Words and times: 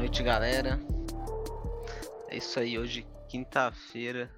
noite, 0.00 0.22
galera. 0.22 0.80
É 2.28 2.38
isso 2.38 2.58
aí, 2.58 2.78
hoje, 2.78 3.06
quinta-feira, 3.28 4.34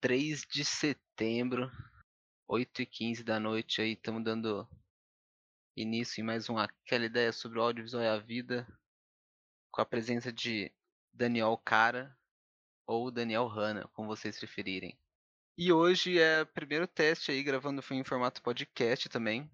3 0.00 0.46
de 0.50 0.64
setembro, 0.64 1.70
8 2.48 2.80
e 2.80 2.86
15 2.86 3.22
da 3.22 3.38
noite 3.38 3.82
aí, 3.82 3.92
estamos 3.92 4.24
dando 4.24 4.66
início 5.76 6.22
em 6.22 6.24
mais 6.24 6.48
uma 6.48 6.64
Aquela 6.64 7.04
Ideia 7.04 7.30
sobre 7.30 7.58
o 7.58 7.62
Audiovisual 7.62 8.02
e 8.02 8.08
a 8.08 8.16
Vida, 8.16 8.66
com 9.70 9.82
a 9.82 9.84
presença 9.84 10.32
de 10.32 10.72
Daniel 11.12 11.54
Cara 11.62 12.16
ou 12.86 13.10
Daniel 13.10 13.48
Hanna, 13.48 13.86
como 13.92 14.08
vocês 14.08 14.38
preferirem. 14.38 14.98
E 15.58 15.70
hoje 15.70 16.18
é 16.18 16.40
o 16.40 16.46
primeiro 16.46 16.86
teste 16.86 17.30
aí, 17.30 17.42
gravando 17.42 17.82
foi 17.82 17.98
em 17.98 18.04
formato 18.04 18.42
podcast 18.42 19.10
também, 19.10 19.50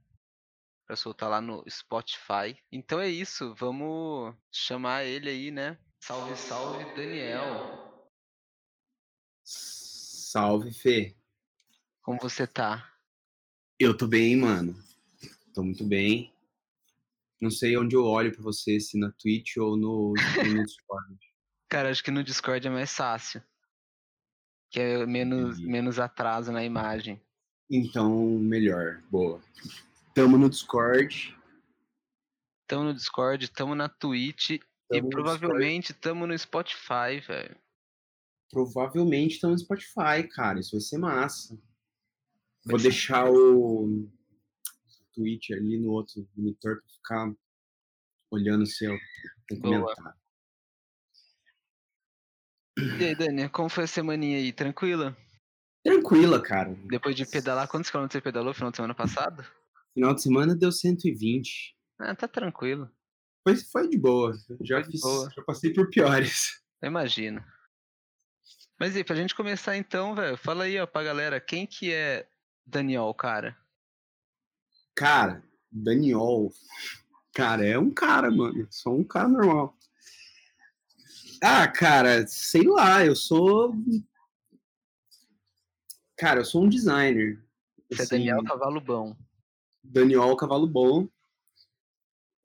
para 0.86 0.96
soltar 0.96 1.30
lá 1.30 1.40
no 1.40 1.64
Spotify. 1.68 2.56
Então 2.70 3.00
é 3.00 3.08
isso, 3.08 3.54
vamos 3.54 4.34
chamar 4.52 5.04
ele 5.04 5.28
aí, 5.28 5.50
né? 5.50 5.78
Salve, 6.00 6.36
salve, 6.36 6.84
Daniel. 6.94 8.10
Salve, 9.42 10.72
Fê. 10.72 11.16
Como 12.02 12.18
você 12.20 12.46
tá? 12.46 12.92
Eu 13.78 13.96
tô 13.96 14.06
bem, 14.06 14.36
mano. 14.36 14.74
Tô 15.54 15.62
muito 15.62 15.84
bem. 15.84 16.32
Não 17.40 17.50
sei 17.50 17.76
onde 17.76 17.96
eu 17.96 18.04
olho 18.04 18.32
pra 18.32 18.42
você, 18.42 18.78
se 18.78 18.98
na 18.98 19.10
Twitch 19.12 19.56
ou 19.56 19.76
no, 19.76 20.12
no 20.12 20.14
Discord. 20.66 21.18
Cara, 21.68 21.90
acho 21.90 22.02
que 22.02 22.10
no 22.10 22.22
Discord 22.22 22.66
é 22.66 22.70
mais 22.70 22.94
fácil. 22.94 23.42
Que 24.70 24.80
é 24.80 25.06
menos, 25.06 25.56
Entendi. 25.56 25.70
menos 25.70 25.98
atraso 25.98 26.52
na 26.52 26.64
imagem. 26.64 27.22
Então, 27.70 28.38
melhor. 28.38 29.02
Boa. 29.10 29.42
Tamo 30.14 30.38
no 30.38 30.48
Discord. 30.48 31.36
Tamo 32.68 32.84
no 32.84 32.94
Discord, 32.94 33.50
tamo 33.50 33.74
na 33.74 33.88
Twitch 33.88 34.50
e 34.50 34.60
Tamo 34.88 35.02
no 35.02 35.10
provavelmente 35.10 35.92
tamo 35.92 36.24
no 36.26 36.38
Spotify, 36.38 37.20
velho. 37.26 37.56
Provavelmente 38.48 39.34
estamos 39.34 39.60
no 39.60 39.66
Spotify, 39.66 40.28
cara. 40.32 40.60
Isso 40.60 40.70
vai 40.70 40.80
ser 40.80 40.98
massa. 40.98 41.58
Vou 42.64 42.78
deixar 42.78 43.28
o 43.28 44.08
Twitch 45.12 45.50
ali 45.50 45.78
no 45.78 45.90
outro 45.90 46.26
monitor 46.36 46.80
pra 46.80 46.88
ficar 46.88 47.34
olhando 48.30 48.62
o 48.62 48.66
seu 48.66 48.96
comentário. 49.60 50.14
E 52.76 53.04
aí, 53.04 53.14
Dani, 53.16 53.48
como 53.48 53.68
foi 53.68 53.84
a 53.84 53.88
semaninha 53.88 54.38
aí? 54.38 54.52
Tranquila? 54.52 55.16
Tranquila, 55.84 56.40
cara. 56.40 56.74
Depois 56.86 57.16
de 57.16 57.26
pedalar, 57.26 57.68
quantos 57.68 57.90
quilômetros 57.90 58.12
você 58.18 58.22
pedalou 58.22 58.54
final 58.54 58.70
de 58.70 58.76
semana 58.76 58.94
passado? 58.94 59.44
Final 59.94 60.14
de 60.14 60.22
semana 60.22 60.54
deu 60.56 60.72
120. 60.72 61.76
Ah, 61.98 62.14
tá 62.14 62.26
tranquilo. 62.26 62.90
Foi, 63.44 63.56
foi 63.56 63.88
de 63.88 63.96
boa. 63.96 64.34
Já, 64.62 64.80
de 64.80 64.90
fiz, 64.90 65.00
boa. 65.00 65.30
já 65.34 65.42
passei 65.42 65.72
por 65.72 65.88
piores. 65.88 66.60
Eu 66.82 66.88
imagino. 66.88 67.44
Mas 68.78 68.94
e 68.94 68.98
aí, 68.98 69.04
pra 69.04 69.14
gente 69.14 69.34
começar 69.34 69.76
então, 69.76 70.14
velho, 70.14 70.36
fala 70.36 70.64
aí, 70.64 70.78
ó, 70.80 70.86
pra 70.86 71.04
galera, 71.04 71.40
quem 71.40 71.66
que 71.66 71.92
é 71.92 72.28
Daniel, 72.66 73.14
cara? 73.14 73.56
Cara, 74.96 75.44
Daniel. 75.70 76.50
Cara, 77.32 77.64
é 77.64 77.78
um 77.78 77.90
cara, 77.90 78.30
mano. 78.30 78.66
Só 78.70 78.90
um 78.90 79.04
cara 79.04 79.28
normal. 79.28 79.76
Ah, 81.42 81.68
cara, 81.68 82.26
sei 82.26 82.64
lá, 82.64 83.04
eu 83.04 83.14
sou. 83.14 83.74
Cara, 86.16 86.40
eu 86.40 86.44
sou 86.44 86.64
um 86.64 86.68
designer. 86.68 87.44
Você 87.90 88.02
é 88.02 88.04
Assim, 88.04 88.18
Daniel 88.18 88.44
Cavalo 88.44 88.80
Bom. 88.80 89.16
Daniel 89.84 90.34
Cavalo 90.36 90.66
Bom. 90.66 91.06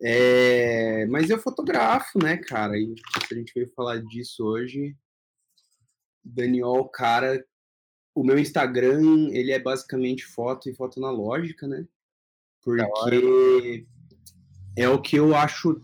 É, 0.02 1.06
mas 1.08 1.30
eu 1.30 1.40
fotografo, 1.40 2.20
né, 2.20 2.38
cara? 2.38 2.78
E 2.78 2.94
a 3.32 3.34
gente 3.34 3.54
veio 3.54 3.72
falar 3.74 3.98
disso 3.98 4.46
hoje. 4.46 4.96
Daniel, 6.24 6.86
cara, 6.86 7.44
o 8.14 8.24
meu 8.24 8.38
Instagram, 8.38 9.30
ele 9.32 9.52
é 9.52 9.60
basicamente 9.60 10.26
foto 10.26 10.70
e 10.70 10.76
foto 10.76 11.00
analógica, 11.00 11.68
né? 11.68 11.88
Porque 12.62 13.86
é 14.76 14.90
o 14.90 15.02
que 15.02 15.16
eu 15.16 15.36
acho 15.36 15.82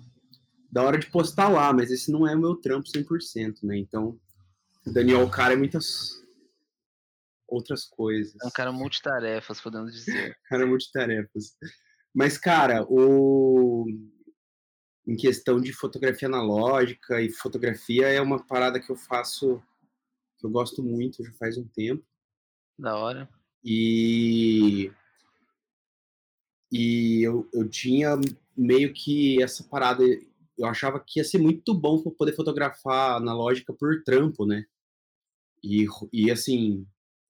da 0.72 0.84
hora 0.84 0.98
de 0.98 1.10
postar 1.10 1.48
lá, 1.48 1.72
mas 1.72 1.90
esse 1.90 2.12
não 2.12 2.28
é 2.28 2.36
o 2.36 2.40
meu 2.40 2.56
trampo 2.56 2.88
100%, 2.88 3.64
né? 3.64 3.78
Então, 3.78 4.20
Daniel, 4.86 5.28
cara, 5.30 5.54
é 5.54 5.58
muitas 5.58 6.25
outras 7.48 7.86
coisas. 7.86 8.36
É 8.42 8.48
um 8.48 8.52
cara 8.52 8.72
multitarefas, 8.72 9.62
podemos 9.62 9.94
dizer. 9.94 10.38
cara 10.50 10.66
multitarefas. 10.66 11.56
Mas, 12.14 12.38
cara, 12.38 12.86
o... 12.90 13.86
em 15.08 15.16
questão 15.16 15.60
de 15.60 15.74
fotografia 15.74 16.28
analógica 16.28 17.22
e 17.22 17.30
fotografia 17.30 18.08
é 18.08 18.22
uma 18.22 18.46
parada 18.46 18.80
que 18.80 18.92
eu 18.92 18.96
faço, 18.96 19.62
que 20.38 20.46
eu 20.46 20.50
gosto 20.50 20.84
muito 20.84 21.24
já 21.24 21.32
faz 21.34 21.58
um 21.58 21.68
tempo. 21.68 22.06
Da 22.78 22.96
hora. 22.96 23.30
E, 23.64 24.92
e 26.72 27.24
eu, 27.24 27.50
eu 27.54 27.68
tinha 27.68 28.16
meio 28.56 28.94
que 28.94 29.42
essa 29.42 29.64
parada, 29.64 30.04
eu 30.58 30.68
achava 30.68 31.00
que 31.00 31.20
ia 31.20 31.24
ser 31.24 31.40
muito 31.40 31.74
bom 31.74 32.02
pra 32.02 32.12
poder 32.12 32.34
fotografar 32.34 33.18
analógica 33.18 33.74
por 33.74 34.04
trampo, 34.04 34.46
né? 34.46 34.66
E, 35.64 35.88
e 36.14 36.30
assim, 36.30 36.86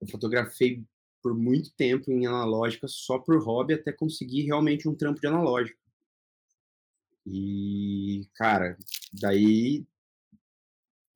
eu 0.05 0.11
fotografei 0.11 0.83
por 1.21 1.33
muito 1.33 1.73
tempo 1.73 2.11
em 2.11 2.27
analógica 2.27 2.87
só 2.87 3.17
por 3.17 3.43
hobby 3.43 3.73
até 3.73 3.91
conseguir 3.91 4.43
realmente 4.43 4.87
um 4.87 4.95
trampo 4.95 5.19
de 5.19 5.27
analógica. 5.27 5.79
E, 7.25 8.29
cara, 8.35 8.77
daí 9.11 9.83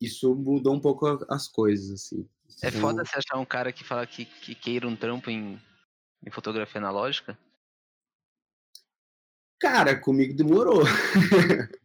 isso 0.02 0.34
mudou 0.34 0.74
um 0.74 0.80
pouco 0.80 1.06
as 1.30 1.48
coisas, 1.48 1.92
assim. 1.92 2.28
É 2.64 2.70
Então, 2.70 2.82
foda 2.82 3.06
você 3.06 3.20
achar 3.20 3.38
um 3.38 3.46
cara 3.46 3.72
que 3.72 3.84
fala 3.84 4.08
que, 4.08 4.26
que 4.26 4.56
queira 4.56 4.88
um 4.88 4.96
trampo 4.96 5.30
em, 5.30 5.62
em 6.26 6.32
fotografia 6.32 6.82
analógica? 6.82 7.38
Cara, 9.60 10.00
comigo 10.00 10.34
demorou. 10.34 10.82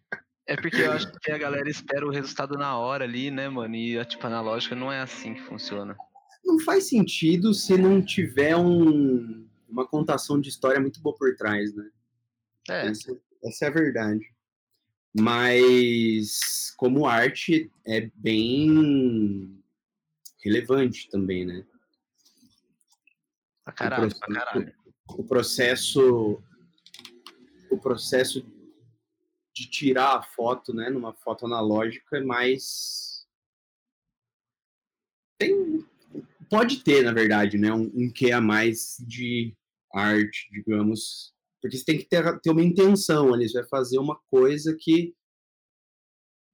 É 0.47 0.56
porque 0.56 0.82
eu 0.82 0.92
acho 0.92 1.10
que 1.21 1.32
a 1.32 1.38
galera 1.38 1.71
espera 1.71 2.06
o 2.06 2.10
resultado 2.10 2.59
na 2.59 2.76
hora 2.76 3.04
ali, 3.04 3.31
né, 3.31 3.48
mano? 3.48 3.75
E 3.75 3.98
a 3.98 4.04
tipo 4.04 4.26
analógica 4.26 4.75
não 4.75 4.92
é 4.92 5.00
assim 5.00 5.32
que 5.32 5.41
funciona. 5.41 5.97
Não 6.44 6.59
faz 6.60 6.84
sentido 6.88 7.53
se 7.55 7.77
não 7.77 8.05
tiver 8.05 8.56
um- 8.56 9.47
uma 9.69 9.87
contação 9.87 10.41
de 10.41 10.49
história 10.49 10.81
muito 10.81 11.00
boa 11.00 11.15
por 11.16 11.34
trás, 11.37 11.75
né? 11.75 11.91
É, 12.69 12.87
Essa, 12.88 13.16
essa 13.44 13.65
é 13.65 13.69
a 13.69 13.72
verdade. 13.72 14.32
Mas 15.16 16.72
como 16.77 17.06
arte 17.06 17.71
é 17.87 18.10
bem 18.15 19.62
relevante 20.43 21.09
também, 21.09 21.44
né? 21.44 21.65
pra 23.65 23.72
caralho, 23.72 24.03
processo- 24.03 24.21
pra 24.21 24.34
caralho. 24.44 24.75
O 25.09 25.25
processo 25.25 26.43
o 27.71 27.78
processo 27.78 28.47
de 29.54 29.66
tirar 29.71 30.16
a 30.19 30.22
foto, 30.22 30.72
né, 30.75 30.91
numa 30.91 31.12
foto 31.15 31.47
analógica 31.47 32.19
é 32.19 32.21
mais 32.21 33.27
tem 35.38 35.84
pode 36.49 36.82
ter, 36.82 37.03
na 37.03 37.12
verdade, 37.12 37.59
né, 37.59 37.72
um, 37.72 37.91
um 37.94 38.10
quê 38.12 38.32
a 38.32 38.41
mais 38.41 38.97
de 39.06 39.55
arte, 39.93 40.49
digamos, 40.53 41.32
porque 41.60 41.77
você 41.78 41.84
tem 41.84 41.99
que 41.99 42.05
ter, 42.05 42.41
ter 42.41 42.50
uma 42.50 42.62
intenção 42.62 43.32
ali, 43.32 43.49
você 43.49 43.60
vai 43.60 43.69
fazer 43.69 43.99
uma 43.99 44.19
coisa 44.31 44.77
que 44.78 45.15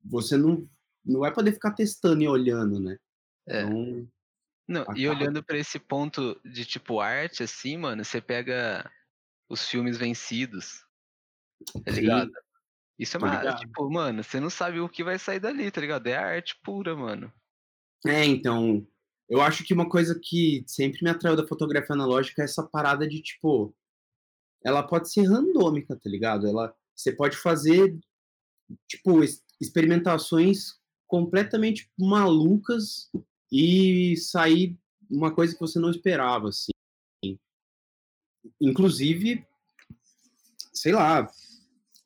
você 0.05 0.37
não, 0.37 0.69
não 1.05 1.21
vai 1.21 1.33
poder 1.33 1.53
ficar 1.53 1.73
testando 1.73 2.23
e 2.23 2.29
olhando, 2.29 2.81
né? 2.81 2.97
É. 3.49 3.63
Então, 3.63 4.09
Não, 4.69 4.83
e 4.95 5.07
acaba- 5.07 5.21
olhando 5.21 5.43
pra 5.43 5.59
esse 5.59 5.79
ponto 5.79 6.41
de 6.45 6.65
tipo 6.65 7.01
arte, 7.01 7.43
assim, 7.43 7.77
mano, 7.77 8.05
você 8.05 8.21
pega 8.21 8.91
os 9.49 9.69
filmes 9.69 9.97
vencidos, 9.97 10.85
tá 11.85 11.93
sim, 11.93 12.03
ligado? 12.03 12.31
Isso 12.99 13.17
é 13.17 13.19
uma, 13.19 13.55
tipo, 13.55 13.91
mano, 13.91 14.23
você 14.23 14.39
não 14.39 14.51
sabe 14.51 14.79
o 14.79 14.89
que 14.89 15.03
vai 15.03 15.19
sair 15.19 15.41
dali, 15.41 15.71
tá 15.71 15.81
ligado? 15.81 16.07
É 16.07 16.17
arte 16.17 16.55
pura, 16.63 16.95
mano. 16.95 17.33
É, 18.07 18.25
então, 18.25 18.87
eu 19.31 19.41
acho 19.41 19.63
que 19.65 19.73
uma 19.73 19.89
coisa 19.89 20.19
que 20.21 20.65
sempre 20.67 21.03
me 21.05 21.09
atraiu 21.09 21.37
da 21.37 21.47
fotografia 21.47 21.95
analógica 21.95 22.43
é 22.43 22.45
essa 22.45 22.65
parada 22.65 23.09
de, 23.09 23.23
tipo, 23.23 23.73
ela 24.65 24.83
pode 24.83 25.11
ser 25.11 25.23
randômica, 25.23 25.95
tá 25.97 26.11
ligado? 26.11 26.49
Ela, 26.49 26.75
você 26.95 27.13
pode 27.13 27.37
fazer, 27.37 27.97
tipo, 28.89 29.23
es- 29.23 29.43
experimentações 29.61 30.81
completamente 31.07 31.89
malucas 31.97 33.09
e 33.53 34.17
sair 34.17 34.77
uma 35.09 35.33
coisa 35.33 35.55
que 35.55 35.61
você 35.61 35.79
não 35.79 35.91
esperava, 35.91 36.49
assim. 36.49 36.73
Inclusive, 38.61 39.47
sei 40.73 40.93
lá, 40.93 41.31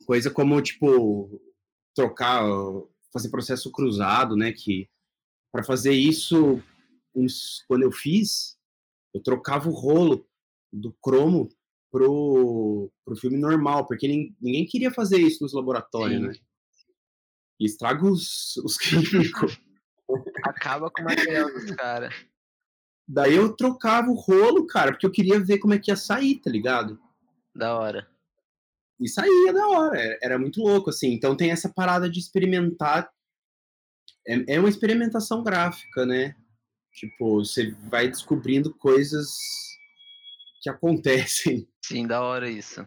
coisa 0.07 0.31
como, 0.31 0.61
tipo, 0.61 1.41
trocar, 1.95 2.45
fazer 3.13 3.31
processo 3.31 3.71
cruzado, 3.71 4.37
né, 4.37 4.53
que 4.53 4.89
para 5.51 5.63
fazer 5.65 5.93
isso, 5.93 6.63
uns- 7.15 7.63
quando 7.69 7.83
eu 7.83 7.93
fiz, 7.93 8.57
eu 9.15 9.23
trocava 9.23 9.69
o 9.69 9.73
rolo 9.73 10.27
do 10.73 10.93
cromo 11.03 11.49
pro, 11.91 12.91
pro 13.05 13.17
filme 13.17 13.37
normal, 13.39 13.87
porque 13.87 14.09
nin- 14.09 14.35
ninguém 14.41 14.67
queria 14.67 14.91
fazer 14.91 15.19
isso 15.19 15.43
nos 15.43 15.53
laboratórios, 15.53 16.21
Sim. 16.21 16.27
né? 16.29 16.35
E 17.61 17.67
estraga 17.67 18.05
os, 18.05 18.57
os 18.59 18.77
químicos. 19.37 19.61
Acaba 20.43 20.91
com 20.91 21.03
o 21.03 21.05
material 21.05 21.49
dos 21.53 21.71
caras. 21.73 22.15
Daí 23.07 23.35
eu 23.35 23.55
trocava 23.55 24.11
o 24.11 24.15
rolo, 24.15 24.67
cara, 24.67 24.91
porque 24.93 25.07
eu 25.07 25.11
queria 25.13 25.39
ver 25.39 25.59
como 25.59 25.75
é 25.75 25.79
que 25.79 25.91
ia 25.91 25.97
sair, 25.97 26.41
tá 26.41 26.51
ligado? 26.51 26.99
Da 27.55 27.79
hora. 27.79 28.09
E 29.01 29.09
saía 29.09 29.53
da 29.53 29.69
hora, 29.69 30.01
era, 30.01 30.19
era 30.23 30.39
muito 30.39 30.61
louco, 30.61 30.91
assim. 30.91 31.13
Então 31.13 31.37
tem 31.37 31.51
essa 31.51 31.69
parada 31.73 32.09
de 32.09 32.19
experimentar. 32.19 33.11
É, 34.27 34.55
é 34.55 34.59
uma 34.61 34.69
experimentação 34.69 35.43
gráfica, 35.43 36.05
né? 36.07 36.35
Tipo, 36.95 37.45
você 37.45 37.73
vai 37.91 38.09
descobrindo 38.09 38.73
coisas 38.73 39.29
que 40.63 40.71
acontecem. 40.71 41.69
Sim, 41.85 42.07
da 42.07 42.23
hora 42.23 42.49
isso. 42.49 42.87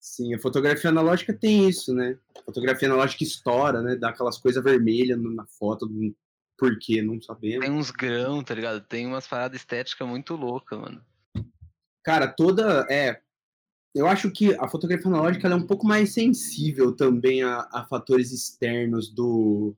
Sim, 0.00 0.34
a 0.34 0.38
fotografia 0.38 0.90
analógica 0.90 1.32
tem 1.32 1.68
isso, 1.68 1.94
né? 1.94 2.18
A 2.36 2.42
fotografia 2.42 2.88
analógica 2.88 3.22
estoura, 3.22 3.82
né? 3.82 3.96
Dá 3.96 4.08
aquelas 4.08 4.38
coisas 4.38 4.64
vermelhas 4.64 5.20
na 5.20 5.46
foto, 5.46 5.86
do 5.86 6.16
porquê, 6.58 7.00
não 7.00 7.20
sabemos. 7.20 7.64
Tem 7.64 7.74
uns 7.74 7.90
grãos, 7.90 8.44
tá 8.44 8.54
ligado? 8.54 8.80
Tem 8.82 9.06
umas 9.06 9.26
paradas 9.26 9.60
estéticas 9.60 10.06
muito 10.06 10.34
loucas, 10.36 10.78
mano. 10.78 11.02
Cara, 12.04 12.28
toda. 12.28 12.86
É. 12.90 13.20
Eu 13.94 14.06
acho 14.06 14.30
que 14.30 14.54
a 14.54 14.68
fotografia 14.68 15.08
analógica 15.08 15.48
é 15.48 15.54
um 15.54 15.66
pouco 15.66 15.86
mais 15.86 16.12
sensível 16.12 16.94
também 16.94 17.42
a, 17.42 17.68
a 17.72 17.84
fatores 17.88 18.30
externos 18.30 19.12
do. 19.12 19.74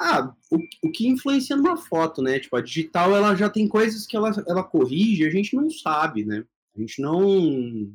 Ah, 0.00 0.32
o, 0.50 0.58
o 0.86 0.92
que 0.92 1.08
influencia 1.08 1.56
numa 1.56 1.76
foto, 1.76 2.22
né? 2.22 2.38
Tipo, 2.38 2.56
a 2.56 2.60
digital 2.60 3.16
ela 3.16 3.34
já 3.34 3.50
tem 3.50 3.66
coisas 3.66 4.06
que 4.06 4.16
ela, 4.16 4.30
ela 4.46 4.62
corrige 4.62 5.26
a 5.26 5.30
gente 5.30 5.56
não 5.56 5.68
sabe, 5.68 6.24
né? 6.24 6.44
A 6.76 6.80
gente 6.80 7.02
não 7.02 7.92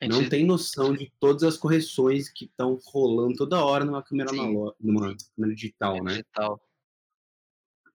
gente... 0.00 0.12
não 0.12 0.28
tem 0.28 0.46
noção 0.46 0.94
de 0.94 1.12
todas 1.20 1.42
as 1.42 1.58
correções 1.58 2.30
que 2.30 2.46
estão 2.46 2.78
rolando 2.86 3.36
toda 3.36 3.62
hora 3.62 3.84
numa 3.84 4.02
câmera 4.02 4.30
analógica, 4.30 4.76
numa 4.80 5.16
câmera 5.36 5.54
digital, 5.54 5.96
é 5.96 6.02
né? 6.02 6.10
Digital. 6.12 6.60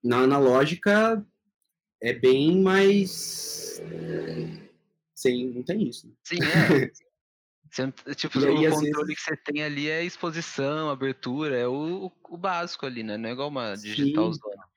Na 0.03 0.17
analógica 0.19 1.25
é 2.01 2.13
bem 2.13 2.61
mais 2.61 3.81
sem, 5.15 5.51
não 5.51 5.63
tem 5.63 5.87
isso. 5.87 6.07
Né? 6.07 6.13
Sim, 6.23 6.37
é. 6.43 6.91
Você, 7.73 7.91
tipo, 8.13 8.37
aí, 8.37 8.67
o 8.67 8.71
controle 8.71 9.07
vezes... 9.07 9.15
que 9.15 9.21
você 9.21 9.37
tem 9.37 9.63
ali 9.63 9.89
é 9.89 10.03
exposição, 10.03 10.91
abertura, 10.91 11.57
é 11.57 11.67
o, 11.67 12.11
o 12.29 12.37
básico 12.37 12.85
ali, 12.85 13.01
né? 13.01 13.17
Não 13.17 13.29
é 13.29 13.31
igual 13.31 13.47
uma 13.49 13.73
digital 13.75 14.31
Sim. 14.31 14.39
zona. 14.39 14.69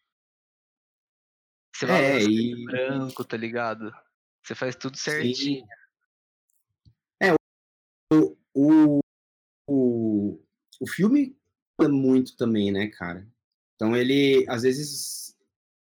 Você 1.75 1.85
vai 1.85 2.05
é, 2.05 2.23
e... 2.23 2.65
branco, 2.65 3.23
tá 3.23 3.37
ligado? 3.37 3.95
Você 4.43 4.55
faz 4.55 4.75
tudo 4.75 4.97
certinho. 4.97 5.61
Sim. 5.61 5.67
É, 7.23 7.35
o, 8.15 8.35
o, 8.55 9.01
o, 9.69 10.41
o 10.81 10.87
filme 10.89 11.37
é 11.79 11.89
muito 11.89 12.35
também, 12.35 12.73
né, 12.73 12.87
cara? 12.87 13.29
Então 13.75 13.95
ele, 13.95 14.47
às 14.49 14.63
vezes, 14.63 15.37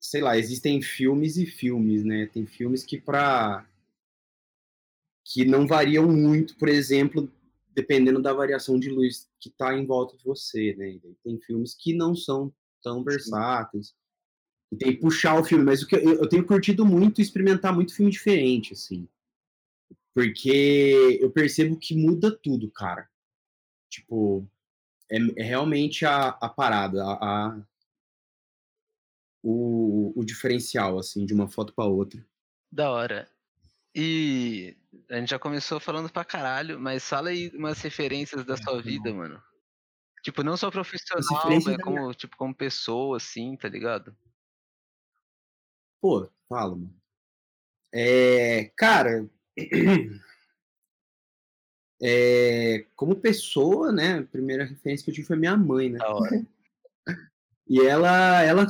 sei 0.00 0.22
lá, 0.22 0.38
existem 0.38 0.80
filmes 0.80 1.36
e 1.36 1.44
filmes, 1.44 2.02
né? 2.02 2.24
Tem 2.28 2.46
filmes 2.46 2.82
que 2.82 2.98
pra 2.98 3.68
que 5.24 5.44
não 5.44 5.66
variam 5.66 6.06
muito, 6.06 6.56
por 6.56 6.68
exemplo, 6.68 7.32
dependendo 7.74 8.20
da 8.20 8.32
variação 8.32 8.78
de 8.78 8.90
luz 8.90 9.28
que 9.40 9.48
está 9.48 9.76
em 9.76 9.86
volta 9.86 10.16
de 10.16 10.24
você, 10.24 10.74
né? 10.76 11.00
Tem 11.22 11.40
filmes 11.40 11.74
que 11.74 11.94
não 11.94 12.14
são 12.14 12.52
tão 12.82 13.02
versáteis. 13.02 13.94
E 14.70 14.76
tem 14.76 14.92
que 14.92 15.00
puxar 15.00 15.38
o 15.38 15.44
filme, 15.44 15.64
mas 15.64 15.82
o 15.82 15.86
que 15.86 15.96
eu, 15.96 16.14
eu 16.14 16.28
tenho 16.28 16.46
curtido 16.46 16.84
muito 16.84 17.20
experimentar 17.20 17.74
muito 17.74 17.94
filme 17.94 18.10
diferente, 18.10 18.72
assim. 18.72 19.08
Porque 20.14 21.18
eu 21.20 21.30
percebo 21.30 21.76
que 21.76 21.96
muda 21.96 22.30
tudo, 22.30 22.70
cara. 22.70 23.08
Tipo, 23.88 24.46
é, 25.10 25.18
é 25.36 25.42
realmente 25.42 26.04
a, 26.04 26.28
a 26.28 26.48
parada, 26.48 27.02
a, 27.04 27.12
a 27.12 27.62
o, 29.42 30.12
o 30.16 30.24
diferencial, 30.24 30.98
assim, 30.98 31.26
de 31.26 31.34
uma 31.34 31.48
foto 31.48 31.74
para 31.74 31.84
outra. 31.84 32.24
Da 32.72 32.90
hora. 32.90 33.28
E 33.94 34.76
a 35.10 35.16
gente 35.16 35.30
já 35.30 35.38
começou 35.38 35.78
falando 35.80 36.10
pra 36.10 36.24
caralho, 36.24 36.78
mas 36.78 37.08
fala 37.08 37.30
aí 37.30 37.50
umas 37.54 37.80
referências 37.80 38.44
da 38.44 38.56
sua 38.56 38.80
vida, 38.82 39.12
mano. 39.12 39.42
Tipo, 40.22 40.42
não 40.42 40.56
só 40.56 40.70
profissional, 40.70 41.50
mas 41.64 41.76
como, 41.82 42.14
tipo, 42.14 42.36
como 42.36 42.54
pessoa, 42.54 43.18
assim, 43.18 43.56
tá 43.56 43.68
ligado? 43.68 44.16
Pô, 46.00 46.30
fala, 46.48 46.76
mano. 46.76 46.94
É, 47.92 48.72
cara, 48.76 49.28
é, 52.02 52.86
como 52.96 53.16
pessoa, 53.16 53.92
né, 53.92 54.18
a 54.18 54.24
primeira 54.24 54.64
referência 54.64 55.04
que 55.04 55.10
eu 55.10 55.14
tive 55.14 55.26
foi 55.26 55.36
minha 55.36 55.56
mãe, 55.56 55.90
né? 55.90 55.98
E 57.66 57.80
ela, 57.80 58.42
ela 58.42 58.66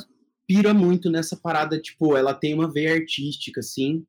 pira 0.46 0.72
muito 0.72 1.10
nessa 1.10 1.36
parada, 1.36 1.80
tipo, 1.80 2.16
ela 2.16 2.32
tem 2.32 2.54
uma 2.54 2.70
veia 2.70 2.94
artística, 2.94 3.58
assim, 3.58 4.06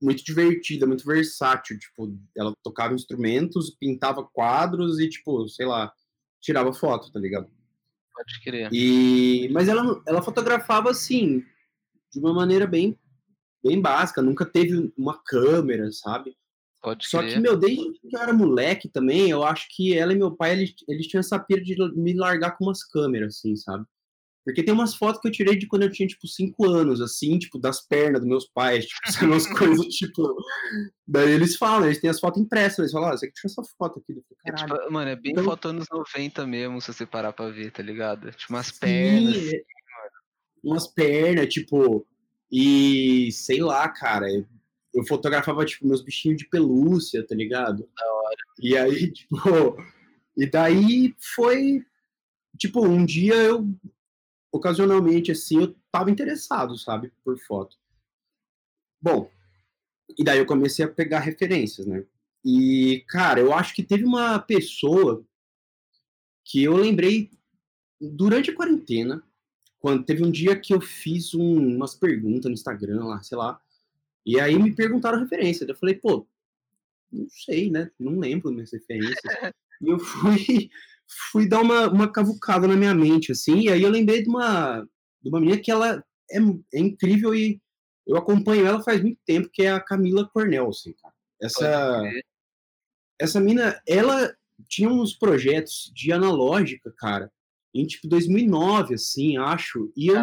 muito 0.00 0.24
divertida, 0.24 0.86
muito 0.86 1.04
versátil. 1.04 1.78
Tipo, 1.78 2.16
ela 2.36 2.52
tocava 2.62 2.94
instrumentos, 2.94 3.76
pintava 3.78 4.24
quadros 4.24 4.98
e, 4.98 5.08
tipo, 5.08 5.48
sei 5.48 5.66
lá, 5.66 5.92
tirava 6.40 6.72
foto, 6.72 7.10
tá 7.12 7.18
ligado? 7.18 7.50
Pode 8.14 8.42
crer. 8.42 8.68
E... 8.72 9.48
Mas 9.52 9.68
ela, 9.68 10.02
ela 10.06 10.22
fotografava, 10.22 10.90
assim, 10.90 11.44
de 12.12 12.18
uma 12.18 12.32
maneira 12.32 12.66
bem, 12.66 12.98
bem 13.62 13.80
básica. 13.80 14.22
Nunca 14.22 14.44
teve 14.44 14.92
uma 14.96 15.20
câmera, 15.22 15.90
sabe? 15.92 16.36
Pode 16.80 17.06
Só 17.08 17.18
crer. 17.18 17.34
que, 17.34 17.40
meu, 17.40 17.56
desde 17.56 17.92
que 18.00 18.16
eu 18.16 18.20
era 18.20 18.32
moleque 18.32 18.88
também, 18.88 19.30
eu 19.30 19.42
acho 19.42 19.66
que 19.70 19.96
ela 19.96 20.12
e 20.12 20.16
meu 20.16 20.34
pai, 20.34 20.52
eles, 20.52 20.74
eles 20.88 21.06
tinham 21.06 21.20
essa 21.20 21.38
pira 21.38 21.62
de 21.62 21.76
me 21.96 22.14
largar 22.14 22.56
com 22.56 22.64
umas 22.64 22.84
câmeras, 22.84 23.36
assim, 23.36 23.56
sabe? 23.56 23.84
Porque 24.48 24.62
tem 24.62 24.72
umas 24.72 24.94
fotos 24.94 25.20
que 25.20 25.28
eu 25.28 25.32
tirei 25.32 25.58
de 25.58 25.66
quando 25.66 25.82
eu 25.82 25.92
tinha, 25.92 26.08
tipo, 26.08 26.26
cinco 26.26 26.64
anos, 26.64 27.02
assim, 27.02 27.38
tipo, 27.38 27.58
das 27.58 27.86
pernas 27.86 28.22
dos 28.22 28.28
meus 28.28 28.48
pais, 28.48 28.86
tipo, 28.86 29.02
umas 29.26 29.46
coisas, 29.52 29.86
tipo... 29.88 30.34
Daí 31.06 31.32
eles 31.32 31.56
falam, 31.56 31.84
eles 31.84 32.00
têm 32.00 32.08
as 32.08 32.18
fotos 32.18 32.40
impressas, 32.40 32.78
eles 32.78 32.92
falam, 32.92 33.10
ah, 33.10 33.16
você 33.16 33.26
que 33.26 33.34
tinha 33.34 33.50
essa 33.50 33.62
foto 33.76 33.98
aqui. 33.98 34.18
É, 34.46 34.52
tipo, 34.52 34.90
mano, 34.90 35.10
é 35.10 35.16
bem 35.16 35.32
então... 35.32 35.44
foto 35.44 35.68
anos 35.68 35.84
90 35.92 36.46
mesmo, 36.46 36.80
se 36.80 36.94
você 36.94 37.04
parar 37.04 37.34
pra 37.34 37.50
ver, 37.50 37.70
tá 37.70 37.82
ligado? 37.82 38.30
Tipo, 38.30 38.54
umas 38.54 38.68
Sim, 38.68 38.78
pernas, 38.80 39.36
assim, 39.36 39.56
é... 39.56 39.62
Umas 40.64 40.86
pernas, 40.86 41.48
tipo... 41.52 42.06
E, 42.50 43.30
sei 43.32 43.60
lá, 43.60 43.86
cara, 43.90 44.26
eu 44.94 45.06
fotografava, 45.06 45.62
tipo, 45.66 45.86
meus 45.86 46.02
bichinhos 46.02 46.38
de 46.38 46.48
pelúcia, 46.48 47.26
tá 47.26 47.34
ligado? 47.34 47.86
Da 47.94 48.14
hora. 48.14 48.36
E 48.62 48.78
aí, 48.78 49.12
tipo... 49.12 49.76
E 50.38 50.46
daí 50.46 51.14
foi... 51.34 51.82
Tipo, 52.56 52.84
um 52.86 53.04
dia 53.04 53.34
eu 53.34 53.68
ocasionalmente, 54.52 55.32
assim, 55.32 55.60
eu 55.60 55.76
tava 55.90 56.10
interessado, 56.10 56.76
sabe, 56.78 57.12
por 57.24 57.38
foto. 57.38 57.76
Bom, 59.00 59.30
e 60.16 60.24
daí 60.24 60.38
eu 60.38 60.46
comecei 60.46 60.84
a 60.84 60.88
pegar 60.88 61.20
referências, 61.20 61.86
né? 61.86 62.04
E, 62.44 63.04
cara, 63.08 63.40
eu 63.40 63.52
acho 63.52 63.74
que 63.74 63.82
teve 63.82 64.04
uma 64.04 64.38
pessoa 64.38 65.24
que 66.44 66.62
eu 66.62 66.76
lembrei 66.76 67.30
durante 68.00 68.50
a 68.50 68.54
quarentena, 68.54 69.22
quando 69.78 70.04
teve 70.04 70.24
um 70.24 70.30
dia 70.30 70.58
que 70.58 70.72
eu 70.72 70.80
fiz 70.80 71.34
um, 71.34 71.76
umas 71.76 71.94
perguntas 71.94 72.46
no 72.46 72.54
Instagram 72.54 73.04
lá, 73.04 73.22
sei 73.22 73.36
lá, 73.36 73.60
e 74.24 74.40
aí 74.40 74.58
me 74.58 74.74
perguntaram 74.74 75.20
referência. 75.20 75.64
Eu 75.64 75.76
falei, 75.76 75.94
pô, 75.94 76.26
não 77.10 77.28
sei, 77.28 77.70
né? 77.70 77.90
Não 77.98 78.18
lembro 78.18 78.52
minhas 78.52 78.72
referências. 78.72 79.18
e 79.80 79.88
eu 79.88 79.98
fui 79.98 80.70
fui 81.30 81.48
dar 81.48 81.60
uma, 81.60 81.88
uma 81.88 82.10
cavucada 82.12 82.66
na 82.66 82.76
minha 82.76 82.94
mente, 82.94 83.32
assim, 83.32 83.60
e 83.60 83.68
aí 83.70 83.82
eu 83.82 83.90
lembrei 83.90 84.22
de 84.22 84.28
uma, 84.28 84.82
de 85.22 85.28
uma 85.28 85.40
menina 85.40 85.58
que 85.58 85.70
ela 85.70 86.02
é, 86.30 86.38
é 86.74 86.78
incrível 86.78 87.34
e 87.34 87.60
eu 88.06 88.16
acompanho 88.16 88.66
ela 88.66 88.82
faz 88.82 89.02
muito 89.02 89.18
tempo, 89.26 89.50
que 89.52 89.62
é 89.62 89.70
a 89.70 89.80
Camila 89.80 90.28
Cornel, 90.32 90.68
assim, 90.68 90.94
cara. 90.94 91.14
Essa, 91.40 92.02
essa 93.20 93.40
mina, 93.40 93.80
ela 93.86 94.34
tinha 94.68 94.88
uns 94.88 95.14
projetos 95.14 95.92
de 95.94 96.12
analógica, 96.12 96.92
cara, 96.96 97.30
em 97.74 97.86
tipo 97.86 98.08
2009, 98.08 98.94
assim, 98.94 99.36
acho, 99.36 99.92
e 99.96 100.08
eu 100.08 100.16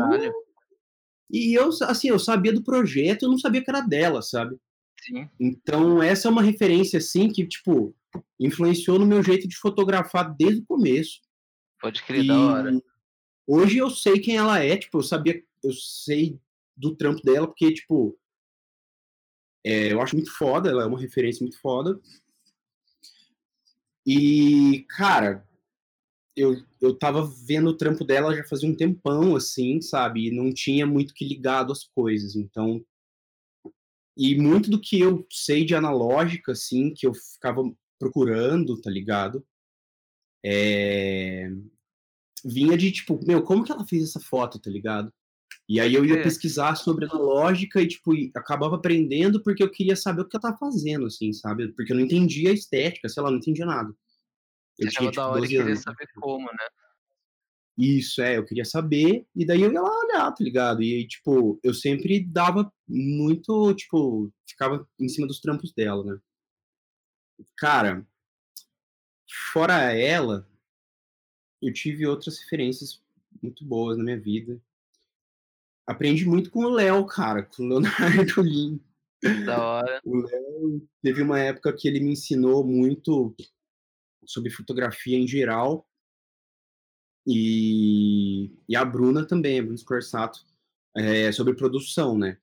e 1.29 1.53
eu, 1.53 1.69
assim, 1.83 2.09
eu 2.09 2.19
sabia 2.19 2.53
do 2.53 2.63
projeto, 2.63 3.23
eu 3.23 3.29
não 3.29 3.37
sabia 3.37 3.63
que 3.63 3.69
era 3.69 3.81
dela, 3.81 4.21
sabe? 4.21 4.57
Sim. 5.01 5.27
Então, 5.39 6.01
essa 6.01 6.27
é 6.27 6.31
uma 6.31 6.41
referência, 6.41 6.97
assim, 6.97 7.29
que, 7.29 7.45
tipo, 7.47 7.95
influenciou 8.39 8.99
no 8.99 9.05
meu 9.05 9.23
jeito 9.23 9.47
de 9.47 9.57
fotografar 9.57 10.35
desde 10.35 10.61
o 10.61 10.65
começo. 10.65 11.21
Pode 11.79 12.03
crer, 12.03 12.23
e 12.23 12.27
da 12.27 12.39
hora. 12.39 12.81
Hoje 13.47 13.77
eu 13.77 13.89
sei 13.89 14.19
quem 14.19 14.37
ela 14.37 14.59
é, 14.59 14.75
tipo, 14.75 14.97
eu 14.97 15.03
sabia, 15.03 15.43
eu 15.63 15.71
sei 15.73 16.39
do 16.75 16.95
trampo 16.95 17.21
dela, 17.21 17.47
porque, 17.47 17.73
tipo, 17.73 18.17
é, 19.63 19.91
eu 19.93 20.01
acho 20.01 20.15
muito 20.15 20.31
foda, 20.31 20.69
ela 20.69 20.83
é 20.83 20.85
uma 20.85 20.99
referência 20.99 21.43
muito 21.43 21.59
foda. 21.59 21.99
E, 24.05 24.85
cara, 24.89 25.47
eu, 26.35 26.55
eu 26.81 26.93
tava 26.97 27.25
vendo 27.25 27.69
o 27.69 27.77
trampo 27.77 28.03
dela 28.03 28.35
já 28.35 28.43
fazia 28.43 28.69
um 28.69 28.75
tempão, 28.75 29.35
assim, 29.35 29.81
sabe? 29.81 30.27
E 30.27 30.31
não 30.31 30.53
tinha 30.53 30.85
muito 30.85 31.13
que 31.13 31.25
ligado 31.25 31.71
as 31.71 31.83
coisas. 31.83 32.35
Então, 32.35 32.85
e 34.17 34.35
muito 34.35 34.69
do 34.69 34.79
que 34.79 34.99
eu 34.99 35.25
sei 35.29 35.65
de 35.65 35.73
analógica, 35.73 36.51
assim, 36.51 36.93
que 36.93 37.07
eu 37.07 37.13
ficava 37.13 37.63
procurando, 37.99 38.79
tá 38.81 38.89
ligado? 38.89 39.45
é, 40.47 41.49
vinha 42.43 42.77
de 42.77 42.91
tipo, 42.91 43.19
meu, 43.25 43.41
como 43.43 43.63
que 43.63 43.71
ela 43.71 43.85
fez 43.87 44.03
essa 44.03 44.19
foto, 44.19 44.59
tá 44.59 44.69
ligado? 44.69 45.11
E 45.67 45.79
aí 45.79 45.93
eu 45.95 46.05
ia 46.05 46.19
É. 46.19 46.23
pesquisar 46.23 46.75
sobre 46.75 47.05
analógica 47.05 47.81
e, 47.81 47.87
tipo, 47.87 48.13
e 48.13 48.31
acabava 48.35 48.75
aprendendo 48.75 49.41
porque 49.43 49.63
eu 49.63 49.71
queria 49.71 49.95
saber 49.95 50.21
o 50.21 50.29
que 50.29 50.35
eu 50.37 50.41
tava 50.41 50.57
fazendo, 50.57 51.07
assim, 51.07 51.33
sabe? 51.33 51.69
Porque 51.73 51.91
eu 51.91 51.97
não 51.97 52.03
entendia 52.03 52.51
a 52.51 52.53
estética, 52.53 53.09
sei 53.09 53.23
lá, 53.23 53.31
não 53.31 53.37
entendia 53.39 53.65
nada. 53.65 53.91
Eu 54.77 54.87
Achava 54.87 55.11
tinha, 55.11 55.11
da 55.11 55.11
tipo, 55.11 55.21
hora 55.23 55.37
e 55.39 55.41
12 55.41 55.55
queria 55.57 55.65
anos. 55.71 55.83
saber 55.83 56.07
como, 56.21 56.45
né? 56.45 56.67
Isso, 57.77 58.21
é, 58.21 58.37
eu 58.37 58.45
queria 58.45 58.63
saber, 58.65 59.25
e 59.35 59.45
daí 59.45 59.61
eu 59.61 59.71
ia 59.73 59.81
lá 59.81 59.89
olhar, 59.89 60.31
tá 60.31 60.43
ligado? 60.43 60.81
E 60.83 60.93
aí, 60.95 61.07
tipo, 61.07 61.59
eu 61.63 61.73
sempre 61.73 62.23
dava 62.23 62.71
muito, 62.87 63.73
tipo, 63.73 64.31
ficava 64.47 64.87
em 64.99 65.09
cima 65.09 65.27
dos 65.27 65.41
trampos 65.41 65.73
dela, 65.73 66.03
né? 66.05 66.17
Cara, 67.57 68.05
fora 69.51 69.93
ela, 69.93 70.47
eu 71.61 71.73
tive 71.73 72.05
outras 72.05 72.39
referências 72.39 73.03
muito 73.41 73.65
boas 73.65 73.97
na 73.97 74.03
minha 74.03 74.19
vida. 74.19 74.61
Aprendi 75.87 76.25
muito 76.25 76.49
com 76.49 76.65
o 76.65 76.69
Léo, 76.69 77.05
cara, 77.05 77.43
com 77.43 77.63
o 77.63 77.67
Leonardo 77.67 78.41
Lin. 78.41 78.79
Da 79.45 79.63
hora. 79.63 80.01
O 80.03 80.17
Léo 80.17 80.87
teve 81.01 81.21
uma 81.21 81.39
época 81.39 81.73
que 81.73 81.87
ele 81.87 81.99
me 81.99 82.11
ensinou 82.11 82.65
muito 82.65 83.35
sobre 84.25 84.49
fotografia 84.49 85.17
em 85.17 85.27
geral. 85.27 85.87
E, 87.27 88.51
e 88.69 88.75
a 88.75 88.85
Bruna 88.85 89.25
também, 89.25 89.59
a 89.59 89.61
Bruna 89.63 89.77
Scorsato, 89.77 90.45
é, 90.95 91.31
sobre 91.31 91.55
produção, 91.55 92.17
né? 92.17 92.37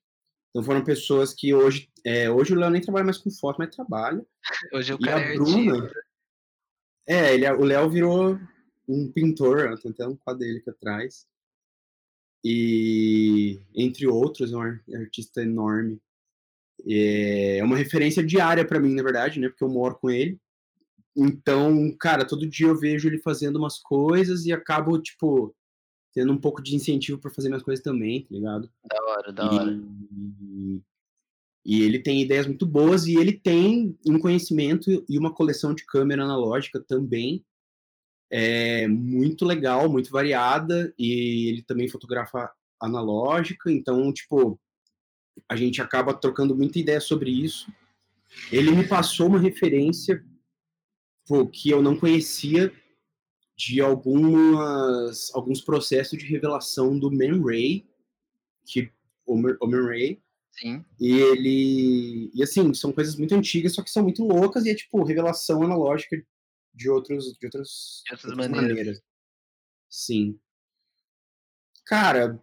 Então 0.52 0.62
foram 0.62 0.85
pessoas 0.85 1.32
que 1.35 1.54
hoje. 1.54 1.90
É, 2.04 2.30
hoje 2.30 2.52
o 2.52 2.56
Léo 2.59 2.71
nem 2.71 2.80
trabalha 2.82 3.04
mais 3.06 3.16
com 3.16 3.30
foto, 3.30 3.56
mas 3.59 3.75
trabalha. 3.75 4.25
Hoje 4.73 4.92
o 4.92 4.99
E 5.00 5.04
cara 5.04 5.16
a 5.16 5.21
é 5.21 5.35
Bruna. 5.35 5.75
artista. 5.76 6.02
É, 7.09 7.35
ele, 7.35 7.50
o 7.50 7.64
Léo 7.64 7.88
virou 7.90 8.38
um 8.88 9.11
pintor, 9.11 9.78
tem 9.80 9.90
até 9.92 10.06
um 10.06 10.16
quadro 10.16 10.40
dele 10.40 10.59
aqui 10.59 10.68
atrás. 10.71 11.26
E, 12.44 13.61
entre 13.75 14.06
outros, 14.06 14.52
é 14.52 14.56
um 14.56 14.61
ar- 14.61 14.82
artista 14.94 15.42
enorme. 15.42 16.00
É 16.88 17.61
uma 17.62 17.76
referência 17.76 18.23
diária 18.23 18.64
para 18.66 18.80
mim, 18.80 18.94
na 18.94 19.02
verdade, 19.02 19.38
né? 19.38 19.49
Porque 19.49 19.62
eu 19.64 19.68
moro 19.68 19.94
com 19.97 20.11
ele. 20.11 20.38
Então, 21.16 21.94
cara, 22.00 22.25
todo 22.25 22.49
dia 22.49 22.66
eu 22.66 22.78
vejo 22.78 23.09
ele 23.09 23.18
fazendo 23.18 23.56
umas 23.56 23.78
coisas 23.78 24.44
e 24.44 24.52
acabo, 24.52 25.00
tipo, 25.00 25.54
tendo 26.12 26.33
um 26.33 26.38
pouco 26.38 26.62
de 26.62 26.75
incentivo 26.75 27.19
para 27.19 27.31
fazer 27.31 27.49
minhas 27.49 27.62
coisas 27.62 27.83
também, 27.83 28.23
tá 28.23 28.28
ligado? 28.31 28.71
Da 28.85 29.04
hora, 29.04 29.33
da 29.33 29.50
hora. 29.50 29.73
E, 29.73 30.81
e 31.64 31.83
ele 31.83 31.99
tem 31.99 32.21
ideias 32.21 32.47
muito 32.47 32.66
boas 32.66 33.07
e 33.07 33.16
ele 33.16 33.33
tem 33.33 33.97
um 34.07 34.19
conhecimento 34.19 35.04
e 35.09 35.19
uma 35.19 35.33
coleção 35.33 35.75
de 35.75 35.85
câmera 35.87 36.25
analógica 36.25 36.81
também 36.81 37.45
é 38.35 38.88
muito 38.88 39.45
legal, 39.45 39.90
muito 39.90 40.11
variada 40.11 40.92
e 40.99 41.49
ele 41.49 41.62
também 41.62 41.87
fotografa 41.87 42.50
analógica, 42.81 43.71
então 43.71 44.11
tipo 44.11 44.59
a 45.49 45.54
gente 45.54 45.83
acaba 45.83 46.14
trocando 46.14 46.57
muita 46.57 46.78
ideia 46.78 47.00
sobre 47.00 47.31
isso. 47.31 47.71
Ele 48.50 48.71
me 48.71 48.87
passou 48.88 49.28
uma 49.28 49.38
referência 49.38 50.25
pô, 51.26 51.47
que 51.47 51.71
eu 51.71 51.83
não 51.83 51.97
conhecia 51.97 52.73
de 53.64 53.81
algumas 53.81 55.33
alguns 55.35 55.61
processos 55.61 56.19
de 56.19 56.26
revelação 56.26 56.99
do 56.99 57.11
Man 57.11 57.40
Ray, 57.45 57.87
que 58.66 58.90
o 59.25 59.37
Man 59.37 59.57
o 59.61 59.66
Man 59.69 59.87
Ray 59.87 60.21
Sim. 60.50 60.85
e 60.99 61.12
ele. 61.12 62.31
E 62.35 62.42
assim, 62.42 62.75
são 62.75 62.92
coisas 62.92 63.14
muito 63.16 63.35
antigas, 63.35 63.75
só 63.75 63.83
que 63.83 63.90
são 63.90 64.02
muito 64.02 64.25
loucas 64.25 64.66
e 64.66 64.71
é 64.71 64.75
tipo 64.75 65.04
revelação 65.04 65.62
analógica 65.62 66.21
de, 66.75 66.90
outros, 66.90 67.37
de 67.38 67.47
outras, 67.47 68.02
De 68.04 68.12
outras 68.14 68.49
maneiras. 68.49 69.00
Sim. 69.88 70.38
Cara, 71.87 72.42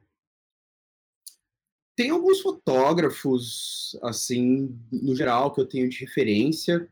tem 1.96 2.12
alguns 2.12 2.40
fotógrafos, 2.40 3.98
assim, 4.04 4.80
no 4.92 5.16
geral, 5.16 5.54
que 5.54 5.60
eu 5.60 5.68
tenho 5.68 5.90
de 5.90 6.00
referência, 6.00 6.90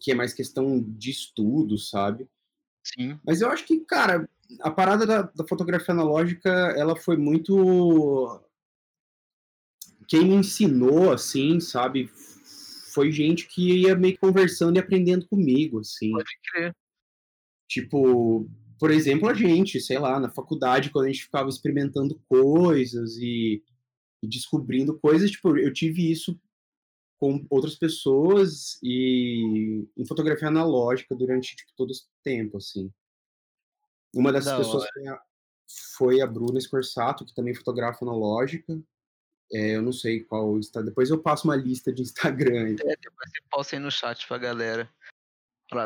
que 0.00 0.12
é 0.12 0.14
mais 0.14 0.32
questão 0.32 0.80
de 0.80 1.10
estudo, 1.10 1.76
sabe? 1.78 2.28
Sim. 2.94 3.18
Mas 3.24 3.40
eu 3.40 3.50
acho 3.50 3.64
que, 3.64 3.80
cara, 3.80 4.28
a 4.60 4.70
parada 4.70 5.06
da, 5.06 5.22
da 5.22 5.46
fotografia 5.46 5.92
analógica, 5.92 6.50
ela 6.50 6.96
foi 6.96 7.16
muito. 7.16 8.40
Quem 10.06 10.24
me 10.24 10.34
ensinou, 10.36 11.12
assim, 11.12 11.60
sabe? 11.60 12.10
Foi 12.92 13.12
gente 13.12 13.46
que 13.46 13.82
ia 13.82 13.94
meio 13.94 14.18
conversando 14.18 14.76
e 14.76 14.80
aprendendo 14.80 15.26
comigo, 15.28 15.80
assim. 15.80 16.12
Pode 16.12 16.38
crer. 16.50 16.74
Tipo, 17.68 18.48
por 18.78 18.90
exemplo, 18.90 19.28
a 19.28 19.34
gente, 19.34 19.80
sei 19.80 19.98
lá, 19.98 20.18
na 20.18 20.30
faculdade, 20.30 20.90
quando 20.90 21.04
a 21.04 21.08
gente 21.08 21.24
ficava 21.24 21.48
experimentando 21.48 22.18
coisas 22.26 23.16
e, 23.18 23.62
e 24.22 24.26
descobrindo 24.26 24.98
coisas, 24.98 25.30
tipo, 25.30 25.56
eu 25.58 25.72
tive 25.72 26.10
isso 26.10 26.40
com 27.18 27.44
outras 27.50 27.74
pessoas 27.74 28.78
e 28.82 29.86
em 29.96 30.06
fotografia 30.06 30.48
analógica 30.48 31.14
durante 31.14 31.56
tipo, 31.56 31.72
todo 31.76 31.90
esse 31.90 32.06
tempo, 32.22 32.58
assim. 32.58 32.92
Uma 34.14 34.32
dessas 34.32 34.52
Da 34.52 34.58
pessoas 34.58 34.88
foi 34.92 35.06
a, 35.08 35.22
foi 35.96 36.20
a 36.20 36.26
Bruna 36.26 36.60
Scorsato, 36.60 37.24
que 37.26 37.34
também 37.34 37.54
fotografa 37.54 38.04
analógica. 38.04 38.80
É, 39.52 39.76
eu 39.76 39.82
não 39.82 39.92
sei 39.92 40.22
qual 40.22 40.58
está. 40.58 40.80
Depois 40.80 41.10
eu 41.10 41.20
passo 41.20 41.48
uma 41.48 41.56
lista 41.56 41.92
de 41.92 42.02
Instagram. 42.02 42.70
É, 42.70 42.96
depois 42.96 43.30
você 43.30 43.42
posta 43.50 43.76
aí 43.76 43.80
no 43.80 43.90
chat 43.90 44.26
pra 44.26 44.38
galera. 44.38 44.88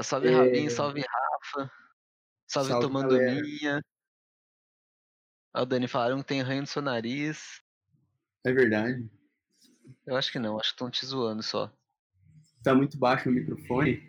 Salve 0.04 0.28
É. 0.28 0.34
Rabin, 0.34 0.68
salve 0.68 1.00
Rafa. 1.00 1.72
Salve, 2.46 2.70
Salve, 2.70 2.86
tomando 2.86 3.16
galera. 3.18 3.40
minha. 3.40 3.82
O 5.54 5.64
Dani 5.64 5.88
falaram 5.88 6.18
que 6.18 6.28
tem 6.28 6.42
ranho 6.42 6.62
no 6.62 6.66
seu 6.66 6.82
nariz. 6.82 7.62
É 8.44 8.52
verdade. 8.52 9.08
Eu 10.06 10.16
acho 10.16 10.30
que 10.32 10.38
não, 10.38 10.58
acho 10.58 10.70
que 10.70 10.75
estão 10.75 10.90
te 10.90 11.04
zoando 11.04 11.42
só. 11.42 11.72
Tá 12.62 12.75
muito 12.75 12.99
baixo 12.99 13.28
o 13.28 13.32
microfone. 13.32 14.02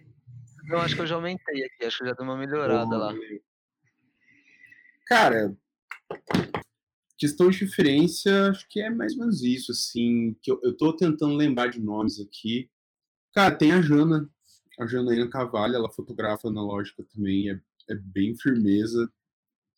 Não, 0.65 0.77
acho 0.79 0.95
que 0.95 1.01
eu 1.01 1.07
já 1.07 1.15
aumentei 1.15 1.63
aqui, 1.65 1.85
acho 1.85 1.99
que 1.99 2.05
já 2.05 2.13
deu 2.13 2.23
uma 2.23 2.37
melhorada 2.37 2.97
lá. 2.97 3.13
Cara, 5.07 5.55
questão 7.17 7.49
de 7.49 7.59
referência, 7.59 8.49
acho 8.49 8.67
que 8.69 8.79
é 8.79 8.89
mais 8.89 9.13
ou 9.13 9.19
menos 9.19 9.43
isso, 9.43 9.71
assim, 9.71 10.35
que 10.41 10.51
eu, 10.51 10.59
eu 10.63 10.75
tô 10.75 10.95
tentando 10.95 11.35
lembrar 11.35 11.67
de 11.67 11.79
nomes 11.79 12.19
aqui. 12.19 12.69
Cara, 13.33 13.55
tem 13.55 13.71
a 13.71 13.81
Jana, 13.81 14.29
a 14.79 14.85
Janaína 14.85 15.29
Cavalho, 15.29 15.75
ela 15.75 15.91
fotografa 15.91 16.47
analógica 16.47 17.03
também, 17.13 17.49
é, 17.49 17.59
é 17.89 17.95
bem 17.95 18.35
firmeza, 18.35 19.11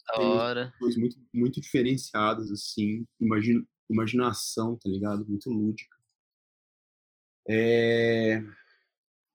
Da 0.08 0.22
hora. 0.22 0.74
coisas 0.78 1.00
muito, 1.00 1.18
muito 1.34 1.62
diferenciadas, 1.62 2.52
assim, 2.52 3.06
imagina, 3.20 3.66
imaginação, 3.90 4.76
tá 4.76 4.90
ligado? 4.90 5.26
Muito 5.28 5.50
lúdica. 5.50 5.95
É, 7.48 8.42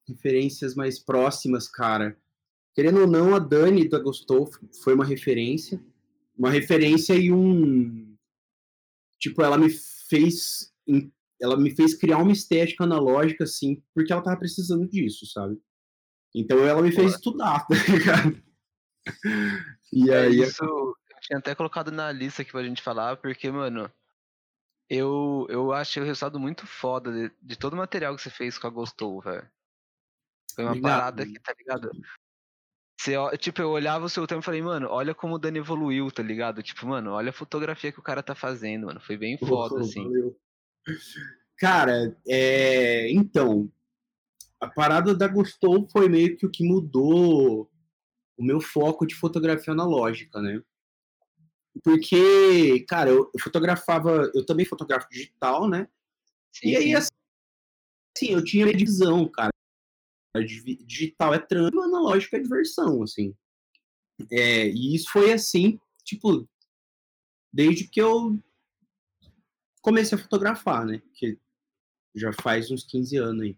Referências 0.09 0.75
mais 0.75 0.99
próximas, 0.99 1.69
cara. 1.69 2.17
Querendo 2.75 3.01
ou 3.01 3.07
não, 3.07 3.35
a 3.35 3.39
Dani 3.39 3.89
da 3.89 3.99
Gostou 3.99 4.51
foi 4.83 4.95
uma 4.95 5.05
referência. 5.05 5.83
Uma 6.37 6.51
referência 6.51 7.15
e 7.15 7.31
um. 7.33 8.17
Tipo, 9.21 9.43
ela 9.43 9.57
me 9.57 9.71
fez. 10.09 10.73
Ela 11.41 11.57
me 11.57 11.75
fez 11.75 11.95
criar 11.95 12.19
uma 12.19 12.33
estética 12.33 12.85
analógica, 12.85 13.45
assim, 13.45 13.83
porque 13.95 14.13
ela 14.13 14.23
tava 14.23 14.39
precisando 14.39 14.89
disso, 14.89 15.27
sabe? 15.27 15.59
Então 16.35 16.59
ela 16.67 16.83
me 16.83 16.93
fez 16.93 17.13
Pô. 17.13 17.17
estudar, 17.17 17.67
tá 17.69 17.75
ligado? 17.89 18.43
E 19.93 20.11
É, 20.11 20.23
aí, 20.23 20.41
isso 20.41 20.63
eu 20.65 20.95
tinha 21.23 21.39
até 21.39 21.55
colocado 21.55 21.91
na 21.91 22.13
lista 22.13 22.43
aqui 22.43 22.53
pra 22.53 22.63
gente 22.63 22.83
falar, 22.83 23.17
porque, 23.17 23.51
mano, 23.51 23.91
eu, 24.91 25.47
eu 25.49 25.73
achei 25.73 26.03
o 26.03 26.07
resultado 26.07 26.39
muito 26.41 26.67
foda 26.67 27.13
de, 27.13 27.33
de 27.41 27.57
todo 27.57 27.75
o 27.75 27.77
material 27.77 28.15
que 28.17 28.23
você 28.23 28.29
fez 28.31 28.59
com 28.59 28.67
a 28.67 28.71
Gostou, 28.71 29.21
velho. 29.23 29.49
Foi 30.55 30.65
uma 30.65 30.73
Obrigado. 30.73 30.99
parada 30.99 31.25
que, 31.25 31.39
tá 31.39 31.55
ligado? 31.57 31.91
Você, 33.01 33.15
tipo, 33.39 33.63
eu 33.63 33.71
olhava 33.71 34.05
o 34.05 34.09
seu 34.11 34.27
tempo 34.27 34.41
e 34.43 34.45
falei, 34.45 34.61
mano, 34.61 34.89
olha 34.91 35.15
como 35.15 35.35
o 35.35 35.39
Dani 35.39 35.59
evoluiu, 35.61 36.11
tá 36.11 36.23
ligado? 36.23 36.61
Tipo, 36.63 36.87
mano, 36.87 37.13
olha 37.13 37.31
a 37.31 37.33
fotografia 37.33 37.93
que 37.93 38.01
o 38.01 38.03
cara 38.03 38.23
tá 38.23 38.35
fazendo, 38.35 38.87
mano. 38.87 39.01
Foi 39.01 39.17
bem 39.17 39.39
foda, 39.69 39.77
Oh, 39.77 39.79
assim. 39.79 40.03
valeu. 40.03 40.37
Cara, 41.57 42.17
é, 42.29 43.11
então, 43.13 43.71
a 44.61 44.69
parada 44.69 45.15
da 45.15 45.29
Gostou 45.29 45.89
foi 45.89 46.09
meio 46.09 46.37
que 46.37 46.45
o 46.45 46.51
que 46.51 46.65
mudou 46.67 47.71
o 48.37 48.43
meu 48.45 48.61
foco 48.61 49.07
de 49.07 49.15
fotografia 49.15 49.73
analógica, 49.73 50.41
né? 50.43 50.61
Porque, 51.83 52.85
cara, 52.89 53.11
eu, 53.11 53.31
eu 53.33 53.41
fotografava, 53.41 54.31
eu 54.35 54.45
também 54.45 54.67
fotografo 54.67 55.09
digital, 55.11 55.69
né? 55.69 55.89
Sim, 56.53 56.71
e 56.71 56.77
aí, 56.77 56.85
sim. 56.85 56.95
assim, 56.95 58.33
eu 58.33 58.45
tinha 58.45 58.73
divisão, 58.75 59.29
cara. 59.29 59.53
Digital 60.85 61.35
é 61.35 61.39
trampo, 61.39 61.81
analógico 61.81 62.37
é 62.37 62.41
diversão, 62.41 63.03
assim. 63.03 63.35
É, 64.31 64.67
e 64.69 64.95
isso 64.95 65.11
foi 65.11 65.33
assim, 65.33 65.81
tipo, 66.05 66.49
desde 67.53 67.89
que 67.89 68.01
eu 68.01 68.39
comecei 69.81 70.17
a 70.17 70.21
fotografar, 70.21 70.85
né? 70.85 71.03
Que 71.15 71.39
já 72.15 72.33
faz 72.33 72.71
uns 72.71 72.85
15 72.85 73.17
anos 73.17 73.43
aí. 73.43 73.57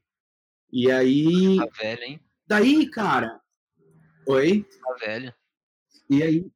E 0.70 0.90
aí, 0.90 1.56
Tá 1.56 1.66
velho, 1.82 2.02
hein? 2.02 2.20
daí, 2.46 2.90
cara, 2.90 3.42
Oi? 4.26 4.64
Tá 4.64 4.94
velho. 5.04 5.34
E 6.08 6.22
aí? 6.22 6.50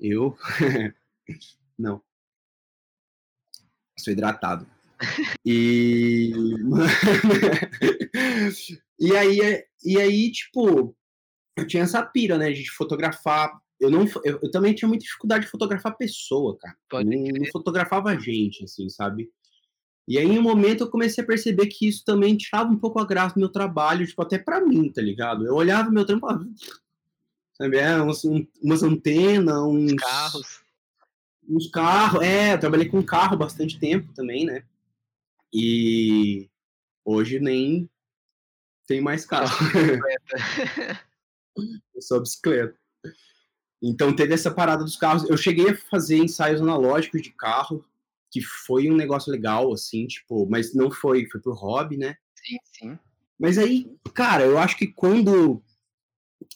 Eu? 0.00 0.36
Não. 1.78 2.02
Sou 3.98 4.12
hidratado. 4.12 4.66
E. 5.44 6.32
e 8.98 9.16
aí, 9.16 9.64
e 9.84 9.98
aí, 9.98 10.32
tipo, 10.32 10.96
eu 11.56 11.66
tinha 11.66 11.82
essa 11.82 12.02
pira, 12.02 12.38
né, 12.38 12.52
de 12.52 12.70
fotografar. 12.70 13.60
Eu, 13.78 13.90
não, 13.90 14.06
eu, 14.24 14.38
eu 14.42 14.50
também 14.50 14.74
tinha 14.74 14.88
muita 14.88 15.04
dificuldade 15.04 15.44
de 15.44 15.50
fotografar 15.50 15.96
pessoa, 15.96 16.56
cara. 16.58 16.76
Não, 17.04 17.10
não 17.10 17.46
fotografava 17.50 18.18
gente, 18.18 18.64
assim, 18.64 18.88
sabe? 18.90 19.30
E 20.06 20.18
aí, 20.18 20.26
em 20.26 20.38
um 20.38 20.42
momento, 20.42 20.84
eu 20.84 20.90
comecei 20.90 21.22
a 21.22 21.26
perceber 21.26 21.66
que 21.66 21.88
isso 21.88 22.04
também 22.04 22.36
tirava 22.36 22.70
um 22.70 22.76
pouco 22.76 22.98
a 22.98 23.06
graça 23.06 23.34
do 23.34 23.40
meu 23.40 23.48
trabalho, 23.48 24.06
tipo, 24.06 24.20
até 24.20 24.38
pra 24.38 24.60
mim, 24.60 24.90
tá 24.90 25.00
ligado? 25.00 25.46
Eu 25.46 25.54
olhava 25.54 25.90
meu 25.90 26.04
trampo 26.04 26.26
e 26.26 26.28
falava, 26.28 26.46
sabe, 27.60 27.76
é, 27.76 27.96
umas, 27.96 28.24
um, 28.24 28.46
umas 28.62 28.82
antenas, 28.82 29.58
uns 29.58 29.94
Carros. 29.94 30.62
uns 31.48 31.70
carros. 31.70 32.22
É, 32.22 32.54
eu 32.54 32.60
trabalhei 32.60 32.88
com 32.88 33.02
carro 33.02 33.36
bastante 33.36 33.78
tempo 33.78 34.12
também, 34.14 34.46
né? 34.46 34.64
E 35.52 36.48
hoje 37.04 37.38
nem 37.38 37.88
tem 38.86 39.00
mais 39.00 39.26
carro. 39.26 39.50
Eu 41.94 42.00
sou 42.00 42.20
bicicleta. 42.20 42.78
Então 43.82 44.14
teve 44.14 44.32
essa 44.34 44.50
parada 44.50 44.84
dos 44.84 44.96
carros. 44.96 45.28
Eu 45.28 45.36
cheguei 45.36 45.70
a 45.70 45.76
fazer 45.76 46.16
ensaios 46.16 46.60
analógicos 46.60 47.20
de 47.22 47.30
carro, 47.30 47.84
que 48.30 48.40
foi 48.40 48.90
um 48.90 48.96
negócio 48.96 49.30
legal, 49.30 49.72
assim, 49.72 50.06
tipo, 50.06 50.46
mas 50.48 50.74
não 50.74 50.90
foi, 50.90 51.26
foi 51.26 51.40
pro 51.40 51.52
hobby, 51.52 51.96
né? 51.96 52.16
Sim, 52.34 52.56
sim. 52.64 52.98
Mas 53.38 53.58
aí, 53.58 53.90
cara, 54.14 54.44
eu 54.44 54.58
acho 54.58 54.76
que 54.76 54.86
quando 54.86 55.62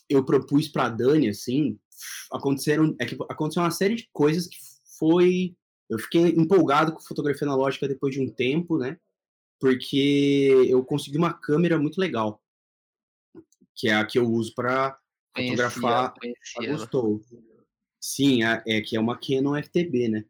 eu 0.08 0.24
propus 0.24 0.68
pra 0.68 0.88
Dani, 0.88 1.28
assim, 1.28 1.78
aconteceram, 2.30 2.94
é 2.98 3.06
que 3.06 3.16
aconteceu 3.28 3.62
uma 3.62 3.70
série 3.70 3.94
de 3.94 4.08
coisas 4.12 4.46
que 4.46 4.56
foi, 4.98 5.54
eu 5.88 5.98
fiquei 5.98 6.28
empolgado 6.28 6.92
com 6.92 7.00
fotografia 7.00 7.46
analógica 7.46 7.88
depois 7.88 8.14
de 8.14 8.20
um 8.20 8.28
tempo, 8.28 8.78
né? 8.78 8.98
Porque 9.60 10.66
eu 10.68 10.84
consegui 10.84 11.16
uma 11.16 11.32
câmera 11.32 11.78
muito 11.78 11.98
legal, 11.98 12.42
que 13.74 13.88
é 13.88 13.94
a 13.94 14.04
que 14.04 14.18
eu 14.18 14.28
uso 14.30 14.54
para 14.54 14.98
fotografar. 15.50 16.14
Gostou. 16.72 17.20
Sim, 18.00 18.42
a- 18.42 18.62
é 18.66 18.80
que 18.80 18.96
é 18.96 19.00
uma 19.00 19.18
Canon 19.18 19.56
FTB, 19.56 20.08
né? 20.08 20.24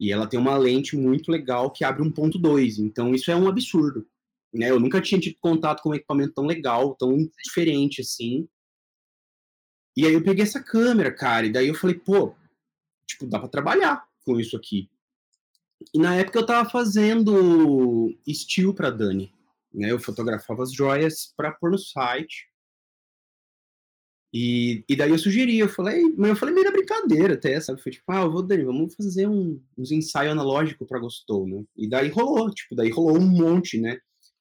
E 0.00 0.10
ela 0.10 0.26
tem 0.26 0.40
uma 0.40 0.56
lente 0.56 0.96
muito 0.96 1.30
legal 1.30 1.70
que 1.70 1.84
abre 1.84 2.02
1.2, 2.02 2.78
então 2.78 3.14
isso 3.14 3.30
é 3.30 3.36
um 3.36 3.46
absurdo. 3.48 4.06
Né? 4.52 4.70
Eu 4.70 4.80
nunca 4.80 5.00
tinha 5.00 5.20
tido 5.20 5.36
contato 5.40 5.82
com 5.82 5.90
um 5.90 5.94
equipamento 5.94 6.32
tão 6.34 6.46
legal, 6.46 6.94
tão 6.94 7.16
diferente 7.44 8.00
assim. 8.00 8.48
E 9.96 10.06
aí 10.06 10.12
eu 10.12 10.22
peguei 10.22 10.42
essa 10.42 10.62
câmera, 10.62 11.12
cara, 11.12 11.46
e 11.46 11.52
daí 11.52 11.68
eu 11.68 11.74
falei, 11.74 11.96
pô, 11.96 12.34
tipo, 13.06 13.26
dá 13.26 13.38
pra 13.38 13.48
trabalhar 13.48 14.04
com 14.24 14.38
isso 14.40 14.56
aqui. 14.56 14.88
E 15.92 15.98
na 15.98 16.16
época 16.16 16.38
eu 16.38 16.46
tava 16.46 16.68
fazendo 16.68 18.16
estilo 18.26 18.74
pra 18.74 18.90
Dani, 18.90 19.32
né? 19.72 19.90
Eu 19.90 19.98
fotografava 19.98 20.62
as 20.62 20.72
joias 20.72 21.32
pra 21.36 21.52
pôr 21.52 21.70
no 21.70 21.78
site. 21.78 22.48
E, 24.32 24.84
e 24.88 24.96
daí 24.96 25.10
eu 25.10 25.18
sugeri, 25.18 25.58
eu 25.58 25.68
falei, 25.68 26.02
mas 26.16 26.30
eu 26.30 26.36
falei 26.36 26.52
meio 26.52 26.66
na 26.66 26.72
brincadeira 26.72 27.34
até, 27.34 27.60
sabe? 27.60 27.80
Foi 27.80 27.92
tipo, 27.92 28.04
ah, 28.10 28.22
eu 28.22 28.32
vou, 28.32 28.42
Dani, 28.42 28.64
vamos 28.64 28.94
fazer 28.96 29.28
um, 29.28 29.60
uns 29.78 29.92
ensaios 29.92 30.32
analógicos 30.32 30.88
pra 30.88 30.98
Gostou, 30.98 31.46
né? 31.46 31.62
E 31.76 31.88
daí 31.88 32.08
rolou, 32.08 32.50
tipo, 32.50 32.74
daí 32.74 32.90
rolou 32.90 33.16
um 33.16 33.26
monte, 33.26 33.80
né? 33.80 33.98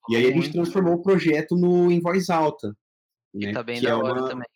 E 0.09 0.15
aí 0.15 0.25
a 0.25 0.31
gente 0.31 0.51
transformou 0.51 0.95
o 0.95 1.01
projeto 1.01 1.55
no 1.55 1.91
Em 1.91 1.99
Voz 1.99 2.29
Alta. 2.29 2.75
E 3.33 3.45
Né? 3.45 3.53
tá 3.53 3.63
bem 3.63 3.77
que 3.77 3.83
da 3.83 3.91
é 3.91 3.95
hora 3.95 4.21
uma, 4.21 4.29
também. 4.29 4.47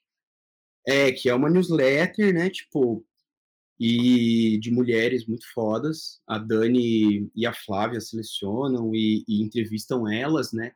É, 0.88 1.12
que 1.12 1.28
é 1.30 1.36
uma 1.36 1.50
newsletter, 1.50 2.34
né? 2.34 2.50
Tipo, 2.50 3.06
e 3.78 4.58
de 4.60 4.72
mulheres 4.72 5.28
muito 5.28 5.46
fodas. 5.54 6.22
A 6.26 6.38
Dani 6.38 7.30
e 7.36 7.46
a 7.46 7.54
Flávia 7.54 8.00
selecionam 8.00 8.96
e, 8.96 9.24
e 9.28 9.44
entrevistam 9.44 10.08
elas, 10.08 10.54
né? 10.54 10.72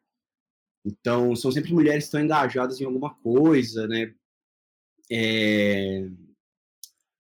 Então, 0.86 1.36
são 1.36 1.52
sempre 1.52 1.74
mulheres 1.74 2.04
que 2.04 2.08
estão 2.08 2.22
engajadas 2.22 2.82
em 2.82 2.86
alguma 2.86 3.16
coisa, 3.16 3.88
né? 3.88 4.14
É, 5.10 6.10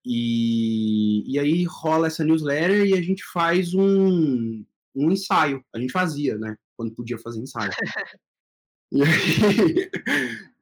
e, 0.05 1.23
e 1.31 1.39
aí 1.39 1.63
rola 1.63 2.07
essa 2.07 2.23
newsletter 2.23 2.85
e 2.85 2.93
a 2.93 3.01
gente 3.01 3.23
faz 3.31 3.73
um, 3.73 4.65
um 4.95 5.11
ensaio. 5.11 5.63
A 5.73 5.79
gente 5.79 5.91
fazia, 5.91 6.37
né? 6.37 6.57
Quando 6.75 6.93
podia 6.93 7.17
fazer 7.17 7.39
ensaio. 7.39 7.71
E 8.93 9.01
aí, 9.03 9.89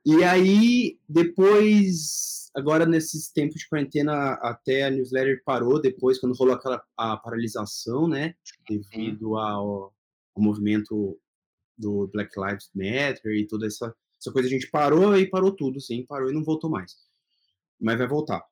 e 0.06 0.24
aí, 0.24 1.00
depois, 1.08 2.50
agora 2.56 2.86
nesses 2.86 3.30
tempos 3.32 3.62
de 3.62 3.70
quarentena, 3.70 4.34
até 4.42 4.86
a 4.86 4.90
newsletter 4.90 5.44
parou, 5.44 5.82
depois, 5.82 6.20
quando 6.20 6.36
rolou 6.36 6.56
aquela 6.56 6.82
a 6.98 7.18
paralisação, 7.18 8.08
né? 8.08 8.36
Devido 8.68 9.38
ao, 9.38 9.94
ao 10.36 10.44
movimento 10.44 11.20
do 11.78 12.08
Black 12.08 12.32
Lives 12.40 12.70
Matter 12.74 13.34
e 13.36 13.48
toda 13.48 13.68
essa, 13.68 13.94
essa 14.20 14.32
coisa, 14.32 14.48
a 14.48 14.52
gente 14.52 14.70
parou 14.70 15.18
e 15.18 15.30
parou 15.30 15.52
tudo, 15.56 15.80
sim, 15.80 16.06
parou 16.06 16.30
e 16.30 16.34
não 16.34 16.44
voltou 16.44 16.70
mais. 16.70 16.96
Mas 17.80 17.98
vai 17.98 18.08
voltar. 18.08 18.44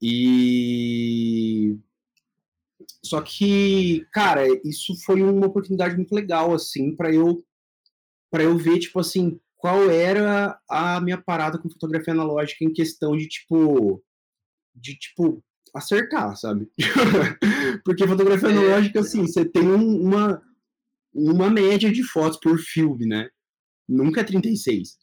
E. 0.00 1.76
Só 3.02 3.20
que, 3.20 4.06
cara, 4.12 4.46
isso 4.64 4.94
foi 5.04 5.22
uma 5.22 5.46
oportunidade 5.46 5.96
muito 5.96 6.14
legal, 6.14 6.54
assim, 6.54 6.94
para 6.94 7.12
eu 7.12 7.44
para 8.30 8.44
eu 8.44 8.56
ver, 8.56 8.78
tipo 8.78 9.00
assim, 9.00 9.40
qual 9.60 9.90
era 9.90 10.58
a 10.68 11.00
minha 11.00 11.18
parada 11.20 11.58
com 11.58 11.68
fotografia 11.70 12.12
analógica 12.14 12.64
em 12.64 12.72
questão 12.72 13.16
de, 13.16 13.28
tipo, 13.28 14.02
de, 14.74 14.96
tipo, 14.98 15.44
acertar, 15.74 16.34
sabe? 16.36 16.70
Porque 17.84 18.06
fotografia 18.06 18.48
É. 18.48 18.52
analógica, 18.52 19.00
assim, 19.00 19.26
você 19.26 19.44
tem 19.44 19.62
um- 19.68 20.00
uma, 20.02 20.42
uma 21.12 21.50
média 21.50 21.92
de 21.92 22.02
fotos 22.02 22.38
por 22.40 22.58
filme, 22.58 23.06
né? 23.06 23.28
Nunca 23.88 24.20
é 24.22 24.24
36. 24.24 24.98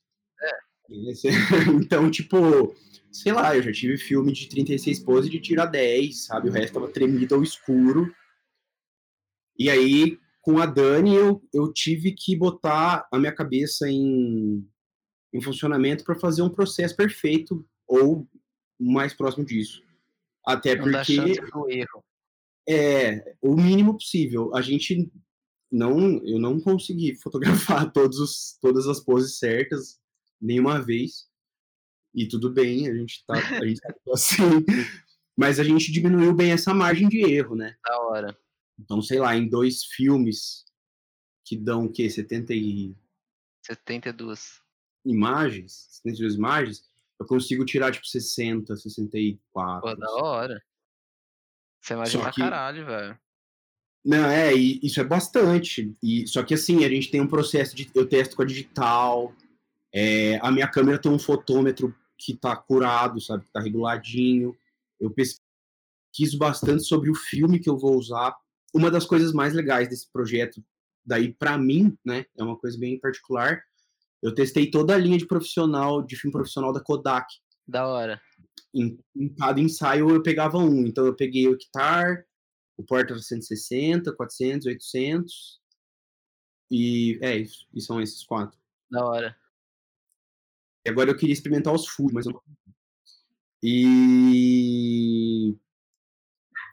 Então, 1.86 2.10
tipo, 2.10 2.74
sei 3.12 3.34
lá, 3.34 3.56
eu 3.56 3.62
já 3.62 3.72
tive 3.72 3.98
filme 3.98 4.32
de 4.32 4.48
36 4.50 5.00
poses 5.02 5.30
de 5.30 5.40
tirar 5.40 5.66
10, 5.66 6.26
sabe? 6.26 6.50
O 6.50 6.52
resto 6.52 6.74
tava 6.74 6.88
tremido 6.88 7.36
ao 7.36 7.44
escuro. 7.44 8.12
E 9.60 9.70
aí, 9.70 10.18
com 10.48 10.60
a 10.60 10.66
Dani, 10.66 11.14
eu, 11.14 11.44
eu 11.54 11.74
tive 11.74 12.14
que 12.14 12.34
botar 12.34 13.06
a 13.12 13.20
minha 13.20 13.36
cabeça 13.36 13.90
em, 13.90 14.66
em 15.34 15.42
funcionamento 15.42 16.06
para 16.06 16.16
fazer 16.16 16.42
um 16.42 16.50
processo 16.50 16.96
perfeito 16.96 17.68
ou 17.86 18.26
mais 18.80 19.14
próximo 19.14 19.46
disso. 19.46 19.84
Até 20.46 20.74
Não 20.74 20.84
porque 20.84 21.44
é 22.66 23.36
o 23.42 23.58
mínimo 23.58 23.96
possível. 23.96 24.56
A 24.56 24.62
gente 24.62 25.12
não, 25.70 26.26
eu 26.26 26.40
não 26.40 26.62
consegui 26.62 27.14
fotografar 27.22 27.92
todos 27.92 28.18
os, 28.18 28.58
todas 28.62 28.88
as 28.88 29.02
poses 29.02 29.38
certas 29.38 30.00
nenhuma 30.40 30.82
vez. 30.82 31.28
E 32.16 32.26
tudo 32.26 32.54
bem, 32.54 32.88
a 32.88 32.96
gente 32.96 33.22
tá, 33.26 33.34
a 33.34 33.66
gente 33.66 33.82
tá 33.82 33.94
assim. 34.14 34.64
Mas 35.36 35.60
a 35.60 35.64
gente 35.66 35.92
diminuiu 35.92 36.34
bem 36.34 36.54
essa 36.54 36.74
margem 36.74 37.10
de 37.10 37.20
erro, 37.20 37.54
né? 37.54 37.76
Da 37.86 38.00
hora. 38.00 38.47
Então, 38.80 39.02
sei 39.02 39.20
lá, 39.20 39.36
em 39.36 39.48
dois 39.48 39.84
filmes 39.84 40.66
que 41.46 41.56
dão 41.58 41.86
o 41.86 41.92
quê? 41.92 42.10
70 42.10 42.54
e 42.54 42.96
72. 43.66 44.62
imagens, 45.06 45.88
72 46.04 46.36
imagens, 46.36 46.88
eu 47.20 47.26
consigo 47.26 47.66
tirar 47.66 47.92
tipo 47.92 48.06
60, 48.06 48.76
64. 48.76 49.82
Pô, 49.82 49.96
da 49.96 50.06
assim. 50.06 50.22
hora. 50.22 50.64
Você 51.82 51.94
imagina 51.94 52.24
pra 52.24 52.32
que- 52.32 52.42
caralho, 52.42 52.86
velho. 52.86 53.20
Não, 54.06 54.26
é, 54.30 54.54
e 54.56 54.80
isso 54.84 55.02
é 55.02 55.04
bastante. 55.04 55.96
E, 56.02 56.26
só 56.28 56.44
que 56.44 56.54
assim, 56.54 56.86
a 56.86 56.90
gente 56.90 57.10
tem 57.12 57.20
um 57.20 57.28
processo 57.28 57.76
de. 57.76 57.90
Eu 57.94 58.08
testo 58.08 58.36
com 58.36 58.42
a 58.42 58.46
digital. 58.46 59.34
é, 59.94 60.38
a 60.46 60.52
minha 60.52 60.68
câmera 60.70 61.00
tem 61.02 61.12
um 61.12 61.18
fotômetro 61.20 61.94
que 62.18 62.36
tá 62.36 62.56
curado, 62.56 63.20
sabe? 63.20 63.46
Que 63.46 63.52
tá 63.52 63.60
reguladinho. 63.60 64.56
Eu 65.00 65.10
pesquiso 65.12 66.38
bastante 66.38 66.84
sobre 66.84 67.10
o 67.10 67.16
filme 67.16 67.60
que 67.60 67.70
eu 67.70 67.78
vou 67.78 67.98
usar. 67.98 68.36
Uma 68.74 68.92
das 68.92 69.06
coisas 69.06 69.34
mais 69.34 69.54
legais 69.54 69.88
desse 69.88 70.12
projeto, 70.12 70.64
daí 71.06 71.34
pra 71.34 71.58
mim, 71.58 71.98
né? 72.06 72.26
É 72.38 72.44
uma 72.44 72.58
coisa 72.58 72.78
bem 72.78 73.00
particular. 73.00 73.62
Eu 74.22 74.34
testei 74.34 74.70
toda 74.70 74.96
a 74.96 74.98
linha 74.98 75.18
de 75.18 75.26
profissional, 75.26 76.02
de 76.04 76.16
filme 76.16 76.32
profissional 76.32 76.74
da 76.74 76.82
Kodak. 76.82 77.28
Da 77.68 77.88
hora. 77.88 78.22
Em, 78.74 79.00
em 79.16 79.34
cada 79.36 79.60
ensaio 79.60 80.10
eu 80.10 80.22
pegava 80.22 80.58
um. 80.58 80.86
Então 80.86 81.06
eu 81.06 81.16
peguei 81.16 81.48
o 81.48 81.54
Hectar, 81.54 82.26
o 82.78 82.84
Porta 82.84 83.18
160, 83.18 84.14
400, 84.14 84.68
800. 84.68 85.62
E 86.70 87.18
é 87.22 87.38
isso. 87.38 87.68
E 87.74 87.82
são 87.82 88.02
esses 88.02 88.24
quatro. 88.24 88.60
Da 88.90 89.06
hora. 89.06 89.36
E 90.86 90.90
agora 90.90 91.10
eu 91.10 91.18
queria 91.18 91.34
experimentar 91.34 91.74
os 91.74 91.88
full, 91.88 92.10
mas 92.14 92.26
eu 92.26 92.34
não. 92.34 92.42
E. 93.64 95.56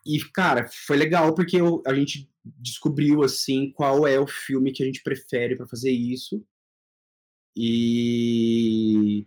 E, 0.07 0.19
cara, 0.33 0.69
foi 0.87 0.97
legal 0.97 1.35
porque 1.35 1.57
eu- 1.57 1.83
a 1.87 1.95
gente 1.95 2.29
descobriu, 2.45 3.23
assim, 3.23 3.71
qual 3.73 4.07
é 4.07 4.19
o 4.21 4.27
filme 4.27 4.73
que 4.73 4.83
a 4.83 4.87
gente 4.87 5.03
prefere 5.03 5.57
para 5.57 5.67
fazer 5.67 5.91
isso. 5.91 6.45
E. 7.57 9.27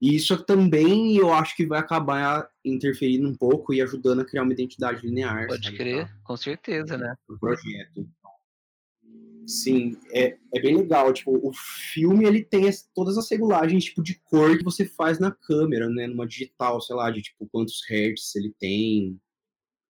E 0.00 0.14
isso 0.14 0.36
também 0.44 1.16
eu 1.16 1.32
acho 1.32 1.56
que 1.56 1.66
vai 1.66 1.78
acabar 1.80 2.48
interferindo 2.62 3.26
um 3.26 3.34
pouco 3.34 3.72
e 3.72 3.80
ajudando 3.80 4.20
a 4.20 4.24
criar 4.26 4.42
uma 4.42 4.52
identidade 4.52 5.06
linear. 5.06 5.46
Pode 5.46 5.64
sabe, 5.64 5.76
crer, 5.76 6.06
tá? 6.06 6.18
com 6.22 6.36
certeza, 6.36 6.98
né? 6.98 7.14
O 7.28 7.38
projeto. 7.38 8.06
Sim, 9.46 9.96
é, 10.12 10.36
é 10.54 10.60
bem 10.60 10.76
legal. 10.76 11.12
Tipo, 11.14 11.38
o 11.42 11.50
filme 11.54 12.26
ele 12.26 12.44
tem 12.44 12.68
as- 12.68 12.86
todas 12.94 13.16
as 13.16 13.30
regulagens 13.30 13.84
tipo 13.84 14.02
de 14.02 14.16
cor 14.24 14.58
que 14.58 14.64
você 14.64 14.84
faz 14.84 15.18
na 15.18 15.30
câmera, 15.30 15.88
né? 15.88 16.06
Numa 16.06 16.26
digital, 16.26 16.80
sei 16.80 16.94
lá, 16.94 17.10
de 17.10 17.22
tipo 17.22 17.48
quantos 17.50 17.80
hertz 17.88 18.34
ele 18.36 18.52
tem 18.58 19.18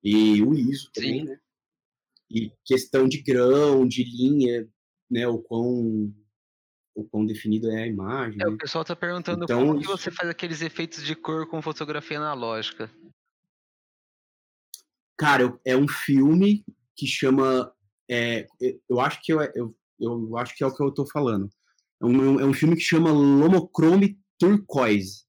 e 0.09 0.43
o 0.43 0.55
ISO 0.55 0.91
também, 0.93 1.25
né? 1.25 1.39
E 2.31 2.53
questão 2.65 3.09
de 3.09 3.23
grão, 3.23 3.87
de 3.87 4.05
linha, 4.05 4.69
né? 5.11 5.27
O 5.27 5.39
quão 5.39 6.15
o 6.95 7.05
quão 7.05 7.27
definido 7.27 7.71
é 7.71 7.83
a 7.83 7.87
imagem. 7.87 8.41
É, 8.41 8.47
o 8.49 8.53
né? 8.53 8.57
pessoal 8.59 8.85
tá 8.85 8.97
perguntando 8.97 9.45
Então, 9.45 9.67
como 9.67 9.79
que 9.79 9.85
isso- 9.85 9.97
você 9.97 10.11
faz 10.11 10.31
aqueles 10.31 10.63
efeitos 10.63 11.05
de 11.05 11.15
cor 11.15 11.47
com 11.47 11.61
fotografia 11.61 12.17
analógica. 12.19 12.91
Cara, 15.19 15.59
é 15.65 15.77
um 15.77 15.89
filme 15.89 16.65
que 16.97 17.07
chama. 17.07 17.73
é, 18.09 18.47
eu- 18.89 19.01
acho 19.01 19.21
que 19.23 19.33
eu, 19.33 19.41
eu, 19.55 19.77
eu 19.99 20.37
acho 20.39 20.55
que 20.57 20.63
é 20.63 20.67
o 20.67 20.73
que 20.75 20.81
eu 20.83 20.93
tô 20.93 21.05
falando. 21.07 21.51
É 22.01 22.07
um, 22.07 22.39
é 22.41 22.45
um 22.45 22.55
filme 22.55 22.77
que 22.77 22.83
chama 22.83 23.11
Lomochrome 23.11 24.17
Turquoise. 24.39 25.25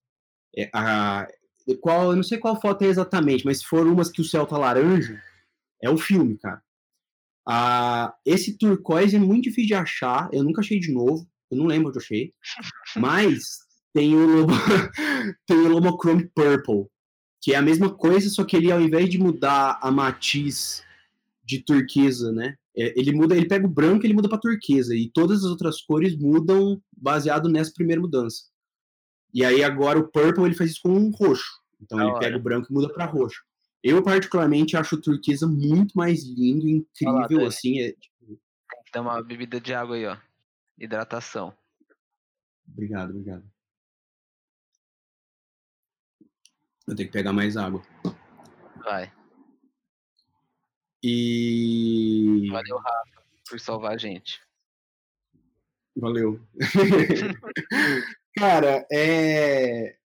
É, 0.56 0.70
a, 0.74 1.28
qual, 1.76 2.12
eu 2.12 2.16
não 2.16 2.24
sei 2.24 2.38
qual 2.38 2.60
foto 2.60 2.84
é 2.84 2.88
exatamente, 2.88 3.46
mas 3.46 3.60
se 3.60 3.66
for 3.66 3.86
umas 3.86 4.10
que 4.10 4.22
o 4.22 4.26
céu 4.26 4.46
tá 4.46 4.58
laranja, 4.58 5.22
é 5.82 5.90
o 5.90 5.98
filme, 5.98 6.38
cara. 6.38 6.62
Ah, 7.48 8.14
esse 8.26 8.58
turquoise 8.58 9.16
é 9.16 9.20
muito 9.20 9.46
difícil 9.46 9.68
de 9.68 9.74
achar, 9.74 10.30
eu 10.32 10.44
nunca 10.44 10.62
achei 10.62 10.80
de 10.80 10.92
novo, 10.92 11.28
eu 11.50 11.58
não 11.58 11.66
lembro 11.66 11.90
onde 11.90 11.98
eu 11.98 12.02
achei. 12.02 12.34
Mas 12.98 13.60
tem 13.94 14.16
o, 14.16 14.26
Lomo, 14.26 14.54
tem 15.48 15.58
o 15.58 15.70
Lomochrome 15.70 16.30
Purple, 16.36 16.88
que 17.42 17.54
é 17.54 17.58
a 17.58 17.62
mesma 17.62 17.94
coisa, 17.94 18.30
só 18.30 18.44
que 18.44 18.56
ele 18.56 18.72
ao 18.72 18.82
invés 18.82 19.10
de 19.10 19.18
mudar 19.18 19.80
a 19.82 19.90
matiz 19.92 20.84
de 21.44 21.64
turquesa, 21.64 22.32
né? 22.32 22.56
é, 22.78 22.94
Ele 22.96 23.12
muda, 23.12 23.36
ele 23.36 23.48
pega 23.48 23.66
o 23.66 23.70
branco, 23.70 24.06
e 24.06 24.08
ele 24.08 24.14
muda 24.14 24.30
para 24.30 24.38
turquesa 24.38 24.96
e 24.96 25.10
todas 25.10 25.40
as 25.40 25.50
outras 25.50 25.82
cores 25.82 26.16
mudam 26.16 26.80
baseado 26.96 27.50
nessa 27.50 27.74
primeira 27.74 28.02
mudança. 28.02 28.44
E 29.34 29.44
aí 29.46 29.64
agora 29.64 30.00
o 30.00 30.08
purple 30.08 30.44
ele 30.46 30.56
faz 30.56 30.72
isso 30.72 30.82
com 30.84 30.90
um 30.90 31.12
roxo. 31.12 31.62
Então 31.82 31.98
Da 31.98 32.04
ele 32.04 32.12
hora. 32.12 32.20
pega 32.20 32.38
o 32.38 32.42
branco 32.42 32.68
e 32.70 32.74
muda 32.74 32.92
para 32.92 33.06
roxo. 33.06 33.44
Eu 33.84 34.02
particularmente 34.04 34.76
acho 34.76 34.96
o 34.96 35.02
turquesa 35.02 35.46
muito 35.48 35.96
mais 35.96 36.24
lindo, 36.26 36.68
incrível 36.68 37.28
Dani. 37.28 37.46
assim, 37.46 37.80
é, 37.80 37.92
Tem 37.94 38.38
que 38.86 38.92
dar 38.94 39.02
uma 39.02 39.22
bebida 39.24 39.62
de 39.62 39.74
água 39.74 39.96
aí, 39.96 40.06
ó. 40.06 40.18
Hidratação. 40.78 41.56
Obrigado, 42.68 43.12
obrigado. 43.12 43.44
Eu 46.88 46.96
tenho 46.96 47.08
que 47.10 47.14
pegar 47.14 47.34
mais 47.34 47.56
água. 47.58 47.82
Vai. 48.84 49.12
E 51.04 52.48
Valeu, 52.52 52.78
Rafa, 52.78 53.24
por 53.50 53.60
salvar 53.60 53.94
a 53.94 53.98
gente. 53.98 54.42
Valeu. 55.96 56.40
Cara, 58.38 58.86
é. 58.92 59.96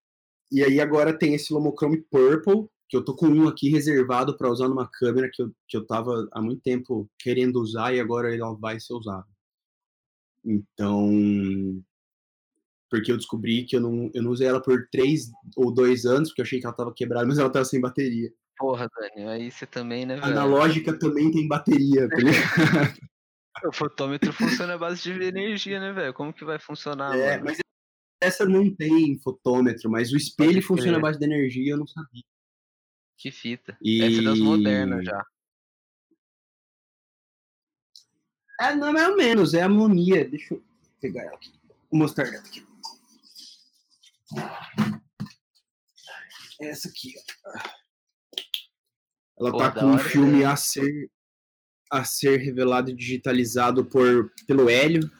E 0.51 0.63
aí 0.63 0.79
agora 0.79 1.17
tem 1.17 1.33
esse 1.33 1.53
Lomochrome 1.53 2.01
Purple, 2.09 2.67
que 2.89 2.97
eu 2.97 3.03
tô 3.03 3.15
com 3.15 3.27
um 3.27 3.47
aqui 3.47 3.69
reservado 3.69 4.37
para 4.37 4.49
usar 4.51 4.67
numa 4.69 4.87
câmera 4.87 5.29
que 5.31 5.41
eu, 5.41 5.51
que 5.67 5.75
eu 5.77 5.85
tava 5.85 6.27
há 6.31 6.41
muito 6.41 6.61
tempo 6.61 7.09
querendo 7.19 7.59
usar 7.61 7.93
e 7.93 7.99
agora 7.99 8.31
ele 8.33 8.43
vai 8.59 8.79
ser 8.79 8.93
usado. 8.93 9.25
Então. 10.45 11.09
Porque 12.89 13.11
eu 13.11 13.17
descobri 13.17 13.65
que 13.65 13.75
eu 13.75 13.81
não, 13.81 14.11
eu 14.13 14.21
não 14.21 14.31
usei 14.31 14.47
ela 14.47 14.61
por 14.61 14.87
três 14.91 15.31
ou 15.55 15.73
dois 15.73 16.05
anos, 16.05 16.29
porque 16.29 16.41
eu 16.41 16.45
achei 16.45 16.59
que 16.59 16.65
ela 16.65 16.75
tava 16.75 16.93
quebrada, 16.93 17.25
mas 17.27 17.39
ela 17.39 17.49
tava 17.49 17.65
sem 17.65 17.81
bateria. 17.81 18.31
Porra, 18.57 18.87
Dani, 18.95 19.27
aí 19.27 19.51
você 19.51 19.65
também, 19.65 20.05
né, 20.05 20.15
A 20.15 20.27
velho? 20.27 20.31
analógica 20.39 20.97
também 20.97 21.31
tem 21.31 21.47
bateria, 21.47 22.07
tá 22.07 22.15
ligado? 22.17 22.99
O 23.65 23.71
fotômetro 23.71 24.31
funciona 24.31 24.75
à 24.75 24.77
base 24.77 25.01
de 25.01 25.11
energia, 25.23 25.79
né, 25.79 25.91
velho? 25.91 26.13
Como 26.13 26.31
que 26.31 26.45
vai 26.45 26.59
funcionar, 26.59 27.17
É, 27.17 27.31
mano? 27.31 27.45
mas 27.45 27.57
essa 28.23 28.45
não 28.45 28.73
tem 28.73 29.19
fotômetro, 29.19 29.89
mas 29.89 30.11
o 30.11 30.17
espelho 30.17 30.53
Pode 30.53 30.65
funciona 30.65 30.97
à 30.97 31.01
base 31.01 31.19
de 31.19 31.25
energia, 31.25 31.73
eu 31.73 31.77
não 31.77 31.87
sabia. 31.87 32.23
Que 33.17 33.31
fita. 33.31 33.77
E... 33.81 34.01
Essa 34.01 34.21
é 34.21 34.23
das 34.23 34.39
modernas 34.39 35.05
já. 35.05 35.25
É, 38.59 38.75
não, 38.75 38.93
mais 38.93 39.09
ou 39.09 39.17
menos, 39.17 39.53
é 39.53 39.61
harmonia. 39.61 40.27
Deixa 40.29 40.53
eu 40.53 40.63
pegar 41.01 41.23
ela 41.23 41.35
aqui. 41.35 41.51
Vou 41.91 41.99
mostrar 41.99 42.27
ela 42.27 42.39
aqui. 42.39 42.65
Essa 46.61 46.87
aqui, 46.87 47.13
ó. 47.45 47.83
Ela 49.39 49.51
Pô, 49.51 49.57
tá 49.57 49.71
com 49.71 49.87
um 49.87 49.97
filme 49.97 50.45
a 50.45 50.55
ser, 50.55 51.11
a 51.91 52.05
ser 52.05 52.37
revelado 52.37 52.91
e 52.91 52.95
digitalizado 52.95 53.83
por, 53.83 54.31
pelo 54.47 54.69
Hélio, 54.69 55.11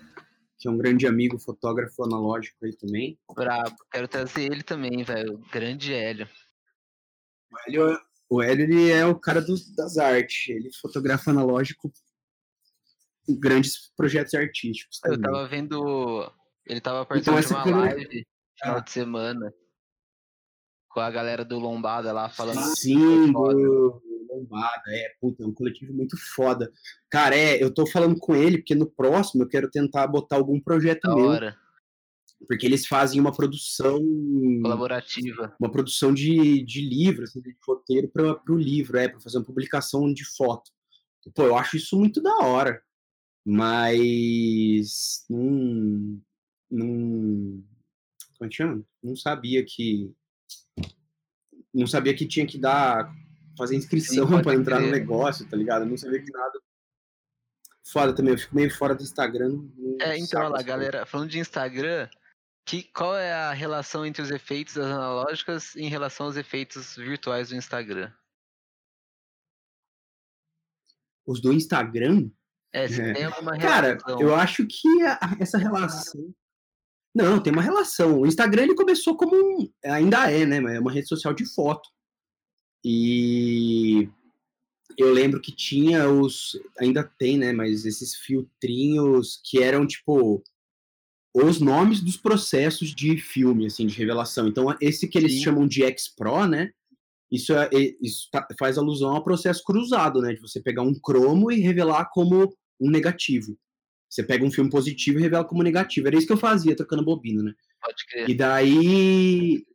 que 0.64 0.70
é 0.70 0.72
um 0.72 0.78
grande 0.78 1.06
amigo 1.06 1.38
fotógrafo 1.38 2.06
analógico 2.06 2.56
aí 2.64 2.74
também. 2.74 3.20
Brabo. 3.36 3.76
Quero 3.92 4.08
trazer 4.08 4.44
ele 4.46 4.64
também, 4.64 5.04
velho. 5.04 5.38
Grande 5.52 5.94
Hélio. 5.94 6.26
O 7.52 7.58
Hélio, 7.68 8.00
o 8.30 8.42
Hélio 8.42 8.64
ele 8.64 8.90
é 8.90 9.06
o 9.06 9.14
cara 9.20 9.42
dos- 9.42 9.76
das 9.76 9.98
artes. 9.98 10.48
Ele 10.48 10.70
fotografa 10.82 11.32
analógico 11.32 11.92
em 13.28 13.38
grandes 13.38 13.92
projetos 13.98 14.34
artísticos 14.36 15.02
Eu 15.04 15.16
também. 15.16 15.30
tava 15.32 15.48
vendo. 15.50 16.32
Ele 16.66 16.80
tava 16.80 17.06
participando 17.06 17.40
de 17.40 17.46
essa 17.46 17.56
uma 17.56 17.64
câmera- 17.66 17.96
live 17.96 18.26
final 18.58 18.78
Ah. 18.78 18.80
de 18.80 18.92
semana. 18.92 19.54
Com 20.88 21.02
a 21.02 21.12
galera 21.12 21.44
do 21.44 21.60
Lombada 21.60 22.14
lá 22.14 22.30
falando. 22.30 22.62
Sim, 22.78 23.34
do 23.34 24.02
Lombada, 24.34 24.84
é, 24.88 25.14
puta, 25.22 25.44
é 25.44 25.48
um 25.48 25.54
coletivo 25.54 25.94
muito 25.94 26.18
foda. 26.36 26.72
Cara, 27.10 27.36
é, 27.36 27.62
eu 27.64 27.74
tô 27.74 27.86
falando 27.86 28.18
com 28.20 28.36
ele, 28.36 28.58
porque 28.58 28.76
no 28.76 28.90
próximo 28.90 29.44
eu 29.44 29.48
quero 29.48 29.70
tentar 29.70 30.08
botar 30.08 30.36
algum 30.38 30.60
projeto 30.60 31.08
Da 31.08 31.16
meu, 31.16 31.26
hora. 31.26 31.58
porque 32.48 32.66
eles 32.66 32.86
fazem 32.88 33.20
uma 33.22 33.32
produção, 33.32 34.00
Colaborativa. 34.62 35.56
uma 35.60 35.72
produção 35.72 36.14
de, 36.14 36.64
de 36.64 36.82
livro, 36.82 37.24
assim, 37.24 37.42
de 37.42 37.56
roteiro 37.66 38.08
para 38.10 38.42
o 38.50 38.58
livro, 38.58 38.98
é, 38.98 39.08
para 39.08 39.20
fazer 39.20 39.38
uma 39.38 39.46
publicação 39.46 40.12
de 40.14 40.26
foto. 40.36 40.72
Pô, 41.36 41.44
eu 41.44 41.56
acho 41.56 41.78
isso 41.78 41.98
muito 41.98 42.22
da 42.22 42.38
hora, 42.40 42.82
mas 43.46 45.24
não, 45.30 46.22
não, 46.70 47.64
como 48.38 48.46
é 48.46 48.48
que 48.50 48.56
chama? 48.56 48.84
Não 49.02 49.16
sabia 49.16 49.64
que 49.66 50.12
não 51.74 51.88
sabia 51.88 52.14
que 52.14 52.28
tinha 52.28 52.46
que 52.46 52.58
dar 52.58 53.12
fazer 53.58 53.76
inscrição 53.76 54.28
para 54.42 54.54
entrar 54.56 54.80
no 54.80 54.90
negócio, 54.90 55.48
tá 55.48 55.56
ligado? 55.58 55.84
Eu 55.84 55.90
não 55.90 55.98
sabia 55.98 56.22
de 56.22 56.32
nada. 56.32 56.60
Foda 57.86 58.16
também, 58.16 58.34
eu 58.34 58.38
fico 58.40 58.56
meio 58.56 58.74
fora 58.74 58.96
do 58.96 59.04
Instagram. 59.04 59.68
É, 60.02 60.18
então, 60.18 60.40
olha 60.42 60.50
lá, 60.50 60.58
as 60.58 60.64
coisas. 60.64 60.66
galera, 60.66 61.06
falando 61.06 61.30
de 61.30 61.40
Instagram, 61.40 62.10
que, 62.66 62.84
qual 62.84 63.16
é 63.18 63.34
a 63.34 63.52
relação 63.52 64.06
entre 64.06 64.22
os 64.22 64.32
efeitos 64.32 64.76
das 64.76 64.86
analógicas 64.86 65.76
em 65.76 65.90
relação 65.90 66.28
aos 66.28 66.38
efeitos 66.38 66.96
virtuais 66.96 67.50
do 67.50 67.56
Instagram? 67.56 68.12
Os 71.26 71.42
do 71.42 71.54
Instagram, 71.54 72.30
É, 72.76 72.88
se 72.88 73.02
É. 73.02 73.14
tem 73.14 73.26
alguma 73.26 73.56
cara, 73.60 73.90
relação. 73.98 74.20
eu 74.22 74.34
acho 74.34 74.66
que 74.66 74.88
a- 75.04 75.20
essa 75.40 75.58
relação. 75.60 76.34
Não, 77.14 77.40
tem 77.40 77.54
uma 77.54 77.62
relação. 77.62 78.22
O 78.22 78.26
Instagram 78.26 78.64
ele 78.64 78.74
começou 78.76 79.16
como 79.16 79.36
um. 79.36 79.72
Ainda 79.86 80.32
é, 80.32 80.44
né? 80.44 80.60
Mas 80.60 80.74
é 80.74 80.80
uma 80.80 80.92
rede 80.92 81.08
social 81.08 81.34
de 81.36 81.46
foto. 81.54 81.88
E 82.84 84.10
eu 84.98 85.12
lembro 85.12 85.42
que 85.42 85.52
tinha 85.52 86.10
os. 86.10 86.60
Ainda 86.80 87.04
tem, 87.04 87.38
né? 87.38 87.54
Mas 87.54 87.86
esses 87.86 88.16
filtrinhos 88.16 89.40
que 89.44 89.62
eram 89.62 89.88
tipo. 89.88 90.44
Os 91.36 91.60
nomes 91.60 92.00
dos 92.00 92.16
processos 92.16 92.94
de 92.94 93.18
filme, 93.18 93.66
assim, 93.66 93.88
de 93.88 93.98
revelação. 93.98 94.48
Então, 94.48 94.76
esse 94.80 95.08
que 95.08 95.18
eles 95.18 95.34
Sim. 95.34 95.44
chamam 95.46 95.68
de 95.68 95.84
X-Pro, 95.84 96.46
né? 96.46 96.72
Isso, 97.32 97.52
é, 97.52 97.70
isso 98.00 98.30
tá- 98.32 98.48
faz 98.60 98.78
alusão 98.78 99.10
ao 99.10 99.24
processo 99.24 99.64
cruzado, 99.64 100.22
né? 100.22 100.34
De 100.34 100.40
você 100.40 100.62
pegar 100.62 100.84
um 100.84 100.94
cromo 100.94 101.52
e 101.52 101.60
revelar 101.60 102.12
como 102.14 102.56
um 102.80 102.92
negativo. 102.92 103.58
Você 104.08 104.22
pega 104.22 104.46
um 104.46 104.52
filme 104.52 104.70
positivo 104.70 105.18
e 105.18 105.24
revela 105.24 105.44
como 105.44 105.64
negativo. 105.64 106.06
Era 106.06 106.16
isso 106.16 106.28
que 106.28 106.34
eu 106.34 106.38
fazia, 106.38 106.76
trocando 106.76 107.04
bobina, 107.04 107.42
né? 107.42 107.54
Pode 107.82 108.06
crer. 108.06 108.30
E 108.30 108.36
daí. 108.36 109.66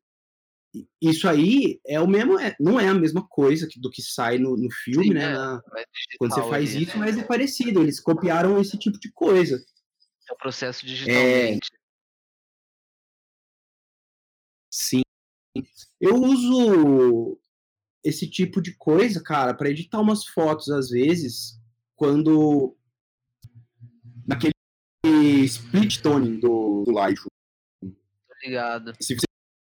Isso 1.01 1.27
aí 1.29 1.81
é 1.87 1.99
o 2.01 2.07
mesmo. 2.07 2.39
é- 2.39 2.55
não 2.61 2.79
é 2.79 2.89
a 2.89 2.95
mesma 2.95 3.27
coisa 3.27 3.67
que- 3.67 3.81
do 3.81 3.91
que 3.91 4.03
sai 4.03 4.39
no, 4.39 4.57
no 4.57 4.71
filme, 4.71 5.09
Sim, 5.09 5.15
né? 5.15 5.25
é, 5.25 5.33
na- 5.33 5.63
mas 5.73 5.85
quando 6.19 6.35
você 6.35 6.43
faz 6.49 6.75
isso, 6.75 6.93
né? 6.99 7.07
mas 7.07 7.17
é 7.19 7.25
parecido. 7.25 7.81
Eles 7.83 7.99
copiaram 8.01 8.61
esse 8.61 8.79
tipo 8.79 8.99
de 9.01 9.11
coisa. 9.13 9.57
É 10.29 10.33
o 10.33 10.37
processo 10.37 10.85
É. 10.85 10.89
digitalmente. 10.89 11.69
Sim. 14.71 15.01
Eu 16.01 16.17
uso 16.17 17.41
esse 18.05 18.29
tipo 18.31 18.61
de 18.61 18.77
coisa, 18.77 19.23
cara, 19.23 19.55
para 19.55 19.71
editar 19.71 20.01
umas 20.01 20.25
fotos 20.27 20.69
às 20.69 20.91
vezes, 20.91 21.59
quando 21.97 22.77
naquele 24.27 24.53
split 25.45 26.01
toning 26.01 26.39
do, 26.39 26.85
do 26.85 26.93
Lightroom. 26.93 27.29
Ligado? 28.43 28.93
Se 29.01 29.15
você 29.17 29.27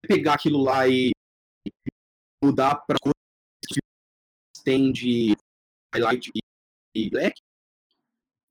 pegar 0.02 0.34
aquilo 0.34 0.64
lá 0.64 0.88
e 0.88 1.12
mudar 2.44 2.76
para 2.88 2.98
coisas 3.00 3.16
que 3.68 3.80
tem 4.64 4.92
de 4.92 5.36
highlight 5.94 6.32
e 6.96 7.10
black, 7.10 7.40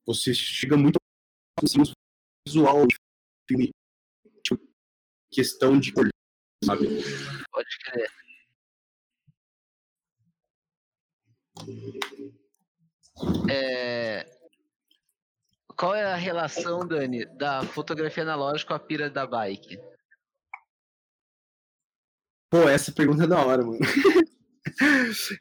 você 0.07 0.33
chega 0.33 0.77
muito 0.77 0.99
assim, 1.63 1.83
visual 2.47 2.87
de 2.87 2.97
filme, 3.49 3.71
tipo, 4.43 4.63
questão 5.31 5.79
de 5.79 5.93
cor, 5.93 6.09
sabe? 6.65 6.87
Pode 7.51 7.79
crer. 7.85 8.11
É... 13.51 14.41
Qual 15.77 15.95
é 15.95 16.05
a 16.05 16.17
relação, 16.17 16.87
Dani, 16.87 17.25
da 17.25 17.63
fotografia 17.65 18.23
analógica 18.23 18.69
com 18.69 18.75
a 18.75 18.79
pira 18.79 19.11
da 19.11 19.27
bike? 19.27 19.79
Pô, 22.51 22.69
essa 22.69 22.91
pergunta 22.91 23.25
é 23.25 23.27
da 23.29 23.45
hora, 23.45 23.65
mano. 23.65 23.79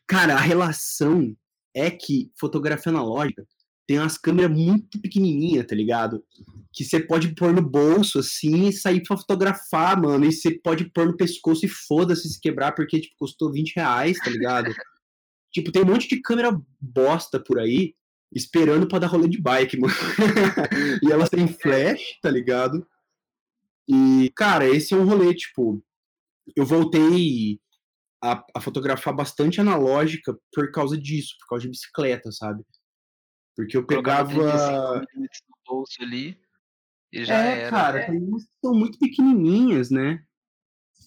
Cara, 0.07 0.35
a 0.35 0.39
relação 0.39 1.35
é 1.75 1.89
que 1.89 2.31
fotografia 2.39 2.91
analógica 2.91 3.45
tem 3.87 3.97
umas 3.97 4.19
câmeras 4.19 4.51
muito 4.51 5.01
pequenininhas, 5.01 5.65
tá 5.65 5.73
ligado? 5.75 6.23
Que 6.71 6.83
você 6.83 6.99
pode 6.99 7.33
pôr 7.33 7.51
no 7.51 7.61
bolso, 7.63 8.19
assim, 8.19 8.67
e 8.67 8.71
sair 8.71 9.01
pra 9.01 9.17
fotografar, 9.17 9.99
mano. 9.99 10.25
E 10.25 10.31
você 10.31 10.51
pode 10.51 10.85
pôr 10.91 11.07
no 11.07 11.17
pescoço 11.17 11.65
e 11.65 11.67
foda-se 11.69 12.29
se 12.29 12.39
quebrar, 12.39 12.73
porque, 12.73 13.01
tipo, 13.01 13.15
custou 13.17 13.51
20 13.51 13.75
reais, 13.75 14.15
tá 14.19 14.29
ligado? 14.29 14.71
tipo, 15.51 15.71
tem 15.71 15.81
um 15.81 15.87
monte 15.87 16.07
de 16.07 16.21
câmera 16.21 16.55
bosta 16.79 17.39
por 17.39 17.57
aí, 17.57 17.95
esperando 18.31 18.87
pra 18.87 18.99
dar 18.99 19.07
rolê 19.07 19.27
de 19.27 19.41
bike, 19.41 19.79
mano. 19.79 19.93
e 21.03 21.11
elas 21.11 21.31
têm 21.31 21.47
flash, 21.47 22.19
tá 22.21 22.29
ligado? 22.29 22.85
E, 23.87 24.31
cara, 24.35 24.69
esse 24.69 24.93
é 24.93 24.97
um 24.97 25.05
rolê, 25.05 25.33
tipo, 25.33 25.83
eu 26.55 26.65
voltei 26.65 27.59
a, 28.21 28.43
a, 28.55 28.61
fotografar 28.61 29.15
bastante 29.15 29.61
analógica 29.61 30.37
por 30.53 30.71
causa 30.71 30.97
disso, 30.97 31.35
por 31.39 31.47
causa 31.49 31.63
de 31.63 31.69
bicicleta, 31.69 32.31
sabe? 32.31 32.63
Porque 33.55 33.77
eu 33.77 33.85
pegava. 33.85 34.33
no 34.33 35.25
bolso 35.65 36.01
ali 36.01 36.39
e 37.11 37.25
já 37.25 37.43
é, 37.43 37.61
era. 37.61 37.69
cara, 37.69 37.99
é. 37.99 38.07
são 38.63 38.73
muito 38.73 38.99
pequenininhas, 38.99 39.89
né? 39.89 40.23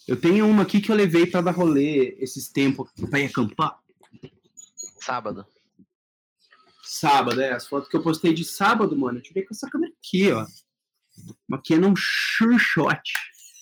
Eu 0.06 0.20
tenho 0.20 0.48
uma 0.48 0.64
aqui 0.64 0.80
que 0.80 0.90
eu 0.90 0.96
levei 0.96 1.26
para 1.26 1.42
dar 1.42 1.52
rolê 1.52 2.16
esses 2.18 2.50
tempos 2.50 2.90
pra 3.08 3.20
ir 3.20 3.26
acampar. 3.26 3.78
Sábado. 5.00 5.46
Sábado, 6.82 7.40
é. 7.40 7.52
As 7.52 7.66
fotos 7.66 7.88
que 7.88 7.96
eu 7.96 8.02
postei 8.02 8.34
de 8.34 8.44
sábado, 8.44 8.96
mano, 8.96 9.18
eu 9.18 9.22
tirei 9.22 9.44
com 9.44 9.54
essa 9.54 9.70
câmera 9.70 9.92
aqui, 9.98 10.32
ó. 10.32 10.44
Uma 11.48 11.62
Canon 11.62 11.94
Sure 11.96 12.58
Shot. 12.58 13.00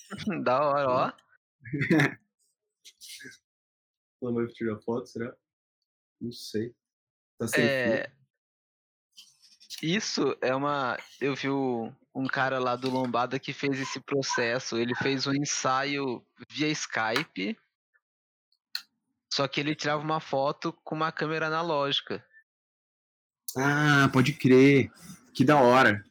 da 0.43 0.61
hora, 0.61 0.89
ó. 0.89 1.30
Ela 4.21 4.33
vai 4.33 4.47
tirar 4.47 4.79
foto, 4.79 5.07
será? 5.07 5.35
Não 6.19 6.31
sei. 6.31 6.75
Tá 7.37 7.47
sem 7.47 7.63
é... 7.63 8.07
Fio. 8.07 8.21
Isso 9.81 10.37
é 10.41 10.53
uma. 10.53 10.95
Eu 11.19 11.35
vi 11.35 11.49
um 11.49 12.27
cara 12.31 12.59
lá 12.59 12.75
do 12.75 12.89
Lombada 12.89 13.39
que 13.39 13.51
fez 13.51 13.79
esse 13.79 13.99
processo. 13.99 14.77
Ele 14.77 14.93
fez 14.95 15.25
um 15.25 15.33
ensaio 15.33 16.23
via 16.49 16.67
Skype. 16.67 17.57
Só 19.33 19.47
que 19.47 19.59
ele 19.59 19.73
tirava 19.73 20.03
uma 20.03 20.19
foto 20.19 20.71
com 20.83 20.93
uma 20.93 21.11
câmera 21.11 21.47
analógica. 21.47 22.23
Ah, 23.57 24.07
pode 24.13 24.33
crer. 24.33 24.91
Que 25.33 25.43
da 25.43 25.59
hora. 25.59 26.03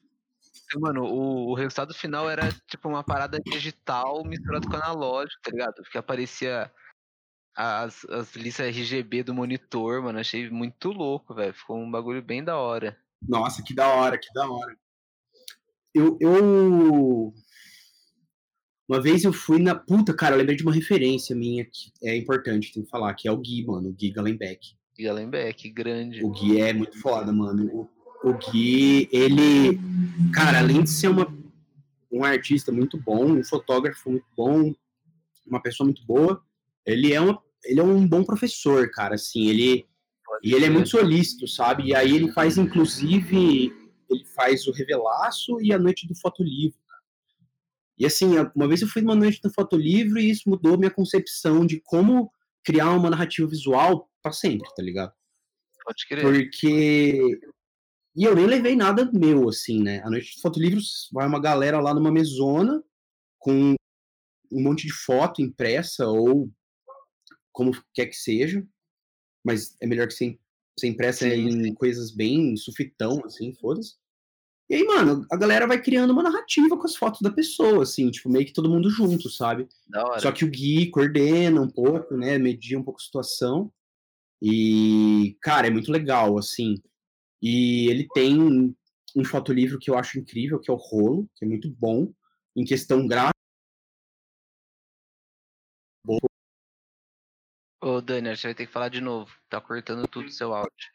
Mano, 0.78 1.04
o, 1.04 1.50
o 1.50 1.54
resultado 1.54 1.92
final 1.92 2.30
era 2.30 2.52
tipo 2.68 2.88
uma 2.88 3.02
parada 3.02 3.40
digital 3.44 4.24
misturada 4.24 4.66
com 4.68 4.76
analógico, 4.76 5.40
tá 5.42 5.50
ligado? 5.50 5.74
Porque 5.74 5.98
aparecia 5.98 6.70
as, 7.56 8.04
as 8.06 8.34
listas 8.36 8.68
RGB 8.68 9.24
do 9.24 9.34
monitor, 9.34 10.02
mano. 10.02 10.18
Achei 10.18 10.48
muito 10.48 10.90
louco, 10.90 11.34
velho. 11.34 11.52
Ficou 11.52 11.78
um 11.78 11.90
bagulho 11.90 12.22
bem 12.22 12.42
da 12.44 12.56
hora. 12.56 12.96
Nossa, 13.20 13.62
que 13.62 13.74
da 13.74 13.88
hora, 13.88 14.18
que 14.18 14.32
da 14.32 14.48
hora. 14.48 14.76
Eu, 15.94 16.16
eu. 16.20 17.34
Uma 18.88 19.00
vez 19.00 19.24
eu 19.24 19.32
fui 19.32 19.60
na. 19.60 19.74
Puta, 19.74 20.14
cara, 20.14 20.34
eu 20.34 20.38
lembrei 20.38 20.56
de 20.56 20.62
uma 20.62 20.72
referência 20.72 21.34
minha 21.34 21.64
que 21.64 21.92
é 22.02 22.16
importante, 22.16 22.72
tem 22.72 22.84
que 22.84 22.90
falar, 22.90 23.14
que 23.14 23.28
é 23.28 23.32
o 23.32 23.36
Gui, 23.36 23.64
mano, 23.64 23.88
o 23.88 23.92
Gui 23.92 24.10
Galenbeck. 24.10 24.74
Gui 24.96 25.04
Galenbeck, 25.04 25.70
grande. 25.70 26.24
O 26.24 26.30
Gui 26.30 26.60
é 26.60 26.72
muito 26.72 26.98
foda, 26.98 27.32
mano. 27.32 27.66
O, 27.66 27.88
o 28.22 28.34
Gui, 28.34 29.08
ele. 29.12 29.78
Cara, 30.32 30.58
além 30.58 30.82
de 30.82 30.90
ser 30.90 31.08
uma, 31.08 31.32
um 32.10 32.24
artista 32.24 32.70
muito 32.70 32.98
bom, 32.98 33.32
um 33.32 33.44
fotógrafo 33.44 34.10
muito 34.10 34.26
bom, 34.36 34.74
uma 35.46 35.60
pessoa 35.60 35.86
muito 35.86 36.04
boa, 36.04 36.42
ele 36.84 37.12
é, 37.12 37.20
uma, 37.20 37.42
ele 37.64 37.80
é 37.80 37.82
um 37.82 38.06
bom 38.06 38.22
professor, 38.24 38.90
cara, 38.90 39.14
assim, 39.14 39.48
ele 39.48 39.86
e 40.42 40.54
ele 40.54 40.64
é 40.64 40.70
muito 40.70 40.88
solícito, 40.88 41.46
sabe? 41.46 41.84
E 41.86 41.94
aí 41.94 42.14
ele 42.14 42.32
faz, 42.32 42.56
inclusive, 42.56 43.72
ele 44.08 44.24
faz 44.34 44.66
o 44.66 44.72
Revelaço 44.72 45.60
e 45.60 45.72
a 45.72 45.78
Noite 45.78 46.06
do 46.06 46.14
Fotolivro. 46.14 46.78
E 47.98 48.06
assim, 48.06 48.36
uma 48.54 48.66
vez 48.66 48.80
eu 48.80 48.88
fui 48.88 49.02
numa 49.02 49.14
Noite 49.14 49.40
do 49.42 49.52
Fotolivro 49.52 50.18
e 50.18 50.30
isso 50.30 50.48
mudou 50.48 50.78
minha 50.78 50.90
concepção 50.90 51.66
de 51.66 51.80
como 51.80 52.32
criar 52.64 52.90
uma 52.92 53.10
narrativa 53.10 53.46
visual 53.46 54.08
para 54.22 54.32
sempre, 54.32 54.68
tá 54.74 54.82
ligado? 54.82 55.12
Pode 55.84 56.06
crer. 56.06 56.22
Porque... 56.22 57.40
E 58.16 58.24
eu 58.24 58.34
nem 58.34 58.46
levei 58.46 58.74
nada 58.74 59.10
meu, 59.12 59.48
assim, 59.48 59.82
né? 59.82 60.02
A 60.04 60.10
Noite 60.10 60.36
do 60.36 60.40
Fotolivro 60.40 60.80
vai 61.12 61.26
uma 61.26 61.40
galera 61.40 61.80
lá 61.80 61.94
numa 61.94 62.10
mesona 62.10 62.82
com 63.38 63.74
um 64.52 64.62
monte 64.62 64.86
de 64.86 64.92
foto 64.92 65.40
impressa 65.40 66.06
ou 66.08 66.50
como 67.52 67.72
quer 67.94 68.06
que 68.06 68.16
seja, 68.16 68.66
mas 69.44 69.76
é 69.80 69.86
melhor 69.86 70.08
que 70.08 70.14
ser, 70.14 70.38
ser 70.78 70.88
impressa 70.88 71.28
sim, 71.28 71.48
em 71.48 71.64
sim. 71.64 71.74
coisas 71.74 72.10
bem 72.10 72.56
sufitão, 72.56 73.22
assim, 73.24 73.54
foda-se. 73.54 73.94
E 74.68 74.76
aí, 74.76 74.84
mano, 74.84 75.26
a 75.30 75.36
galera 75.36 75.66
vai 75.66 75.82
criando 75.82 76.12
uma 76.12 76.22
narrativa 76.22 76.76
com 76.76 76.86
as 76.86 76.94
fotos 76.94 77.20
da 77.22 77.30
pessoa, 77.30 77.82
assim, 77.82 78.08
tipo, 78.10 78.28
meio 78.28 78.46
que 78.46 78.52
todo 78.52 78.70
mundo 78.70 78.88
junto, 78.88 79.28
sabe? 79.28 79.68
Só 80.20 80.30
que 80.30 80.44
o 80.44 80.50
Gui 80.50 80.90
coordena 80.90 81.60
um 81.60 81.68
pouco, 81.68 82.16
né, 82.16 82.38
media 82.38 82.78
um 82.78 82.82
pouco 82.84 83.00
a 83.00 83.04
situação. 83.04 83.72
E, 84.40 85.36
cara, 85.42 85.66
é 85.66 85.70
muito 85.70 85.90
legal, 85.90 86.38
assim. 86.38 86.76
E 87.42 87.88
ele 87.90 88.06
tem 88.14 88.74
um 89.16 89.24
fotolivro 89.24 89.78
que 89.78 89.90
eu 89.90 89.98
acho 89.98 90.18
incrível, 90.18 90.60
que 90.60 90.70
é 90.70 90.74
o 90.74 90.76
Rolo, 90.76 91.28
que 91.34 91.44
é 91.44 91.48
muito 91.48 91.70
bom, 91.70 92.12
em 92.56 92.64
questão 92.64 93.06
gráfica 93.06 93.40
Ô, 97.82 98.00
Daniel, 98.00 98.36
você 98.36 98.48
vai 98.48 98.54
ter 98.54 98.66
que 98.66 98.72
falar 98.72 98.88
de 98.90 99.00
novo. 99.00 99.34
Tá 99.48 99.60
cortando 99.60 100.06
tudo 100.06 100.30
seu 100.30 100.52
áudio. 100.54 100.90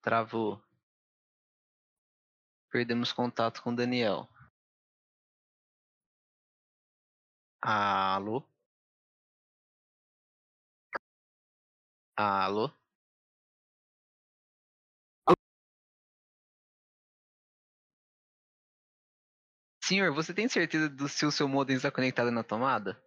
Travou. 0.00 0.62
Perdemos 2.70 3.12
contato 3.12 3.62
com 3.62 3.70
o 3.70 3.76
Daniel. 3.76 4.28
Alô? 7.60 8.44
Alô? 12.16 12.81
Senhor, 19.84 20.14
você 20.14 20.32
tem 20.32 20.48
certeza 20.48 20.88
do 20.88 21.06
se 21.10 21.26
o 21.26 21.30
seu 21.30 21.46
modem 21.46 21.76
está 21.76 21.90
conectado 21.90 22.30
na 22.30 22.42
tomada? 22.42 22.98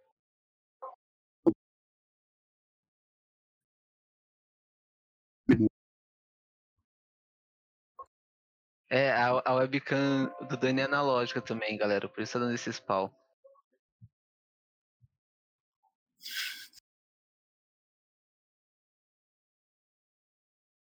É, 8.90 9.10
a, 9.12 9.42
a 9.44 9.54
webcam 9.54 10.28
do 10.48 10.56
Dani 10.56 10.80
é 10.80 10.84
analógica 10.84 11.40
também, 11.40 11.76
galera. 11.76 12.08
Por 12.08 12.20
isso 12.22 12.32
tá 12.34 12.38
dando 12.40 12.54
esse 12.54 12.72
spawn. 12.72 13.10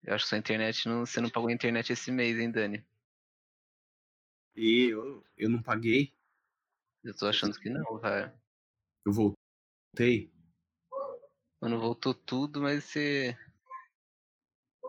Eu 0.01 0.13
acho 0.15 0.23
que 0.23 0.29
sua 0.29 0.37
internet 0.37 0.87
não. 0.87 1.05
Você 1.05 1.19
não 1.19 1.29
pagou 1.29 1.49
a 1.49 1.53
internet 1.53 1.91
esse 1.91 2.09
mês, 2.11 2.39
hein, 2.39 2.49
Dani? 2.51 2.85
E 4.55 4.89
eu, 4.91 5.23
eu 5.37 5.49
não 5.49 5.61
paguei. 5.61 6.13
Eu 7.03 7.15
tô 7.15 7.27
achando 7.27 7.59
que 7.59 7.69
não, 7.69 7.97
velho. 7.97 8.31
Eu 9.05 9.11
voltei. 9.11 10.31
Mano, 11.59 11.79
voltou 11.79 12.13
tudo, 12.13 12.61
mas 12.61 12.83
você. 12.83 13.37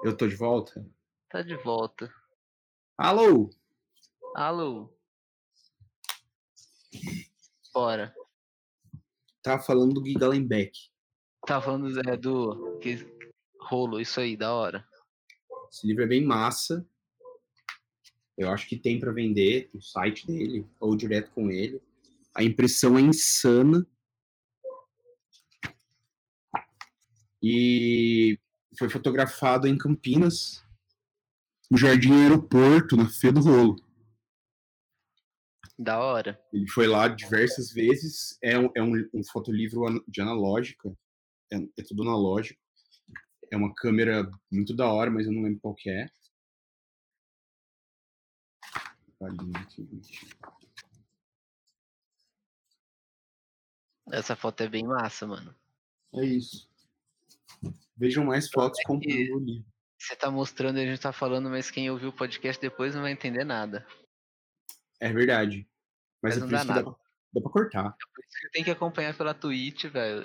Eu 0.03 0.16
tô 0.16 0.27
de 0.29 0.37
volta? 0.37 0.87
Tá 1.29 1.42
de 1.42 1.57
volta. 1.57 2.12
Alô? 2.96 3.50
Alô? 4.35 4.92
Bora. 7.72 8.14
Tá 9.42 9.59
falando 9.59 9.94
do 9.94 10.05
Giga 10.05 10.29
Lembeck. 10.29 10.90
Tá 11.46 11.61
falando 11.61 11.88
é, 12.09 12.16
do 12.16 12.79
que, 12.79 12.98
rolo, 13.61 14.00
isso 14.00 14.20
aí, 14.20 14.37
da 14.37 14.53
hora. 14.55 14.87
Esse 15.68 15.87
livro 15.87 16.05
é 16.05 16.07
bem 16.07 16.24
massa. 16.24 16.87
Eu 18.36 18.50
acho 18.50 18.68
que 18.68 18.76
tem 18.76 18.98
para 18.98 19.12
vender 19.12 19.70
no 19.72 19.80
site 19.80 20.26
dele 20.26 20.66
ou 20.80 20.96
direto 20.96 21.30
com 21.30 21.50
ele. 21.50 21.80
A 22.34 22.42
impressão 22.42 22.98
é 22.98 23.00
insana. 23.00 23.86
E 27.42 28.38
foi 28.78 28.88
fotografado 28.88 29.68
em 29.68 29.76
Campinas, 29.76 30.64
no 31.70 31.78
Jardim 31.78 32.12
Aeroporto, 32.12 32.96
na 32.96 33.08
Fê 33.08 33.30
do 33.30 33.40
Rolo. 33.40 33.76
Da 35.78 35.98
hora. 35.98 36.40
Ele 36.52 36.68
foi 36.68 36.86
lá 36.86 37.08
diversas 37.08 37.72
vezes. 37.72 38.38
É 38.42 38.58
um, 38.58 38.70
é 38.76 38.82
um, 38.82 39.08
um 39.12 39.24
fotolivro 39.24 40.04
de 40.08 40.20
analógica. 40.20 40.92
É, 41.52 41.56
é, 41.56 41.82
tudo 41.86 42.02
analógico. 42.02 42.60
É 43.50 43.56
uma 43.56 43.74
câmera 43.74 44.28
muito 44.50 44.74
da 44.74 44.90
hora, 44.90 45.10
mas 45.10 45.26
eu 45.26 45.32
não 45.32 45.42
lembro 45.42 45.60
qual 45.60 45.74
que 45.74 45.90
é. 45.90 46.08
Essa 54.12 54.37
foto 54.37 54.62
é 54.62 54.68
bem 54.68 54.85
massa, 54.85 55.27
mano. 55.27 55.55
É 56.14 56.24
isso. 56.24 56.68
Vejam 57.96 58.24
mais 58.24 58.48
fotos 58.50 58.79
é 58.81 58.83
comprando 58.85 59.37
o 59.37 59.38
livro. 59.38 59.74
Você 59.98 60.14
tá 60.16 60.31
mostrando 60.31 60.79
e 60.79 60.83
a 60.83 60.87
gente 60.87 61.00
tá 61.00 61.12
falando, 61.12 61.48
mas 61.48 61.70
quem 61.70 61.90
ouviu 61.90 62.11
o 62.11 62.12
podcast 62.12 62.61
depois 62.61 62.94
não 62.94 63.03
vai 63.03 63.12
entender 63.12 63.44
nada. 63.44 63.87
É 65.00 65.12
verdade. 65.12 65.66
Mas, 66.22 66.37
mas 66.38 66.44
é 66.44 66.46
por 66.46 66.55
isso 66.55 66.66
que 66.66 66.72
dá 66.72 66.83
pra, 66.83 66.94
dá 67.33 67.40
pra, 67.40 67.50
cortar. 67.50 67.87
É 67.87 68.14
por 68.14 68.24
isso 68.24 68.40
que 68.40 68.50
tem 68.50 68.64
que 68.64 68.70
acompanhar 68.70 69.16
pela 69.16 69.33
Twitch, 69.33 69.85
velho. 69.87 70.24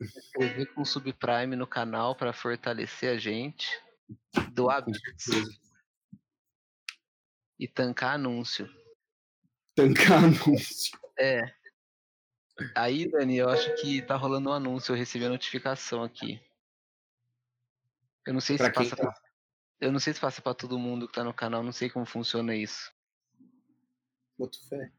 Inscrever 0.00 0.72
com 0.72 0.82
o 0.82 0.86
Subprime 0.86 1.56
no 1.56 1.66
canal 1.66 2.14
para 2.14 2.32
fortalecer 2.32 3.10
a 3.10 3.18
gente. 3.18 3.68
Doar 4.52 4.84
bits. 4.84 5.63
E 7.58 7.68
tancar 7.68 8.14
anúncio. 8.14 8.68
Tancar 9.74 10.24
anúncio. 10.24 10.98
É. 11.18 11.40
Aí, 12.74 13.10
Dani, 13.10 13.36
eu 13.38 13.48
acho 13.48 13.74
que 13.76 14.02
tá 14.02 14.16
rolando 14.16 14.50
um 14.50 14.52
anúncio, 14.52 14.92
eu 14.92 14.96
recebi 14.96 15.24
a 15.24 15.28
notificação 15.28 16.02
aqui. 16.02 16.40
Eu 18.26 18.32
não 18.32 18.40
sei 18.40 18.56
pra 18.56 18.66
se 18.66 18.72
passa 18.72 18.96
tá? 18.96 19.02
pra... 19.02 19.14
Eu 19.80 19.92
não 19.92 19.98
sei 19.98 20.14
se 20.14 20.20
passa 20.20 20.40
pra 20.40 20.54
todo 20.54 20.78
mundo 20.78 21.06
que 21.06 21.14
tá 21.14 21.24
no 21.24 21.34
canal, 21.34 21.62
não 21.62 21.72
sei 21.72 21.90
como 21.90 22.06
funciona 22.06 22.54
isso. 22.54 22.92
Boto 24.38 24.58
fé. 24.68 24.92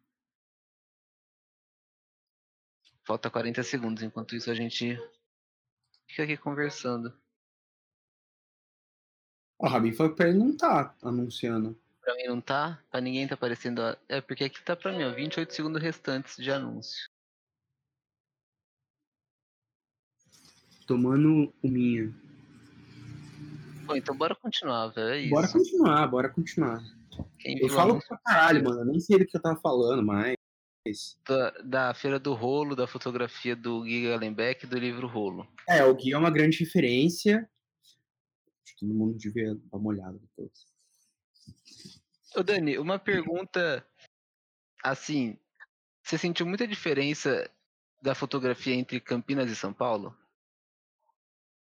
Falta 3.03 3.29
40 3.29 3.63
segundos, 3.63 4.03
enquanto 4.03 4.35
isso 4.35 4.49
a 4.49 4.55
gente 4.55 4.97
fica 6.07 6.23
aqui 6.23 6.37
conversando. 6.37 7.17
O 9.57 9.67
Rabin 9.67 9.93
falou 9.93 10.11
que 10.11 10.17
pra 10.17 10.27
ele 10.27 10.37
não 10.37 10.55
tá 10.55 10.95
anunciando. 11.01 11.79
Pra 12.05 12.15
mim 12.15 12.25
não 12.27 12.39
tá? 12.39 12.79
Pra 12.91 13.01
ninguém 13.01 13.27
tá 13.27 13.33
aparecendo. 13.33 13.81
É 14.07 14.21
porque 14.21 14.43
aqui 14.43 14.63
tá 14.63 14.75
pra 14.75 14.95
mim, 14.95 15.03
ó. 15.03 15.11
28 15.11 15.51
segundos 15.51 15.81
restantes 15.81 16.37
de 16.37 16.51
anúncio. 16.51 17.09
Tomando 20.85 21.51
o 21.63 21.67
minha. 21.67 22.13
Pô, 23.87 23.95
então 23.95 24.15
bora 24.15 24.35
continuar, 24.35 24.89
velho. 24.89 25.25
É 25.25 25.29
bora 25.29 25.51
continuar, 25.51 26.07
bora 26.07 26.29
continuar. 26.29 26.83
Quem 27.39 27.57
eu 27.59 27.69
falo 27.69 27.99
pra 28.07 28.19
caralho, 28.19 28.63
mano. 28.63 28.81
Eu 28.81 28.85
nem 28.85 28.99
sei 28.99 29.17
do 29.17 29.25
que 29.25 29.35
eu 29.35 29.41
tava 29.41 29.59
falando, 29.59 30.05
mas. 30.05 30.35
Da, 31.27 31.49
da 31.63 31.93
Feira 31.95 32.19
do 32.19 32.35
Rolo, 32.35 32.75
da 32.75 32.85
fotografia 32.85 33.55
do 33.55 33.81
Guy 33.81 34.09
Gallenbeck 34.09 34.63
e 34.63 34.69
do 34.69 34.77
livro 34.77 35.07
Rolo. 35.07 35.47
É, 35.67 35.83
o 35.83 35.95
Gui 35.95 36.13
é 36.13 36.17
uma 36.19 36.29
grande 36.29 36.59
referência. 36.59 37.49
Acho 37.81 38.77
que 38.77 38.85
todo 38.85 38.93
mundo 38.93 39.17
devia 39.17 39.55
dar 39.55 39.77
uma 39.77 39.89
olhada 39.89 40.19
depois. 40.19 40.74
Ô, 42.35 42.43
Dani, 42.43 42.77
uma 42.77 42.99
pergunta. 42.99 43.85
Assim, 44.83 45.37
você 46.03 46.17
sentiu 46.17 46.45
muita 46.45 46.67
diferença 46.67 47.49
da 48.01 48.13
fotografia 48.13 48.75
entre 48.75 48.99
Campinas 48.99 49.49
e 49.49 49.55
São 49.55 49.73
Paulo? 49.73 50.15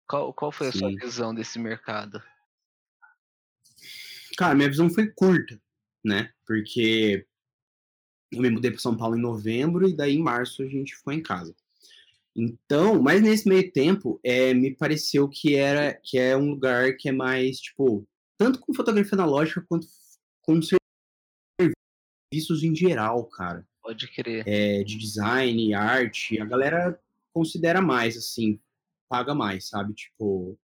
Qual, 0.09 0.33
qual 0.35 0.51
foi 0.51 0.69
a 0.69 0.73
Sim. 0.73 0.79
sua 0.79 0.91
visão 0.97 1.35
desse 1.35 1.59
mercado? 1.59 2.23
Cara, 4.37 4.55
minha 4.55 4.69
visão 4.69 4.91
foi 4.91 5.09
curta, 5.09 5.61
né? 6.05 6.33
Porque 6.47 7.27
eu 8.33 8.41
me 8.41 8.51
mudei 8.51 8.71
para 8.71 8.81
São 8.81 8.97
Paulo 8.97 9.17
em 9.17 9.21
novembro 9.21 9.89
e 9.89 9.95
daí 9.95 10.15
em 10.15 10.23
março 10.23 10.63
a 10.63 10.67
gente 10.67 10.97
ficou 10.97 11.13
em 11.13 11.23
casa. 11.23 11.55
Então, 12.35 13.01
mas 13.01 13.21
nesse 13.23 13.47
meio 13.47 13.71
tempo, 13.71 14.19
é, 14.25 14.55
me 14.55 14.75
pareceu 14.75 15.29
que 15.29 15.55
era 15.55 15.95
que 16.03 16.19
é 16.19 16.37
um 16.37 16.51
lugar 16.51 16.97
que 16.97 17.09
é 17.09 17.13
mais 17.13 17.59
tipo 17.59 18.09
tanto 18.43 18.59
com 18.59 18.75
fotografia 18.75 19.15
analógica 19.15 19.65
quanto 19.69 19.87
com 20.43 20.61
serviços 22.33 22.65
em 22.65 22.75
geral, 22.75 23.25
cara. 23.27 23.65
Pode 23.81 24.09
crer. 24.09 24.43
É, 24.49 24.83
de 24.83 24.99
design, 24.99 25.73
arte, 25.75 26.41
a 26.41 26.45
galera 26.45 27.01
considera 27.33 27.81
mais 27.81 28.17
assim, 28.17 28.61
paga 29.09 29.33
mais, 29.33 29.69
sabe? 29.69 29.95
Tipo, 29.95 30.59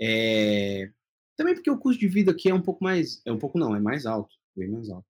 é, 0.00 0.90
também 1.36 1.54
porque 1.54 1.70
o 1.70 1.78
custo 1.78 2.00
de 2.00 2.08
vida 2.08 2.32
aqui 2.32 2.50
é 2.50 2.54
um 2.54 2.62
pouco 2.62 2.82
mais. 2.82 3.22
É 3.24 3.30
um 3.30 3.38
pouco 3.38 3.58
não, 3.58 3.76
é 3.76 3.78
mais 3.78 4.04
alto. 4.04 4.34
Bem 4.56 4.68
mais 4.68 4.90
alto. 4.90 5.06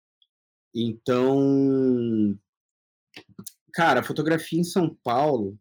Então. 0.74 2.38
Cara, 3.72 4.02
fotografia 4.02 4.60
em 4.60 4.64
São 4.64 4.94
Paulo. 5.02 5.58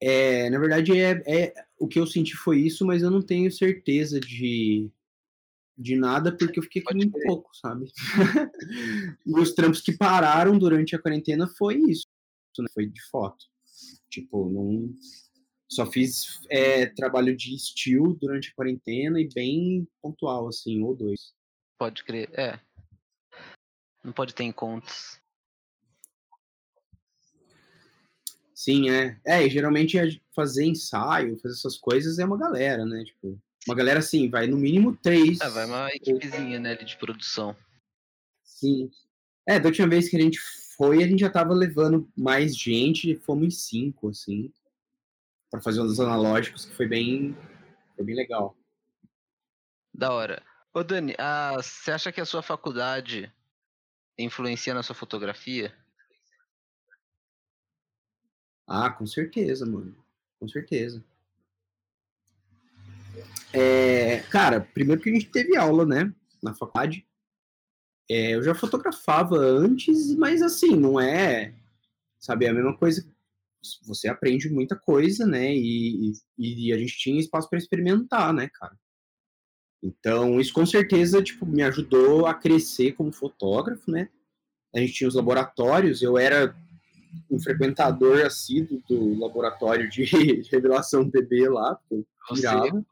É, 0.00 0.48
na 0.50 0.58
verdade, 0.58 0.98
é, 0.98 1.22
é, 1.26 1.54
o 1.78 1.88
que 1.88 1.98
eu 1.98 2.06
senti 2.06 2.36
foi 2.36 2.60
isso, 2.60 2.86
mas 2.86 3.02
eu 3.02 3.10
não 3.10 3.20
tenho 3.20 3.50
certeza 3.50 4.20
de, 4.20 4.88
de 5.76 5.96
nada, 5.96 6.36
porque 6.36 6.58
eu 6.58 6.62
fiquei 6.62 6.82
com 6.82 6.94
muito 6.94 7.18
pouco, 7.24 7.50
sabe? 7.56 7.90
e 9.26 9.32
os 9.38 9.52
trampos 9.54 9.80
que 9.80 9.96
pararam 9.96 10.58
durante 10.58 10.94
a 10.94 11.02
quarentena 11.02 11.48
foi 11.58 11.76
isso, 11.76 12.06
né? 12.58 12.66
Foi 12.72 12.86
de 12.86 13.02
foto. 13.10 13.46
Tipo, 14.08 14.48
não, 14.50 14.94
só 15.68 15.84
fiz 15.84 16.40
é, 16.48 16.86
trabalho 16.86 17.36
de 17.36 17.54
estilo 17.54 18.14
durante 18.14 18.50
a 18.50 18.54
quarentena 18.54 19.20
e 19.20 19.28
bem 19.28 19.86
pontual, 20.00 20.48
assim, 20.48 20.82
ou 20.82 20.94
dois. 20.94 21.32
Pode 21.78 22.04
crer, 22.04 22.30
é. 22.32 22.58
Não 24.02 24.12
pode 24.12 24.34
ter 24.34 24.44
encontros. 24.44 25.17
Sim, 28.58 28.90
é. 28.90 29.20
É, 29.24 29.46
e 29.46 29.50
geralmente 29.50 29.98
é 29.98 30.08
fazer 30.34 30.64
ensaio, 30.64 31.38
fazer 31.38 31.54
essas 31.54 31.76
coisas 31.76 32.18
é 32.18 32.24
uma 32.24 32.36
galera, 32.36 32.84
né? 32.84 33.04
Tipo, 33.04 33.40
uma 33.66 33.74
galera 33.74 34.00
assim, 34.00 34.28
vai 34.28 34.46
no 34.46 34.56
mínimo 34.56 34.96
três. 34.96 35.40
É, 35.40 35.48
vai 35.48 35.66
uma 35.66 35.88
equipezinha, 35.90 36.58
né, 36.58 36.74
de 36.74 36.96
produção. 36.96 37.54
Sim. 38.42 38.90
É, 39.46 39.60
da 39.60 39.68
última 39.68 39.88
vez 39.88 40.08
que 40.08 40.16
a 40.16 40.20
gente 40.20 40.40
foi, 40.76 41.04
a 41.04 41.06
gente 41.06 41.20
já 41.20 41.30
tava 41.30 41.54
levando 41.54 42.10
mais 42.16 42.56
gente, 42.56 43.14
fomos 43.24 43.46
em 43.46 43.50
cinco, 43.50 44.08
assim 44.08 44.52
para 45.50 45.60
fazer 45.60 45.80
uns 45.80 45.98
analógicos 45.98 46.66
que 46.66 46.74
foi 46.74 46.86
bem, 46.86 47.36
foi 47.96 48.04
bem 48.04 48.14
legal. 48.14 48.56
Da 49.92 50.12
hora. 50.12 50.42
Ô 50.72 50.84
Dani, 50.84 51.14
você 51.56 51.90
acha 51.90 52.12
que 52.12 52.20
a 52.20 52.26
sua 52.26 52.42
faculdade 52.42 53.32
influencia 54.18 54.74
na 54.74 54.82
sua 54.82 54.94
fotografia? 54.94 55.74
Ah, 58.68 58.90
com 58.90 59.06
certeza, 59.06 59.64
mano. 59.64 59.96
Com 60.38 60.46
certeza. 60.46 61.02
É, 63.52 64.20
cara, 64.30 64.60
primeiro 64.60 65.00
que 65.00 65.08
a 65.08 65.12
gente 65.12 65.30
teve 65.30 65.56
aula, 65.56 65.86
né, 65.86 66.12
na 66.42 66.54
faculdade. 66.54 67.06
É, 68.10 68.34
eu 68.34 68.42
já 68.42 68.54
fotografava 68.54 69.36
antes, 69.36 70.14
mas 70.14 70.42
assim, 70.42 70.76
não 70.76 71.00
é, 71.00 71.54
sabe, 72.18 72.46
é 72.46 72.50
a 72.50 72.54
mesma 72.54 72.76
coisa 72.76 73.06
você 73.84 74.08
aprende 74.08 74.48
muita 74.48 74.76
coisa, 74.76 75.26
né? 75.26 75.52
E, 75.54 76.12
e, 76.38 76.68
e 76.68 76.72
a 76.72 76.78
gente 76.78 76.96
tinha 76.96 77.20
espaço 77.20 77.48
para 77.48 77.58
experimentar, 77.58 78.32
né, 78.32 78.48
cara? 78.48 78.78
Então, 79.82 80.40
isso 80.40 80.52
com 80.52 80.66
certeza, 80.66 81.22
tipo, 81.22 81.46
me 81.46 81.62
ajudou 81.62 82.26
a 82.26 82.34
crescer 82.34 82.92
como 82.92 83.12
fotógrafo, 83.12 83.90
né? 83.90 84.08
A 84.74 84.80
gente 84.80 84.92
tinha 84.92 85.08
os 85.08 85.14
laboratórios, 85.14 86.02
eu 86.02 86.18
era 86.18 86.56
um 87.30 87.38
frequentador 87.38 88.24
assíduo 88.24 88.82
do 88.88 89.18
laboratório 89.18 89.88
de 89.88 90.04
revelação 90.50 91.08
BB 91.08 91.48
lá, 91.48 91.78
você, 92.28 92.46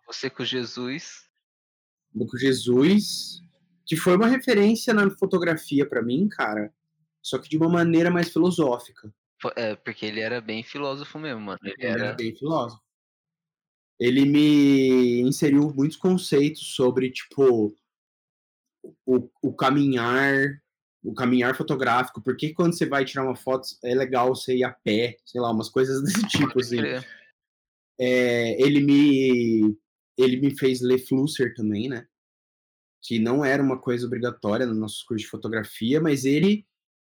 você 0.07 0.31
com 0.31 0.45
Jesus. 0.45 1.27
Com 2.13 2.39
Jesus, 2.39 3.43
que 3.85 3.97
foi 3.97 4.17
uma 4.17 4.27
referência 4.27 4.95
na 4.95 5.11
fotografia 5.11 5.87
para 5.87 6.03
mim, 6.03 6.29
cara, 6.29 6.73
só 7.23 7.39
que 7.39 7.49
de 7.49 7.57
uma 7.57 7.69
maneira 7.69 8.11
mais 8.11 8.33
filosófica. 8.33 9.13
É, 9.55 9.77
porque 9.77 10.07
ele 10.07 10.21
era 10.21 10.41
bem 10.41 10.63
filósofo 10.63 11.19
mesmo, 11.19 11.41
mano. 11.41 11.59
Ele, 11.63 11.75
ele 11.79 11.87
era... 11.87 12.05
era 12.07 12.15
bem 12.15 12.35
filósofo. 12.35 12.83
Ele 13.99 14.25
me 14.25 15.21
inseriu 15.23 15.73
muitos 15.75 15.97
conceitos 15.97 16.75
sobre, 16.75 17.11
tipo, 17.11 17.75
o, 19.05 19.31
o 19.43 19.55
caminhar, 19.55 20.63
o 21.07 21.15
caminhar 21.15 21.57
fotográfico. 21.57 22.23
Por 22.23 22.37
que 22.37 22.53
quando 22.53 22.77
você 22.77 22.87
vai 22.87 23.05
tirar 23.05 23.25
uma 23.25 23.37
foto 23.37 23.69
é 23.85 23.95
legal 23.95 24.35
você 24.35 24.57
ir 24.57 24.65
a 24.65 24.73
pé? 24.73 25.17
Sei 25.25 25.41
lá, 25.41 25.51
umas 25.51 25.69
coisas 25.69 26.03
desse 26.03 26.27
tipo, 26.29 26.61
assim. 26.61 26.79
É, 27.99 28.63
ele 28.63 28.81
me 28.81 29.77
ele 30.19 30.41
me 30.41 30.59
fez 30.59 30.81
ler 30.81 30.99
Flusser 30.99 31.55
também, 31.55 31.89
né? 31.89 32.07
que 33.07 33.21
não 33.21 33.45
era 33.45 33.63
uma 33.63 33.79
coisa 33.79 34.05
obrigatória 34.05 34.67
no 34.67 34.75
nosso 34.75 35.05
curso 35.07 35.25
de 35.25 35.31
fotografia, 35.31 36.01
mas 36.01 36.25
ele 36.25 36.67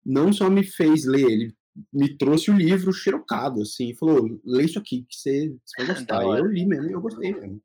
não 0.05 0.33
só 0.33 0.49
me 0.49 0.63
fez 0.63 1.05
ler, 1.05 1.25
ele 1.25 1.55
me 1.93 2.17
trouxe 2.17 2.51
o 2.51 2.57
livro 2.57 2.91
xerocado, 2.91 3.61
assim, 3.61 3.95
falou, 3.95 4.39
lê 4.43 4.65
isso 4.65 4.79
aqui, 4.79 5.05
que 5.07 5.15
você, 5.15 5.55
você 5.63 5.85
vai 5.85 5.87
gostar. 5.95 6.23
eu 6.23 6.45
li 6.45 6.65
mesmo, 6.65 6.89
eu 6.89 7.01
gostei 7.01 7.33
mesmo. 7.33 7.61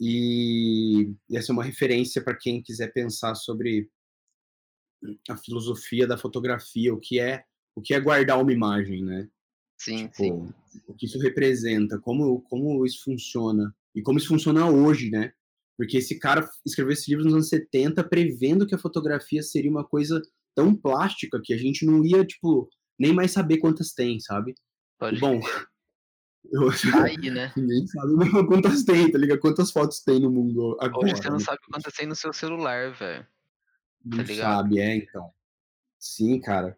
E 0.00 1.14
essa 1.30 1.52
é 1.52 1.54
uma 1.54 1.62
referência 1.62 2.22
para 2.22 2.36
quem 2.36 2.60
quiser 2.60 2.92
pensar 2.92 3.36
sobre 3.36 3.88
a 5.28 5.36
filosofia 5.36 6.06
da 6.06 6.18
fotografia, 6.18 6.92
o 6.92 7.00
que 7.00 7.18
é 7.18 7.44
o 7.74 7.80
que 7.80 7.94
é 7.94 8.00
guardar 8.00 8.40
uma 8.40 8.52
imagem, 8.52 9.02
né? 9.02 9.28
Sim, 9.78 10.08
tipo, 10.08 10.16
sim. 10.16 10.54
O 10.86 10.94
que 10.94 11.06
isso 11.06 11.18
representa, 11.18 11.98
como, 11.98 12.42
como 12.42 12.84
isso 12.84 13.02
funciona 13.02 13.74
e 13.94 14.02
como 14.02 14.18
isso 14.18 14.28
funciona 14.28 14.68
hoje, 14.70 15.10
né? 15.10 15.32
Porque 15.76 15.96
esse 15.96 16.18
cara 16.18 16.48
escreveu 16.64 16.92
esse 16.92 17.10
livro 17.10 17.24
nos 17.24 17.34
anos 17.34 17.48
70 17.48 18.04
prevendo 18.04 18.66
que 18.66 18.74
a 18.74 18.78
fotografia 18.78 19.42
seria 19.42 19.70
uma 19.70 19.84
coisa 19.84 20.20
tão 20.54 20.74
plástica 20.74 21.40
que 21.42 21.52
a 21.52 21.56
gente 21.56 21.84
não 21.84 22.04
ia, 22.04 22.24
tipo, 22.24 22.68
nem 22.98 23.12
mais 23.12 23.32
saber 23.32 23.58
quantas 23.58 23.92
tem, 23.92 24.20
sabe? 24.20 24.54
Pode 24.98 25.18
Bom, 25.18 25.40
eu, 26.52 26.70
Aí, 27.02 27.30
né? 27.30 27.52
Ninguém 27.56 27.86
sabe 27.86 28.46
quantas 28.46 28.84
tem, 28.84 29.10
tá 29.10 29.18
ligado? 29.18 29.40
Quantas 29.40 29.70
fotos 29.72 30.00
tem 30.00 30.20
no 30.20 30.30
mundo 30.30 30.76
agora. 30.80 31.06
Hoje 31.06 31.16
você 31.16 31.28
não 31.28 31.38
né? 31.38 31.44
sabe 31.44 31.58
quantas 31.70 31.94
tem 31.94 32.06
no 32.06 32.14
seu 32.14 32.32
celular, 32.32 32.92
velho. 32.92 33.26
Tá 34.10 34.16
não 34.16 34.26
sabe, 34.26 34.80
é, 34.80 34.96
então. 34.96 35.32
Sim, 35.98 36.40
cara. 36.40 36.76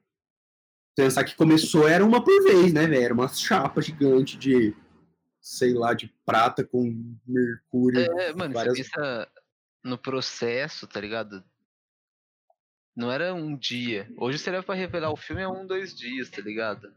Pensar 0.95 1.25
que 1.25 1.35
começou 1.35 1.89
era 1.89 2.05
uma 2.05 2.23
por 2.23 2.43
vez, 2.45 2.73
né, 2.73 2.87
velho? 2.87 3.05
Era 3.05 3.15
uma 3.15 3.29
chapa 3.29 3.81
gigante 3.81 4.37
de, 4.37 4.77
sei 5.41 5.73
lá, 5.73 5.95
de 5.95 6.09
prata 6.25 6.65
com 6.65 7.17
mercúrio. 7.27 8.01
É, 8.01 8.33
mano, 8.33 8.55
várias... 8.55 8.77
você 8.77 8.85
pensa 8.85 9.29
no 9.83 9.99
processo, 9.99 10.87
tá 10.87 11.01
ligado? 11.01 11.43
Não 12.95 13.11
era 13.11 13.35
um 13.35 13.57
dia. 13.57 14.09
Hoje 14.17 14.39
você 14.39 14.51
leva 14.51 14.63
pra 14.63 14.75
revelar 14.75 15.11
o 15.11 15.17
filme 15.17 15.43
é 15.43 15.49
um, 15.49 15.67
dois 15.67 15.95
dias, 15.95 16.31
tá 16.31 16.41
ligado? 16.41 16.95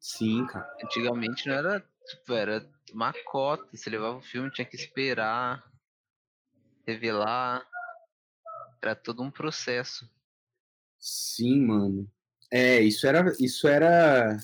Sim, 0.00 0.44
cara. 0.46 0.68
Antigamente 0.82 1.46
não 1.46 1.54
era, 1.54 1.80
tipo, 2.08 2.32
era 2.32 2.68
uma 2.92 3.12
cota. 3.24 3.64
Você 3.72 3.88
levava 3.88 4.18
o 4.18 4.22
filme, 4.22 4.50
tinha 4.50 4.66
que 4.66 4.74
esperar, 4.74 5.62
revelar. 6.84 7.64
Era 8.82 8.96
todo 8.96 9.22
um 9.22 9.30
processo. 9.30 10.10
Sim, 10.98 11.66
mano. 11.66 12.10
É, 12.50 12.80
isso 12.80 13.06
era. 13.06 13.32
Isso 13.38 13.68
era. 13.68 14.36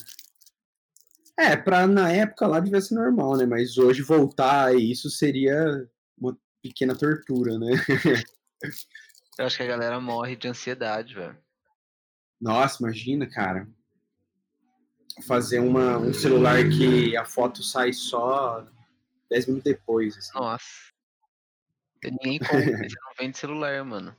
É, 1.37 1.55
pra 1.55 1.85
na 1.87 2.11
época 2.11 2.47
lá 2.47 2.59
devia 2.59 2.81
ser 2.81 2.95
normal, 2.95 3.37
né? 3.37 3.45
Mas 3.45 3.77
hoje 3.77 4.01
voltar 4.01 4.67
a 4.67 4.73
isso 4.73 5.09
seria 5.09 5.87
uma 6.17 6.37
pequena 6.61 6.95
tortura, 6.95 7.57
né? 7.57 7.71
Eu 9.37 9.45
acho 9.45 9.55
que 9.55 9.63
a 9.63 9.67
galera 9.67 10.01
morre 10.01 10.35
de 10.35 10.49
ansiedade, 10.49 11.15
velho. 11.15 11.37
Nossa, 12.41 12.83
imagina, 12.83 13.25
cara. 13.25 13.67
Fazer 15.25 15.59
uma, 15.59 15.97
um 15.97 16.13
celular 16.13 16.61
que 16.69 17.15
a 17.15 17.23
foto 17.23 17.63
sai 17.63 17.93
só 17.93 18.65
10 19.29 19.47
minutos 19.47 19.71
depois. 19.71 20.17
Assim. 20.17 20.37
Nossa. 20.37 20.67
Ninguém 22.03 22.39
compra, 22.39 22.59
você 22.59 22.95
não 23.01 23.13
vende 23.17 23.37
celular, 23.37 23.83
mano. 23.85 24.15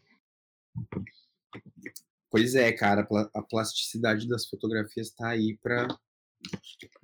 Pois 2.30 2.54
é, 2.54 2.72
cara, 2.72 3.06
a 3.34 3.42
plasticidade 3.42 4.28
das 4.28 4.46
fotografias 4.46 5.10
tá 5.10 5.30
aí 5.30 5.58
pra 5.60 5.88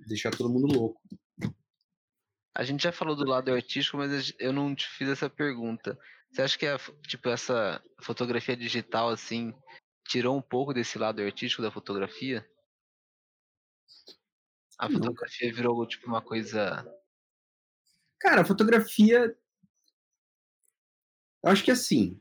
deixar 0.07 0.31
todo 0.31 0.49
mundo 0.49 0.73
louco. 0.73 1.01
A 2.55 2.64
gente 2.64 2.85
já 2.85 2.93
falou 2.93 3.17
do 3.17 3.27
lado 3.27 3.53
artístico, 3.53 3.99
mas 3.99 4.33
eu 4.39 4.53
não 4.53 4.75
te 4.75 4.89
fiz 4.89 5.09
essa 5.09 5.29
pergunta. 5.29 5.99
Você 6.31 6.43
acha 6.43 6.59
que 6.59 6.67
a, 6.67 6.79
tipo 7.07 7.29
essa 7.29 7.83
fotografia 8.01 8.57
digital 8.57 9.11
assim 9.11 9.53
tirou 10.09 10.37
um 10.37 10.43
pouco 10.43 10.73
desse 10.73 10.99
lado 10.99 11.21
artístico 11.21 11.62
da 11.62 11.71
fotografia? 11.71 12.49
A 14.79 14.89
não. 14.89 14.95
fotografia 14.97 15.53
virou 15.53 15.87
tipo 15.87 16.07
uma 16.07 16.23
coisa 16.23 16.87
Cara, 18.19 18.43
a 18.43 18.45
fotografia 18.45 19.37
eu 21.43 21.51
acho 21.51 21.62
que 21.62 21.71
assim, 21.71 22.21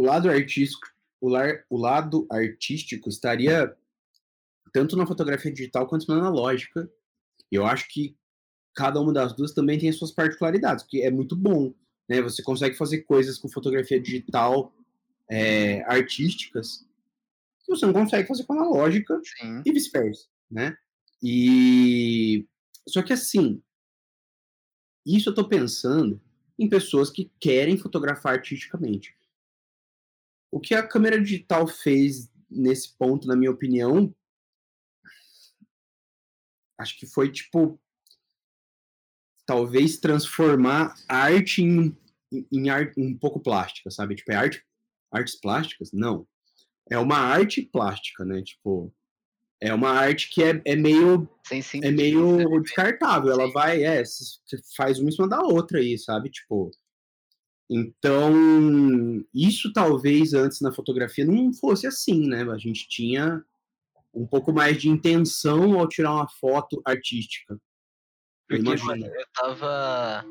o 0.00 0.02
lado 0.02 0.30
artístico, 0.30 0.88
o, 1.20 1.28
lar, 1.28 1.62
o 1.68 1.76
lado 1.76 2.26
artístico 2.30 3.10
estaria 3.10 3.76
tanto 4.72 4.96
na 4.96 5.06
fotografia 5.06 5.52
digital 5.52 5.86
quanto 5.86 6.08
na 6.08 6.14
analógica. 6.14 6.90
Eu 7.52 7.66
acho 7.66 7.86
que 7.86 8.16
cada 8.74 8.98
uma 8.98 9.12
das 9.12 9.36
duas 9.36 9.52
também 9.52 9.78
tem 9.78 9.90
as 9.90 9.96
suas 9.96 10.10
particularidades, 10.10 10.86
que 10.88 11.02
é 11.02 11.10
muito 11.10 11.36
bom. 11.36 11.74
Né? 12.08 12.22
Você 12.22 12.42
consegue 12.42 12.78
fazer 12.78 13.02
coisas 13.02 13.36
com 13.36 13.50
fotografia 13.50 14.00
digital 14.00 14.74
é, 15.28 15.82
artísticas 15.82 16.86
que 17.62 17.70
você 17.70 17.84
não 17.84 17.92
consegue 17.92 18.26
fazer 18.26 18.44
com 18.44 18.54
analógica 18.54 19.20
Sim. 19.22 19.60
e 19.66 19.70
vice-versa, 19.70 20.28
né? 20.50 20.78
E 21.22 22.48
só 22.88 23.02
que 23.02 23.12
assim, 23.12 23.62
isso 25.04 25.28
eu 25.28 25.32
estou 25.32 25.46
pensando 25.46 26.18
em 26.58 26.70
pessoas 26.70 27.10
que 27.10 27.30
querem 27.38 27.76
fotografar 27.76 28.32
artisticamente. 28.32 29.14
O 30.50 30.58
que 30.60 30.74
a 30.74 30.86
câmera 30.86 31.20
digital 31.20 31.66
fez 31.66 32.30
nesse 32.50 32.96
ponto, 32.96 33.28
na 33.28 33.36
minha 33.36 33.50
opinião, 33.50 34.14
acho 36.78 36.98
que 36.98 37.06
foi 37.06 37.30
tipo 37.30 37.80
talvez 39.46 39.98
transformar 39.98 40.94
arte 41.08 41.62
em, 41.62 41.96
em 42.52 42.68
arte 42.70 43.00
um 43.00 43.16
pouco 43.16 43.40
plástica, 43.40 43.90
sabe? 43.90 44.14
Tipo, 44.14 44.32
é 44.32 44.36
arte, 44.36 44.64
artes 45.10 45.34
plásticas? 45.34 45.90
Não. 45.92 46.26
É 46.88 46.96
uma 46.98 47.18
arte 47.18 47.62
plástica, 47.62 48.24
né? 48.24 48.42
Tipo, 48.42 48.92
é 49.60 49.74
uma 49.74 49.90
arte 49.90 50.30
que 50.30 50.42
é, 50.42 50.62
é 50.64 50.76
meio 50.76 51.28
é 51.82 51.90
meio 51.90 52.36
né? 52.36 52.60
descartável. 52.62 53.32
Ela 53.32 53.50
vai, 53.50 53.82
é, 53.82 54.02
faz 54.76 55.00
uma 55.00 55.08
em 55.08 55.12
cima 55.12 55.28
da 55.28 55.40
outra 55.40 55.78
aí, 55.78 55.98
sabe? 55.98 56.30
Tipo, 56.30 56.70
então, 57.72 59.24
isso 59.32 59.72
talvez 59.72 60.34
antes 60.34 60.60
na 60.60 60.72
fotografia 60.72 61.24
não 61.24 61.54
fosse 61.54 61.86
assim, 61.86 62.26
né? 62.26 62.42
A 62.50 62.58
gente 62.58 62.88
tinha 62.88 63.44
um 64.12 64.26
pouco 64.26 64.52
mais 64.52 64.76
de 64.76 64.88
intenção 64.88 65.78
ao 65.78 65.88
tirar 65.88 66.12
uma 66.12 66.28
foto 66.28 66.82
artística. 66.84 67.56
Porque, 68.48 68.82
mano, 68.82 69.06
eu 69.06 69.24
tava 69.32 70.24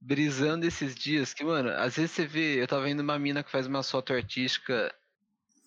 brisando 0.00 0.66
esses 0.66 0.96
dias 0.96 1.32
que, 1.32 1.44
mano, 1.44 1.70
às 1.70 1.94
vezes 1.94 2.10
você 2.10 2.26
vê, 2.26 2.60
eu 2.60 2.66
tava 2.66 2.82
vendo 2.82 2.98
uma 2.98 3.16
mina 3.16 3.44
que 3.44 3.50
faz 3.50 3.68
uma 3.68 3.84
foto 3.84 4.12
artística 4.12 4.92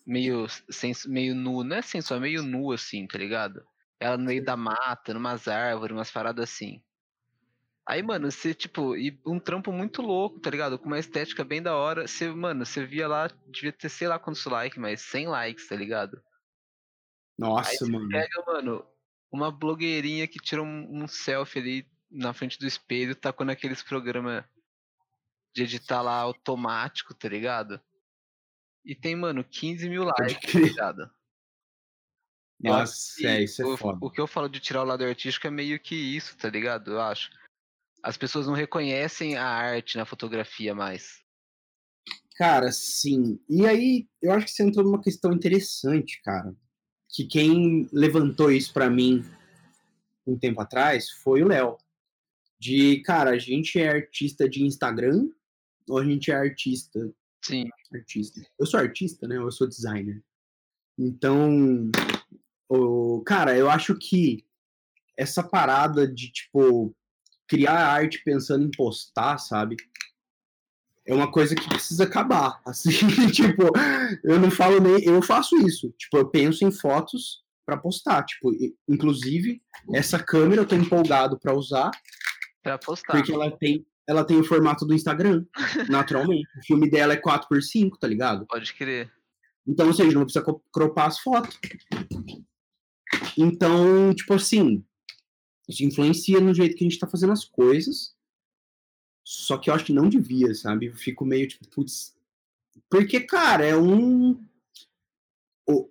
meio, 0.06 0.46
sem, 0.68 0.92
meio 1.06 1.34
nu, 1.34 1.64
não 1.64 1.76
é 1.76 1.78
assim, 1.78 2.02
só 2.02 2.20
meio 2.20 2.42
nu 2.42 2.72
assim, 2.72 3.06
tá 3.06 3.16
ligado? 3.16 3.64
Ela 3.98 4.18
no 4.18 4.24
meio 4.24 4.44
da 4.44 4.54
mata, 4.54 5.14
numas 5.14 5.48
árvores, 5.48 5.96
umas 5.96 6.10
paradas 6.10 6.50
assim. 6.50 6.82
Aí, 7.90 8.04
mano, 8.04 8.30
você, 8.30 8.54
tipo, 8.54 8.96
e 8.96 9.20
um 9.26 9.40
trampo 9.40 9.72
muito 9.72 10.00
louco, 10.00 10.38
tá 10.38 10.48
ligado? 10.48 10.78
Com 10.78 10.86
uma 10.86 11.00
estética 11.00 11.42
bem 11.42 11.60
da 11.60 11.74
hora. 11.74 12.06
Você, 12.06 12.30
mano, 12.30 12.64
você 12.64 12.86
via 12.86 13.08
lá, 13.08 13.28
devia 13.48 13.72
ter 13.72 13.88
sei 13.88 14.06
lá 14.06 14.16
quantos 14.16 14.44
likes, 14.44 14.78
mas 14.78 15.00
100 15.00 15.26
likes, 15.26 15.66
tá 15.66 15.74
ligado? 15.74 16.22
Nossa, 17.36 17.84
Aí 17.84 17.90
mano. 17.90 18.08
pega, 18.08 18.44
mano, 18.46 18.86
uma 19.28 19.50
blogueirinha 19.50 20.28
que 20.28 20.38
tira 20.38 20.62
um, 20.62 21.02
um 21.02 21.08
selfie 21.08 21.58
ali 21.58 21.90
na 22.08 22.32
frente 22.32 22.60
do 22.60 22.66
espelho, 22.66 23.16
tá 23.16 23.32
com 23.32 23.42
aqueles 23.42 23.82
programas 23.82 24.44
de 25.52 25.64
editar 25.64 26.00
lá 26.00 26.14
automático, 26.14 27.12
tá 27.12 27.28
ligado? 27.28 27.80
E 28.84 28.94
tem, 28.94 29.16
mano, 29.16 29.42
15 29.42 29.88
mil 29.88 30.04
likes, 30.04 30.52
tá 30.52 30.60
ligado? 30.60 31.10
Nossa, 32.60 33.26
é, 33.26 33.42
isso 33.42 33.62
é 33.62 33.66
o, 33.66 33.76
foda. 33.76 33.98
O 34.00 34.12
que 34.12 34.20
eu 34.20 34.28
falo 34.28 34.48
de 34.48 34.60
tirar 34.60 34.82
o 34.82 34.86
lado 34.86 35.02
artístico 35.02 35.48
é 35.48 35.50
meio 35.50 35.80
que 35.80 35.96
isso, 35.96 36.36
tá 36.36 36.48
ligado? 36.48 36.92
Eu 36.92 37.00
acho. 37.00 37.39
As 38.02 38.16
pessoas 38.16 38.46
não 38.46 38.54
reconhecem 38.54 39.36
a 39.36 39.44
arte 39.44 39.96
na 39.96 40.04
fotografia 40.04 40.74
mais. 40.74 41.20
Cara, 42.36 42.72
sim. 42.72 43.38
E 43.48 43.66
aí, 43.66 44.08
eu 44.22 44.32
acho 44.32 44.46
que 44.46 44.52
você 44.52 44.62
entrou 44.62 44.84
numa 44.84 45.02
questão 45.02 45.32
interessante, 45.32 46.20
cara 46.22 46.54
que 47.12 47.24
quem 47.24 47.88
levantou 47.92 48.50
isso 48.50 48.72
para 48.72 48.88
mim 48.88 49.24
um 50.26 50.38
tempo 50.38 50.60
atrás 50.60 51.10
foi 51.10 51.42
o 51.42 51.48
Léo. 51.48 51.76
De, 52.58 53.00
cara, 53.02 53.30
a 53.30 53.38
gente 53.38 53.80
é 53.80 53.88
artista 53.88 54.48
de 54.48 54.62
Instagram 54.62 55.28
ou 55.88 55.98
a 55.98 56.04
gente 56.04 56.30
é 56.30 56.34
artista? 56.34 57.12
Sim. 57.42 57.68
Artista. 57.92 58.40
Eu 58.58 58.66
sou 58.66 58.78
artista, 58.78 59.26
né? 59.26 59.36
Eu 59.38 59.50
sou 59.50 59.66
designer. 59.66 60.22
Então, 60.98 61.90
o, 62.68 63.22
cara, 63.22 63.56
eu 63.56 63.68
acho 63.70 63.96
que 63.96 64.44
essa 65.16 65.42
parada 65.42 66.06
de, 66.06 66.30
tipo, 66.30 66.94
criar 67.50 67.74
arte 67.74 68.22
pensando 68.24 68.64
em 68.64 68.70
postar, 68.70 69.36
sabe? 69.36 69.76
é 71.10 71.14
uma 71.14 71.30
coisa 71.30 71.56
que 71.56 71.68
precisa 71.68 72.04
acabar. 72.04 72.60
Assim, 72.64 72.92
tipo, 73.32 73.64
eu 74.22 74.38
não 74.38 74.50
falo 74.50 74.80
nem. 74.80 75.02
Eu 75.04 75.20
faço 75.20 75.56
isso. 75.66 75.92
Tipo, 75.98 76.18
eu 76.18 76.28
penso 76.28 76.64
em 76.64 76.70
fotos 76.70 77.42
para 77.66 77.76
postar. 77.76 78.24
Tipo, 78.24 78.52
inclusive, 78.88 79.60
essa 79.92 80.18
câmera 80.18 80.62
eu 80.62 80.66
tô 80.66 80.76
empolgado 80.76 81.38
para 81.38 81.52
usar. 81.52 81.90
Para 82.62 82.78
postar. 82.78 83.14
Porque 83.14 83.32
ela 83.32 83.50
tem, 83.50 83.84
ela 84.06 84.24
tem 84.24 84.38
o 84.38 84.44
formato 84.44 84.86
do 84.86 84.94
Instagram, 84.94 85.44
naturalmente. 85.90 86.46
o 86.58 86.64
filme 86.64 86.88
dela 86.88 87.14
é 87.14 87.20
4x5, 87.20 87.90
tá 87.98 88.06
ligado? 88.06 88.46
Pode 88.46 88.72
crer. 88.74 89.10
Então, 89.66 89.88
ou 89.88 89.92
seja, 89.92 90.12
não 90.12 90.24
precisa 90.24 90.44
cropar 90.72 91.08
as 91.08 91.18
fotos. 91.18 91.58
Então, 93.36 94.14
tipo 94.14 94.34
assim, 94.34 94.84
isso 95.70 95.84
influencia 95.84 96.40
no 96.40 96.52
jeito 96.52 96.76
que 96.76 96.84
a 96.84 96.88
gente 96.88 96.98
tá 96.98 97.06
fazendo 97.06 97.32
as 97.32 97.44
coisas. 97.44 98.14
Só 99.24 99.56
que 99.56 99.70
eu 99.70 99.74
acho 99.74 99.84
que 99.84 99.92
não 99.92 100.08
devia, 100.08 100.54
sabe? 100.54 100.86
Eu 100.86 100.94
fico 100.96 101.24
meio 101.24 101.46
tipo, 101.46 101.68
putz. 101.68 102.16
Porque, 102.88 103.20
cara, 103.20 103.64
é 103.64 103.76
um. 103.76 104.44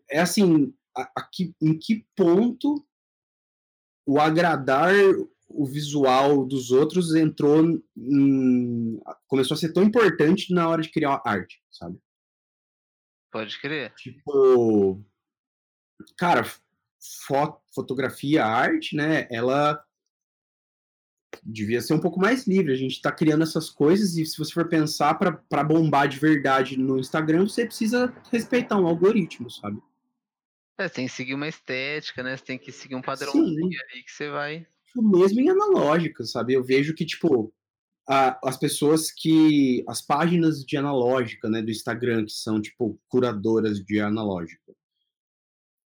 É 0.09 0.19
assim, 0.19 0.73
aqui, 1.15 1.55
em 1.61 1.77
que 1.77 2.05
ponto 2.15 2.86
o 4.05 4.19
agradar 4.19 4.93
o 5.47 5.65
visual 5.65 6.45
dos 6.45 6.71
outros 6.71 7.15
entrou 7.15 7.82
em, 7.97 9.01
começou 9.27 9.55
a 9.55 9.57
ser 9.57 9.71
tão 9.71 9.84
importante 9.84 10.53
na 10.53 10.67
hora 10.67 10.82
de 10.82 10.91
criar 10.91 11.21
arte, 11.25 11.61
sabe? 11.71 11.99
Pode 13.32 13.59
crer. 13.59 13.93
Tipo, 13.95 15.03
cara, 16.17 16.43
foto, 17.27 17.61
fotografia, 17.73 18.45
arte, 18.45 18.95
né? 18.95 19.27
Ela 19.31 19.83
devia 21.43 21.81
ser 21.81 21.93
um 21.93 21.99
pouco 21.99 22.19
mais 22.19 22.47
livre. 22.47 22.73
A 22.73 22.77
gente 22.77 22.93
está 22.93 23.11
criando 23.11 23.43
essas 23.43 23.69
coisas 23.69 24.17
e 24.17 24.25
se 24.25 24.37
você 24.37 24.51
for 24.51 24.67
pensar 24.67 25.15
para 25.15 25.63
bombar 25.63 26.07
de 26.07 26.19
verdade 26.19 26.77
no 26.77 26.99
Instagram, 26.99 27.47
você 27.47 27.65
precisa 27.65 28.13
respeitar 28.31 28.77
um 28.77 28.87
algoritmo, 28.87 29.49
sabe? 29.49 29.81
É, 30.77 30.87
tem 30.87 31.07
que 31.07 31.13
seguir 31.13 31.33
uma 31.33 31.47
estética, 31.47 32.23
né? 32.23 32.37
Você 32.37 32.45
tem 32.45 32.57
que 32.57 32.71
seguir 32.71 32.95
um 32.95 33.01
padrãozinho 33.01 33.57
ali 33.65 34.03
que 34.03 34.11
você 34.11 34.29
vai. 34.29 34.65
Mesmo 34.95 35.41
em 35.41 35.49
analógica, 35.49 36.23
sabe? 36.23 36.53
Eu 36.53 36.63
vejo 36.63 36.95
que, 36.95 37.05
tipo, 37.05 37.53
a, 38.07 38.39
as 38.47 38.57
pessoas 38.57 39.11
que. 39.11 39.83
As 39.87 40.01
páginas 40.01 40.63
de 40.63 40.77
analógica, 40.77 41.49
né, 41.49 41.61
do 41.61 41.69
Instagram, 41.69 42.25
que 42.25 42.31
são, 42.31 42.61
tipo, 42.61 42.97
curadoras 43.09 43.83
de 43.83 43.99
analógica, 43.99 44.73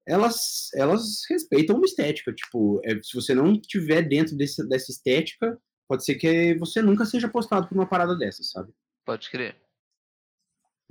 elas, 0.05 0.69
elas 0.73 1.21
respeitam 1.29 1.77
uma 1.77 1.85
estética. 1.85 2.33
Tipo, 2.33 2.81
é, 2.83 3.01
se 3.01 3.13
você 3.15 3.33
não 3.33 3.53
estiver 3.53 4.01
dentro 4.01 4.35
desse, 4.35 4.67
dessa 4.67 4.91
estética, 4.91 5.59
pode 5.87 6.03
ser 6.03 6.15
que 6.15 6.55
você 6.55 6.81
nunca 6.81 7.05
seja 7.05 7.29
postado 7.29 7.67
por 7.67 7.75
uma 7.75 7.87
parada 7.87 8.15
dessa, 8.17 8.43
sabe? 8.43 8.73
Pode 9.05 9.29
crer. 9.29 9.55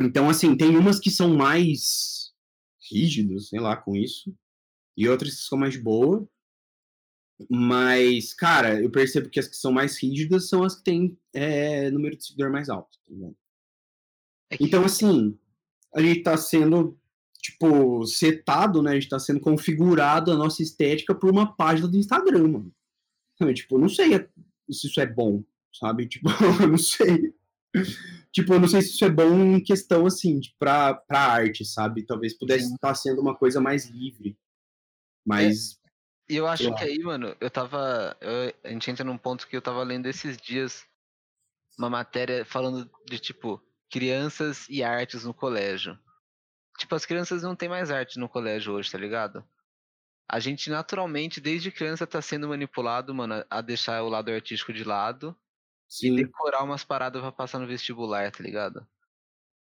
Então, 0.00 0.28
assim, 0.28 0.56
tem 0.56 0.76
umas 0.76 0.98
que 0.98 1.10
são 1.10 1.34
mais 1.36 2.32
rígidos, 2.90 3.48
sei 3.48 3.60
lá, 3.60 3.76
com 3.76 3.94
isso, 3.94 4.34
e 4.96 5.08
outras 5.08 5.36
que 5.36 5.42
são 5.42 5.58
mais 5.58 5.76
boa. 5.76 6.28
Mas, 7.50 8.32
cara, 8.32 8.80
eu 8.80 8.90
percebo 8.90 9.28
que 9.28 9.40
as 9.40 9.48
que 9.48 9.56
são 9.56 9.72
mais 9.72 10.00
rígidas 10.00 10.48
são 10.48 10.62
as 10.62 10.76
que 10.76 10.84
têm 10.84 11.18
é, 11.32 11.90
número 11.90 12.16
de 12.16 12.24
seguidor 12.24 12.50
mais 12.50 12.68
alto. 12.68 12.98
Tá 12.98 13.30
é 14.50 14.56
que... 14.56 14.64
Então, 14.64 14.84
assim, 14.84 15.38
a 15.94 16.00
gente 16.00 16.22
tá 16.22 16.36
sendo, 16.36 16.98
tipo, 17.43 18.07
setado, 18.07 18.82
né? 18.82 18.93
A 18.93 18.95
gente 18.95 19.09
tá 19.09 19.18
sendo 19.18 19.40
configurado 19.40 20.30
a 20.30 20.36
nossa 20.36 20.62
estética 20.62 21.14
por 21.14 21.30
uma 21.30 21.55
página 21.55 21.88
do 21.88 21.99
Instagram, 21.99 22.49
mano. 22.49 22.72
Então, 23.34 23.53
tipo, 23.53 23.78
não 23.78 23.88
sei 23.88 24.28
se 24.70 24.86
isso 24.86 25.01
é 25.01 25.07
bom, 25.07 25.43
sabe? 25.74 26.07
Tipo, 26.09 26.30
eu 26.61 26.68
não 26.68 26.78
sei 26.78 27.34
tipo, 28.30 28.53
eu 28.55 28.61
não 28.61 28.68
sei 28.68 28.82
se 28.82 28.90
isso 28.90 29.05
é 29.05 29.11
bom 29.11 29.57
em 29.57 29.62
questão, 29.62 30.07
assim, 30.07 30.40
pra, 30.59 30.95
pra 30.95 31.20
arte, 31.20 31.64
sabe? 31.64 32.05
Talvez 32.05 32.36
pudesse 32.36 32.66
Sim. 32.66 32.74
estar 32.74 32.95
sendo 32.95 33.20
uma 33.20 33.36
coisa 33.36 33.61
mais 33.61 33.86
livre. 33.86 34.36
Mas. 35.24 35.78
E 36.28 36.36
é, 36.36 36.40
eu 36.40 36.47
acho 36.47 36.74
que 36.74 36.84
aí, 36.84 36.99
mano, 36.99 37.36
eu 37.40 37.51
tava. 37.51 38.16
Eu, 38.20 38.55
a 38.64 38.68
gente 38.68 38.90
entra 38.90 39.05
num 39.05 39.18
ponto 39.18 39.47
que 39.47 39.57
eu 39.57 39.62
tava 39.62 39.82
lendo 39.82 40.07
esses 40.07 40.36
dias 40.36 40.84
uma 41.78 41.88
matéria 41.88 42.45
falando 42.45 42.90
de, 43.09 43.18
tipo, 43.18 43.62
crianças 43.90 44.66
e 44.68 44.82
artes 44.82 45.24
no 45.24 45.34
colégio. 45.34 45.99
Tipo, 46.78 46.94
as 46.94 47.04
crianças 47.04 47.42
não 47.42 47.54
têm 47.54 47.68
mais 47.68 47.90
arte 47.90 48.18
no 48.18 48.28
colégio 48.28 48.72
hoje, 48.72 48.90
tá 48.90 48.98
ligado? 48.98 49.44
A 50.28 50.40
gente 50.40 50.70
naturalmente, 50.70 51.40
desde 51.40 51.70
criança, 51.70 52.06
tá 52.06 52.22
sendo 52.22 52.48
manipulado, 52.48 53.14
mano, 53.14 53.44
a 53.50 53.60
deixar 53.60 54.02
o 54.02 54.08
lado 54.08 54.30
artístico 54.30 54.72
de 54.72 54.84
lado 54.84 55.36
Sim. 55.86 56.12
e 56.14 56.24
decorar 56.24 56.62
umas 56.64 56.82
paradas 56.82 57.20
pra 57.20 57.30
passar 57.30 57.58
no 57.58 57.66
vestibular, 57.66 58.30
tá 58.30 58.42
ligado? 58.42 58.86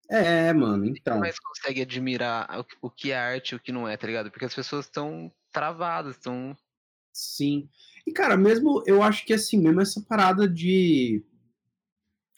É, 0.10 0.51
mano, 0.53 0.86
então. 0.86 1.20
Mais 1.20 1.39
consegue 1.39 1.82
admirar 1.82 2.66
o 2.82 2.89
que 2.89 3.12
é 3.12 3.18
arte 3.18 3.51
e 3.51 3.55
o 3.55 3.60
que 3.60 3.72
não 3.72 3.88
é, 3.88 3.95
tá 3.95 4.07
ligado? 4.07 4.32
Porque 4.32 4.45
as 4.45 4.53
pessoas 4.53 4.86
estão 4.86 5.32
travadas, 5.51 6.16
estão. 6.16 6.57
Sim. 7.14 7.70
E, 8.05 8.12
cara, 8.12 8.36
mesmo 8.36 8.84
eu 8.88 9.03
acho 9.03 9.26
que 9.26 9.34
assim, 9.34 9.60
mesmo 9.60 9.82
essa 9.82 10.01
parada 10.01 10.47
de 10.47 11.24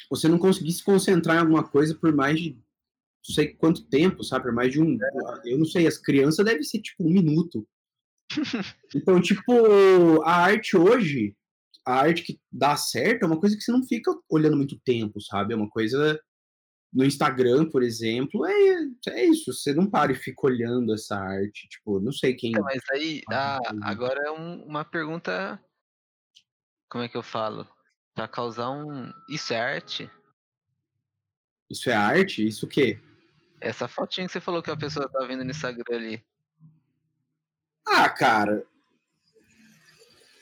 você 0.09 0.27
não 0.27 0.37
conseguir 0.37 0.73
se 0.73 0.83
concentrar 0.83 1.37
em 1.37 1.39
alguma 1.39 1.63
coisa 1.63 1.95
por 1.95 2.13
mais 2.13 2.39
de 2.39 2.59
não 3.27 3.35
sei 3.35 3.53
quanto 3.53 3.87
tempo, 3.87 4.23
sabe? 4.23 4.45
Por 4.45 4.53
mais 4.53 4.71
de 4.71 4.81
um. 4.81 4.97
Eu 5.45 5.57
não 5.57 5.65
sei, 5.65 5.87
as 5.87 5.97
crianças 5.97 6.45
devem 6.45 6.63
ser 6.63 6.81
tipo 6.81 7.03
um 7.03 7.11
minuto. 7.11 7.67
então, 8.95 9.21
tipo, 9.21 10.21
a 10.23 10.35
arte 10.35 10.75
hoje, 10.75 11.35
a 11.85 11.93
arte 11.95 12.23
que 12.23 12.39
dá 12.51 12.75
certo 12.75 13.23
é 13.23 13.27
uma 13.27 13.39
coisa 13.39 13.55
que 13.55 13.61
você 13.61 13.71
não 13.71 13.83
fica 13.83 14.11
olhando 14.29 14.57
muito 14.57 14.79
tempo, 14.83 15.21
sabe? 15.21 15.53
É 15.53 15.57
uma 15.57 15.69
coisa 15.69 16.19
no 16.93 17.05
Instagram, 17.05 17.69
por 17.69 17.83
exemplo, 17.83 18.45
é, 18.45 18.75
é 19.09 19.25
isso. 19.25 19.53
Você 19.53 19.73
não 19.73 19.89
para 19.89 20.11
e 20.11 20.15
fica 20.15 20.47
olhando 20.47 20.93
essa 20.93 21.15
arte. 21.15 21.67
Tipo, 21.69 21.99
não 21.99 22.11
sei 22.11 22.33
quem. 22.33 22.51
Então, 22.51 22.63
mas 22.63 22.81
aí, 22.91 23.21
ah, 23.31 23.59
agora 23.83 24.21
é 24.25 24.31
um, 24.31 24.63
uma 24.65 24.83
pergunta. 24.83 25.63
Como 26.89 27.03
é 27.03 27.07
que 27.07 27.15
eu 27.15 27.23
falo? 27.23 27.67
Pra 28.13 28.27
causar 28.27 28.71
um. 28.71 29.11
Isso 29.29 29.53
é 29.53 29.59
arte? 29.59 30.11
Isso 31.69 31.89
é 31.89 31.93
arte? 31.93 32.45
Isso 32.45 32.65
o 32.65 32.69
quê? 32.69 32.99
Essa 33.61 33.87
fotinha 33.87 34.25
que 34.25 34.33
você 34.33 34.41
falou 34.41 34.63
que 34.63 34.71
a 34.71 34.75
pessoa 34.75 35.07
tá 35.07 35.23
vendo 35.25 35.43
no 35.43 35.51
Instagram 35.51 35.95
ali. 35.95 36.25
Ah, 37.85 38.09
cara. 38.09 38.65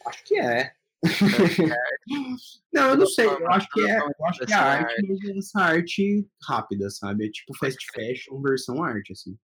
Acho 0.05 0.23
que 0.23 0.39
é. 0.39 0.73
não, 2.73 2.89
eu 2.89 2.97
não 2.97 3.05
sei. 3.05 3.25
Eu 3.25 3.51
acho 3.51 3.69
que 3.69 3.81
é, 3.81 3.99
eu 3.99 4.25
acho 4.25 4.45
que 4.45 4.51
é 4.51 4.55
arte, 4.55 5.07
mas 5.07 5.29
é 5.29 5.37
essa 5.37 5.61
arte 5.61 6.29
rápida, 6.43 6.89
sabe? 6.89 7.27
É 7.27 7.29
tipo 7.29 7.55
fast 7.57 7.85
fashion 7.93 8.41
versão 8.41 8.83
arte, 8.83 9.11
assim. 9.11 9.37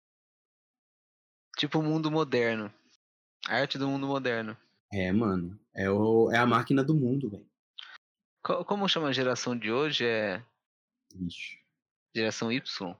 Tipo 1.59 1.83
mundo 1.83 2.11
moderno. 2.11 2.73
Arte 3.47 3.77
do 3.77 3.89
mundo 3.89 4.07
moderno. 4.07 4.57
É, 4.93 5.13
mano. 5.13 5.59
É, 5.75 5.91
o, 5.91 6.31
é 6.31 6.39
a 6.39 6.47
máquina 6.47 6.83
do 6.83 6.95
mundo, 6.95 7.29
velho. 7.29 7.47
Como 8.43 8.89
chama 8.89 9.09
a 9.09 9.13
geração 9.13 9.57
de 9.59 9.73
hoje? 9.73 10.05
É. 10.05 10.45
Ixi. 11.15 11.59
Geração 12.15 12.53
Y? 12.53 12.97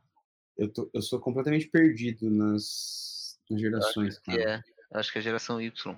Eu, 0.57 0.73
tô, 0.73 0.91
eu 0.93 1.03
sou 1.03 1.21
completamente 1.21 1.69
perdido 1.69 2.31
nas, 2.31 3.39
nas 3.51 3.61
gerações, 3.61 4.17
acho 4.17 4.23
cara. 4.23 4.65
É, 4.93 4.99
acho 4.99 5.13
que 5.13 5.19
é 5.19 5.21
a 5.21 5.25
geração 5.25 5.61
Y. 5.61 5.97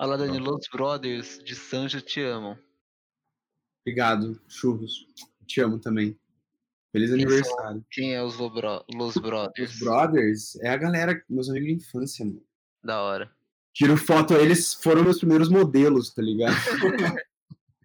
Olha 0.00 0.10
lá, 0.10 0.16
Dani, 0.16 0.38
Los 0.38 0.68
Brothers 0.72 1.42
de 1.42 1.56
Sanjo 1.56 2.00
te 2.00 2.20
amam. 2.20 2.56
Obrigado, 3.84 4.40
churros. 4.48 5.06
Te 5.46 5.60
amo 5.60 5.80
também. 5.80 6.18
Feliz 6.92 7.10
quem 7.10 7.22
aniversário. 7.22 7.80
São, 7.80 7.86
quem 7.90 8.14
é 8.14 8.22
os 8.22 8.36
Lobro, 8.36 8.84
Los 8.94 9.16
Brothers? 9.16 9.74
Os 9.74 9.80
Brothers 9.80 10.56
é 10.56 10.68
a 10.68 10.76
galera, 10.76 11.22
meus 11.28 11.48
amigos 11.48 11.68
de 11.68 11.74
infância, 11.74 12.24
mano. 12.24 12.42
Da 12.82 13.02
hora. 13.02 13.30
Tiro 13.74 13.96
foto, 13.96 14.34
eles 14.34 14.74
foram 14.74 15.02
meus 15.02 15.18
primeiros 15.18 15.48
modelos, 15.48 16.12
tá 16.14 16.22
ligado? 16.22 16.54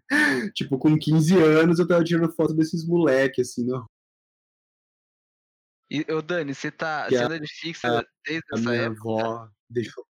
tipo, 0.54 0.78
com 0.78 0.98
15 0.98 1.36
anos 1.38 1.80
eu 1.80 1.88
tava 1.88 2.04
tirando 2.04 2.32
foto 2.34 2.54
desses 2.54 2.86
moleques, 2.86 3.50
assim, 3.50 3.66
não. 3.66 3.88
E, 5.94 6.12
ô 6.12 6.24
Dani, 6.24 6.56
você 6.56 6.72
tá. 6.72 7.06
Que 7.08 7.16
você 7.16 7.24
anda 7.24 7.40
de 7.40 7.54
fixa 7.54 8.04
desde 8.26 8.44
a 8.52 8.58
essa 8.58 8.70
minha 8.70 8.82
época? 8.82 9.02
avó 9.02 9.50
deixou 9.70 10.04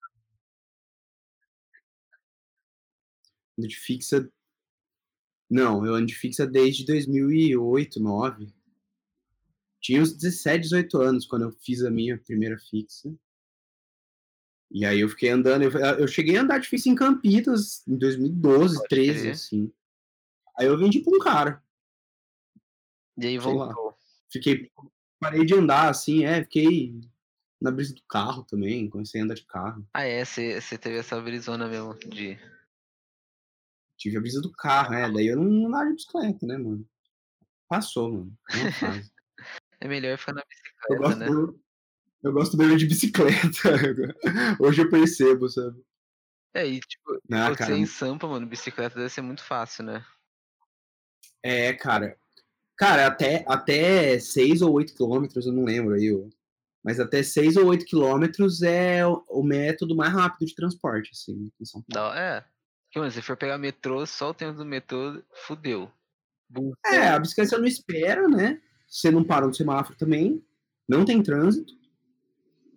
ando 3.58 3.66
de 3.66 3.76
fixa. 3.76 4.30
Não, 5.48 5.84
eu 5.84 5.94
ando 5.94 6.06
de 6.06 6.14
fixa 6.14 6.46
desde 6.46 6.84
2008, 6.84 7.98
2009. 7.98 8.54
Tinha 9.80 10.02
uns 10.02 10.12
17, 10.12 10.62
18 10.62 10.98
anos 11.00 11.26
quando 11.26 11.42
eu 11.42 11.52
fiz 11.52 11.82
a 11.82 11.90
minha 11.90 12.18
primeira 12.18 12.58
fixa. 12.58 13.10
E 14.70 14.84
aí 14.84 15.00
eu 15.00 15.08
fiquei 15.08 15.30
andando, 15.30 15.62
eu, 15.62 15.70
eu 15.70 16.06
cheguei 16.06 16.36
a 16.36 16.42
andar 16.42 16.58
de 16.58 16.68
fixa 16.68 16.88
em 16.88 16.94
Campinas 16.94 17.86
em 17.88 17.96
2012, 17.96 18.76
Pode 18.76 18.88
13, 18.88 19.30
assim. 19.30 19.72
Aí 20.58 20.66
eu 20.66 20.78
vendi 20.78 21.00
pra 21.00 21.16
um 21.16 21.18
cara. 21.18 21.64
E 23.16 23.26
aí 23.26 23.38
voltou. 23.38 23.96
Fiquei, 24.30 24.70
parei 25.20 25.44
de 25.44 25.54
andar, 25.54 25.88
assim, 25.88 26.24
é, 26.24 26.42
fiquei 26.42 26.98
na 27.60 27.70
brisa 27.70 27.94
do 27.94 28.02
carro 28.08 28.42
também, 28.42 28.88
comecei 28.88 29.20
a 29.20 29.24
andar 29.24 29.34
de 29.34 29.44
carro. 29.44 29.86
Ah, 29.92 30.04
é, 30.04 30.24
você 30.24 30.78
teve 30.78 30.96
essa 30.96 31.20
brisona 31.20 31.68
mesmo 31.68 31.94
de 31.94 32.38
tive 34.00 34.16
a 34.16 34.20
brisa 34.20 34.40
do 34.40 34.50
carro, 34.50 34.92
né? 34.92 35.10
Daí 35.10 35.26
eu 35.26 35.36
não 35.36 35.66
andava 35.66 35.88
de 35.88 35.94
bicicleta, 35.94 36.46
né, 36.46 36.56
mano? 36.56 36.88
Passou, 37.68 38.10
mano. 38.10 38.38
é 39.80 39.86
melhor 39.86 40.16
ficar 40.16 40.32
na 40.32 40.42
bicicleta, 40.48 40.86
eu 40.88 40.98
gosto, 40.98 41.18
né? 41.18 41.28
Eu, 41.28 41.60
eu 42.22 42.32
gosto 42.32 42.56
mesmo 42.56 42.78
de 42.78 42.86
bicicleta. 42.86 43.36
Hoje 44.58 44.80
eu 44.80 44.90
percebo, 44.90 45.48
sabe? 45.50 45.84
É, 46.54 46.66
e 46.66 46.80
tipo, 46.80 47.20
ah, 47.30 47.48
você 47.50 47.56
cara... 47.56 47.76
em 47.76 47.86
Sampa, 47.86 48.26
mano, 48.26 48.46
bicicleta 48.46 48.96
deve 48.96 49.10
ser 49.10 49.20
muito 49.20 49.44
fácil, 49.44 49.84
né? 49.84 50.04
É, 51.42 51.72
cara. 51.74 52.18
Cara, 52.80 53.08
até, 53.08 53.44
até 53.46 54.18
6 54.18 54.62
ou 54.62 54.72
8 54.72 54.94
quilômetros, 54.94 55.44
eu 55.44 55.52
não 55.52 55.64
lembro 55.64 55.92
aí, 55.92 56.10
mas 56.82 56.98
até 56.98 57.22
6 57.22 57.58
ou 57.58 57.66
8 57.66 57.84
quilômetros 57.84 58.62
é 58.62 59.06
o, 59.06 59.22
o, 59.28 59.42
método 59.42 59.94
mais 59.94 60.10
rápido 60.10 60.48
de 60.48 60.54
transporte, 60.54 61.10
assim, 61.12 61.52
em 61.60 61.64
São 61.66 61.82
Paulo. 61.82 62.08
Não, 62.08 62.18
é. 62.18 62.42
Porque, 62.90 63.10
se 63.10 63.20
for 63.20 63.36
pegar 63.36 63.58
metrô, 63.58 64.06
só 64.06 64.30
o 64.30 64.34
tempo 64.34 64.56
do 64.56 64.64
metrô, 64.64 65.22
fudeu. 65.46 65.92
É, 66.86 67.08
a 67.08 67.18
bicicleta 67.18 67.58
não 67.58 67.66
espera, 67.66 68.26
né? 68.26 68.58
Você 68.88 69.10
não 69.10 69.22
para 69.22 69.46
no 69.46 69.52
semáforo 69.52 69.98
também, 69.98 70.42
não 70.88 71.04
tem 71.04 71.22
trânsito, 71.22 71.74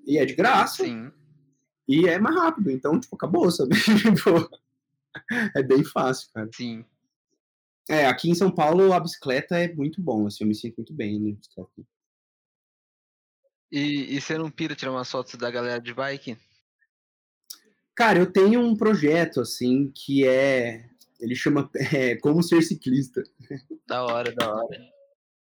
e 0.06 0.18
é 0.18 0.26
de 0.26 0.36
graça. 0.36 0.84
Sim. 0.84 1.14
E 1.88 2.10
é 2.10 2.20
mais 2.20 2.36
rápido, 2.36 2.70
então, 2.72 3.00
tipo, 3.00 3.16
acabou, 3.16 3.50
sabe? 3.50 3.74
Tipo, 4.04 4.50
é 5.56 5.64
bem 5.64 5.82
fácil, 5.86 6.30
cara. 6.34 6.50
Sim. 6.54 6.84
É, 7.90 8.06
aqui 8.06 8.30
em 8.30 8.36
São 8.36 8.50
Paulo 8.50 8.94
a 8.94 9.00
bicicleta 9.00 9.58
é 9.58 9.74
muito 9.74 10.02
bom, 10.02 10.26
assim, 10.26 10.44
eu 10.44 10.48
me 10.48 10.56
sinto 10.56 10.78
muito 10.78 10.94
bem 10.94 11.20
na 11.20 11.36
bicicleta. 11.36 11.72
E, 13.72 14.16
e 14.16 14.22
você 14.22 14.38
não 14.38 14.52
pira 14.52 14.76
tirar 14.76 14.92
umas 14.92 15.10
fotos 15.10 15.34
da 15.34 15.50
galera 15.50 15.82
de 15.82 15.94
bike? 15.94 16.38
Cara, 17.96 18.20
eu 18.20 18.32
tenho 18.32 18.60
um 18.62 18.76
projeto, 18.76 19.42
assim, 19.42 19.92
que 19.92 20.28
é. 20.28 20.88
Ele 21.20 21.36
chama 21.36 21.70
é, 21.94 22.16
Como 22.18 22.44
Ser 22.44 22.62
Ciclista. 22.62 23.24
Da 23.88 24.04
hora, 24.04 24.32
da 24.34 24.54
hora. 24.54 24.80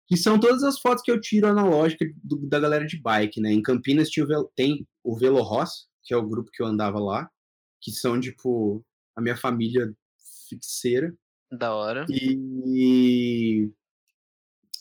Que 0.07 0.17
são 0.17 0.39
todas 0.39 0.63
as 0.63 0.79
fotos 0.79 1.03
que 1.03 1.11
eu 1.11 1.21
tiro 1.21 1.47
analógica 1.47 2.05
do, 2.23 2.37
da 2.47 2.59
galera 2.59 2.85
de 2.85 2.99
bike, 2.99 3.39
né? 3.39 3.51
Em 3.51 3.61
Campinas 3.61 4.09
tinha 4.09 4.25
o, 4.25 4.43
tem 4.55 4.87
o 5.03 5.15
Velo 5.15 5.41
Ross, 5.41 5.87
que 6.03 6.13
é 6.13 6.17
o 6.17 6.27
grupo 6.27 6.51
que 6.51 6.61
eu 6.61 6.67
andava 6.67 6.99
lá, 6.99 7.29
que 7.81 7.91
são, 7.91 8.19
tipo, 8.19 8.83
a 9.15 9.21
minha 9.21 9.37
família 9.37 9.93
fixeira. 10.49 11.15
Da 11.57 11.75
hora. 11.75 12.05
E, 12.09 13.69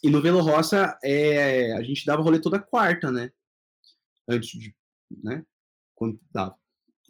e 0.02 0.10
no 0.10 0.22
Velo 0.22 0.40
Roça, 0.40 0.98
é, 1.04 1.74
a 1.74 1.82
gente 1.82 2.06
dava 2.06 2.22
rolê 2.22 2.40
toda 2.40 2.58
quarta, 2.58 3.10
né? 3.10 3.30
Antes 4.26 4.58
de, 4.58 4.74
né? 5.22 5.44
Quando 5.94 6.18
dava. 6.32 6.56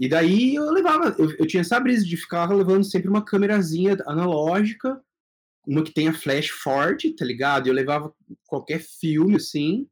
E 0.01 0.09
daí 0.09 0.57
eu 0.57 0.69
levava, 0.73 1.15
eu, 1.17 1.31
eu 1.39 1.47
tinha 1.47 1.61
essa 1.61 1.79
brisa 1.79 2.05
de 2.05 2.17
ficar 2.17 2.51
levando 2.51 2.83
sempre 2.83 3.09
uma 3.09 3.25
câmerazinha 3.25 3.97
analógica, 4.07 5.01
uma 5.65 5.85
que 5.85 5.93
tenha 5.93 6.13
flash 6.13 6.49
forte, 6.49 7.15
tá 7.15 7.25
ligado? 7.25 7.69
Eu 7.69 7.75
levava 7.75 8.13
qualquer 8.47 8.81
filme, 8.81 9.37
assim, 9.37 9.89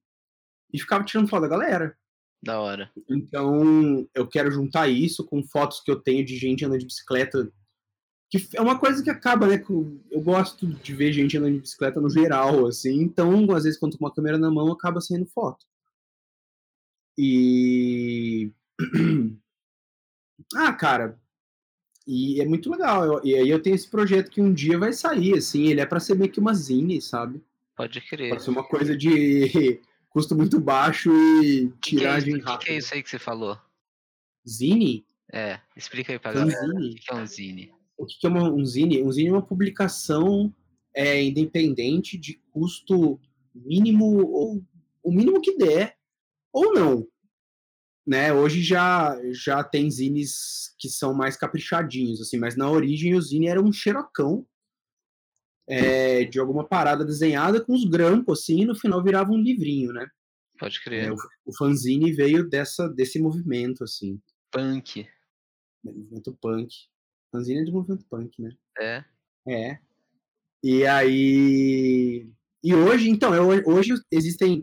e 0.73 0.81
ficava 0.81 1.05
tirando 1.05 1.29
foto 1.29 1.43
da 1.43 1.49
galera. 1.49 1.97
Da 2.43 2.61
hora. 2.61 2.91
Então, 3.09 4.09
eu 4.15 4.27
quero 4.27 4.51
juntar 4.51 4.89
isso 4.89 5.25
com 5.25 5.47
fotos 5.47 5.81
que 5.81 5.91
eu 5.93 6.01
tenho 6.01 6.25
de 6.25 6.37
gente 6.37 6.65
andando 6.65 6.81
de 6.81 6.87
bicicleta 6.87 7.53
que 8.31 8.49
é 8.57 8.61
uma 8.61 8.79
coisa 8.79 9.03
que 9.03 9.11
acaba, 9.11 9.49
né? 9.49 9.61
Eu 10.09 10.21
gosto 10.21 10.65
de 10.65 10.95
ver 10.95 11.13
gente 11.13 11.37
andando 11.37 11.55
de 11.55 11.61
bicicleta 11.61 12.01
no 12.01 12.09
geral, 12.09 12.65
assim. 12.67 13.01
Então, 13.01 13.51
às 13.53 13.65
vezes, 13.65 13.79
quando 13.79 13.99
com 13.99 14.05
uma 14.05 14.15
câmera 14.15 14.39
na 14.39 14.49
mão, 14.49 14.71
acaba 14.71 15.01
saindo 15.01 15.27
foto. 15.27 15.67
E. 17.19 18.53
ah, 20.55 20.73
cara. 20.73 21.19
E 22.07 22.41
é 22.41 22.45
muito 22.45 22.71
legal. 22.71 23.05
Eu, 23.05 23.21
e 23.25 23.35
aí 23.35 23.51
eu 23.51 23.61
tenho 23.61 23.75
esse 23.75 23.89
projeto 23.89 24.31
que 24.31 24.41
um 24.41 24.55
dia 24.55 24.79
vai 24.79 24.93
sair, 24.93 25.37
assim. 25.37 25.67
Ele 25.67 25.81
é 25.81 25.87
para 25.87 25.99
ser 25.99 26.15
meio 26.15 26.31
que 26.31 26.39
uma 26.39 26.55
zine, 26.55 27.01
sabe? 27.03 27.43
Pode 27.77 28.01
crer. 28.03 28.31
Pra 28.31 28.39
ser 28.39 28.51
uma 28.51 28.65
coisa 28.65 28.97
de 28.97 29.81
custo 30.09 30.37
muito 30.37 30.61
baixo 30.61 31.11
e 31.43 31.73
tiragem 31.81 32.35
que 32.35 32.41
que 32.43 32.47
é 32.47 32.51
rápida. 32.53 32.63
O 32.63 32.67
que 32.67 32.71
é 32.71 32.79
isso 32.79 32.95
aí 32.95 33.03
que 33.03 33.11
você 33.11 33.19
falou? 33.19 33.59
Zine? 34.49 35.05
É, 35.33 35.61
explica 35.77 36.13
aí 36.13 36.19
pra 36.19 36.33
Fanzine. 36.33 36.53
galera 36.53 36.79
o 36.79 36.95
que 36.95 37.11
é 37.11 37.15
um 37.15 37.27
zine 37.27 37.80
o 38.01 38.07
que 38.07 38.27
é 38.27 38.31
uma, 38.31 38.51
um 38.51 38.65
zine? 38.65 39.03
Um 39.03 39.13
zine 39.13 39.29
é 39.29 39.33
uma 39.33 39.47
publicação 39.47 40.55
é, 40.95 41.23
independente 41.23 42.17
de 42.17 42.41
custo 42.51 43.21
mínimo 43.55 44.27
ou 44.27 44.65
o 45.03 45.13
mínimo 45.13 45.41
que 45.41 45.57
der 45.57 45.97
ou 46.51 46.73
não. 46.73 47.07
Né? 48.07 48.33
Hoje 48.33 48.63
já 48.63 49.17
já 49.33 49.63
tem 49.63 49.91
zines 49.91 50.75
que 50.79 50.89
são 50.89 51.13
mais 51.13 51.37
caprichadinhos 51.37 52.21
assim, 52.23 52.39
mas 52.39 52.57
na 52.57 52.71
origem 52.71 53.15
o 53.15 53.21
zine 53.21 53.49
era 53.49 53.63
um 53.63 53.73
xerocão 53.73 54.47
é, 55.69 56.25
de 56.25 56.41
alguma 56.41 56.67
parada 56.67 57.05
desenhada 57.05 57.63
com 57.63 57.75
os 57.75 57.85
grampos 57.85 58.41
assim, 58.41 58.63
e 58.63 58.67
no 58.67 58.75
final 58.75 59.05
virava 59.05 59.31
um 59.31 59.41
livrinho, 59.41 59.93
né? 59.93 60.09
Pode 60.59 60.83
crer. 60.83 61.05
É, 61.05 61.13
o, 61.13 61.17
o 61.45 61.57
fanzine 61.57 62.13
veio 62.13 62.49
dessa 62.49 62.89
desse 62.89 63.21
movimento 63.21 63.85
assim. 63.85 64.19
Punk. 64.51 65.07
Movimento 65.85 66.37
punk. 66.41 66.75
Fanzine 67.31 67.61
é 67.61 67.65
de 67.65 67.73
movimento 67.73 68.05
punk, 68.07 68.43
né? 68.43 68.57
É. 68.79 69.05
É. 69.49 69.79
E 70.63 70.87
aí. 70.87 72.29
E 72.63 72.75
hoje, 72.75 73.09
então, 73.09 73.33
hoje 73.67 73.95
existem 74.11 74.63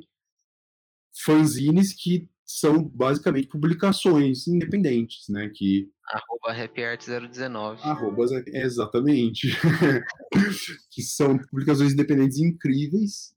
fanzines 1.26 1.94
que 1.94 2.30
são 2.46 2.84
basicamente 2.84 3.48
publicações 3.48 4.48
independentes, 4.48 5.28
né? 5.28 5.50
Que... 5.54 5.92
Arroba 6.06 6.54
HappyArt019. 6.56 7.80
Arroba, 7.82 8.26
exatamente. 8.48 9.50
que 10.92 11.02
são 11.02 11.38
publicações 11.38 11.94
independentes 11.94 12.38
incríveis. 12.38 13.36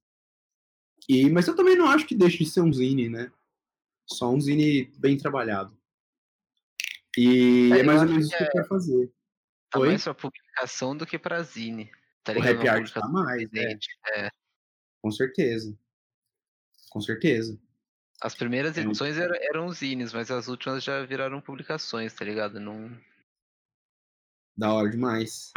E, 1.09 1.29
mas 1.31 1.49
eu 1.49 1.57
também 1.57 1.77
não 1.77 1.87
acho 1.87 2.07
que 2.07 2.15
deixe 2.15 2.39
de 2.39 2.51
ser 2.51 2.61
um 2.61 2.73
zine, 2.73 3.09
né? 3.09 3.33
Só 4.07 4.31
um 4.33 4.41
zine 4.41 4.93
bem 4.99 5.17
trabalhado. 5.17 5.77
E 7.17 7.73
é, 7.73 7.81
é 7.81 7.83
mais 7.83 8.03
ou 8.03 8.09
menos 8.09 8.27
o 8.27 8.31
que 8.31 8.37
é... 8.37 8.47
eu 8.47 8.51
quero 8.51 8.69
fazer. 8.69 9.13
Tá 9.71 9.79
Oi? 9.79 9.89
mais 9.89 10.03
pra 10.03 10.15
publicação 10.15 10.97
do 10.97 11.07
que 11.07 11.19
pra 11.19 11.43
zine. 11.43 11.91
Tá 12.25 12.33
o 12.33 12.39
Happy 12.39 12.69
Art 12.69 12.93
tá 12.93 13.07
mais, 13.09 13.49
é. 13.55 13.79
é. 14.15 14.31
Com 15.01 15.11
certeza. 15.11 15.77
Com 16.91 17.01
certeza. 17.01 17.59
As 18.21 18.35
primeiras 18.35 18.77
edições 18.77 19.17
eram, 19.17 19.35
eram 19.35 19.73
zines, 19.73 20.13
mas 20.13 20.31
as 20.31 20.49
últimas 20.49 20.85
já 20.85 21.03
viraram 21.07 21.41
publicações, 21.41 22.13
tá 22.13 22.25
ligado? 22.25 22.61
Não... 22.61 22.95
Da 24.55 24.75
hora 24.75 24.91
demais. 24.91 25.53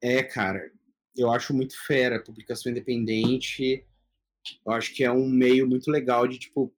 É, 0.00 0.22
cara, 0.22 0.70
eu 1.16 1.32
acho 1.32 1.52
muito 1.52 1.76
fera. 1.84 2.22
Publicação 2.22 2.70
independente. 2.70 3.84
Eu 4.64 4.72
acho 4.72 4.94
que 4.94 5.02
é 5.02 5.10
um 5.10 5.28
meio 5.28 5.66
muito 5.66 5.90
legal 5.90 6.28
de, 6.28 6.38
tipo. 6.38 6.72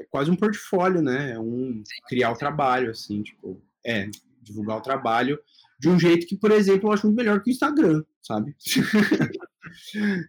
É 0.00 0.04
quase 0.04 0.30
um 0.30 0.36
portfólio, 0.36 1.02
né? 1.02 1.32
É 1.32 1.38
um 1.38 1.82
criar 2.08 2.32
o 2.32 2.38
trabalho, 2.38 2.90
assim, 2.90 3.22
tipo. 3.22 3.62
É, 3.84 4.08
divulgar 4.44 4.78
o 4.78 4.82
trabalho 4.82 5.38
de 5.78 5.88
um 5.88 5.98
jeito 5.98 6.26
que, 6.26 6.36
por 6.36 6.50
exemplo, 6.50 6.88
eu 6.88 6.92
acho 6.92 7.06
muito 7.06 7.16
melhor 7.16 7.42
que 7.42 7.50
o 7.50 7.52
Instagram, 7.52 8.04
sabe? 8.22 8.54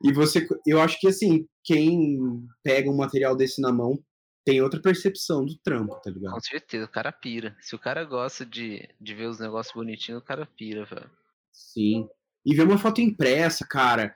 e 0.03 0.11
você, 0.11 0.47
eu 0.65 0.81
acho 0.81 0.99
que 0.99 1.07
assim, 1.07 1.47
quem 1.63 2.17
pega 2.63 2.89
um 2.89 2.97
material 2.97 3.35
desse 3.35 3.61
na 3.61 3.71
mão 3.71 3.97
tem 4.43 4.61
outra 4.61 4.79
percepção 4.79 5.43
do 5.43 5.57
trampo, 5.57 5.99
tá 6.01 6.11
ligado? 6.11 6.33
Com 6.33 6.39
certeza, 6.39 6.85
o 6.85 6.89
cara 6.89 7.11
pira. 7.11 7.55
Se 7.59 7.75
o 7.75 7.79
cara 7.79 8.03
gosta 8.03 8.45
de, 8.45 8.87
de 9.01 9.15
ver 9.15 9.27
os 9.27 9.39
negócios 9.39 9.73
bonitinhos, 9.73 10.21
o 10.21 10.25
cara 10.25 10.45
pira, 10.45 10.85
velho. 10.85 11.09
Sim. 11.51 12.07
E 12.45 12.55
ver 12.55 12.63
uma 12.63 12.77
foto 12.77 13.01
impressa, 13.01 13.65
cara, 13.67 14.15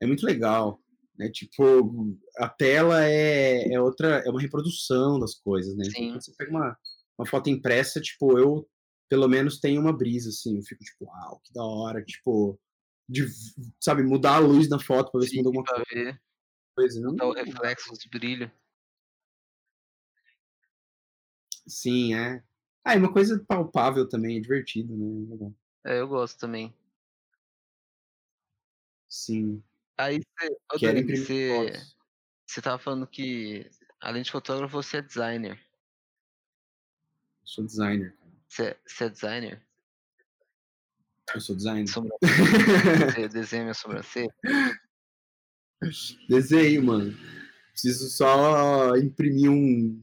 é 0.00 0.06
muito 0.06 0.24
legal. 0.24 0.80
Né? 1.18 1.28
Tipo, 1.28 2.16
a 2.38 2.48
tela 2.48 3.04
é, 3.04 3.74
é 3.74 3.80
outra, 3.80 4.22
é 4.24 4.30
uma 4.30 4.40
reprodução 4.40 5.20
das 5.20 5.34
coisas, 5.34 5.76
né? 5.76 5.84
Então, 5.86 6.08
quando 6.08 6.24
você 6.24 6.32
pega 6.38 6.50
uma, 6.50 6.76
uma 7.18 7.26
foto 7.26 7.50
impressa, 7.50 8.00
tipo, 8.00 8.38
eu 8.38 8.66
pelo 9.10 9.26
menos 9.26 9.58
tem 9.58 9.76
uma 9.76 9.92
brisa, 9.92 10.30
assim. 10.30 10.56
Eu 10.56 10.62
fico 10.62 10.84
tipo, 10.84 11.04
uau, 11.04 11.40
que 11.44 11.52
da 11.52 11.64
hora. 11.64 12.02
Tipo, 12.04 12.58
de, 13.08 13.26
sabe, 13.80 14.04
mudar 14.04 14.36
a 14.36 14.38
luz 14.38 14.68
na 14.68 14.78
foto 14.78 15.10
pra 15.10 15.20
ver 15.20 15.26
Sim, 15.26 15.30
se 15.32 15.36
muda 15.38 15.48
alguma 15.48 15.64
coisa. 15.64 15.84
Ver. 15.92 16.22
coisa. 16.76 17.00
Não, 17.00 17.10
Mudar 17.10 17.26
o 17.26 17.32
reflexo 17.32 17.98
de 17.98 18.08
brilho. 18.08 18.52
Sim, 21.66 22.14
é. 22.14 22.42
Ah, 22.84 22.94
é 22.94 22.98
uma 22.98 23.12
coisa 23.12 23.44
palpável 23.46 24.08
também, 24.08 24.38
é 24.38 24.40
divertido, 24.40 24.96
né? 24.96 25.52
É, 25.84 26.00
eu 26.00 26.08
gosto 26.08 26.38
também. 26.38 26.72
Sim. 29.08 29.62
Aí 29.98 30.20
você, 30.70 30.96
você, 31.16 31.72
você 32.46 32.62
tava 32.62 32.78
falando 32.78 33.06
que, 33.08 33.68
além 34.00 34.22
de 34.22 34.30
fotógrafo, 34.30 34.72
você 34.72 34.98
é 34.98 35.02
designer. 35.02 35.60
Sou 37.44 37.64
designer. 37.64 38.16
Você 38.50 38.76
é 39.04 39.08
designer? 39.08 39.62
Eu 41.32 41.40
sou 41.40 41.54
designer. 41.54 41.86
Você 43.14 43.28
desenha 43.28 43.62
minha 43.62 43.74
sobrancelha? 43.74 44.34
Desenho, 46.28 46.82
mano. 46.82 47.16
Preciso 47.70 48.10
só 48.10 48.96
imprimir 48.96 49.48
um. 49.48 50.02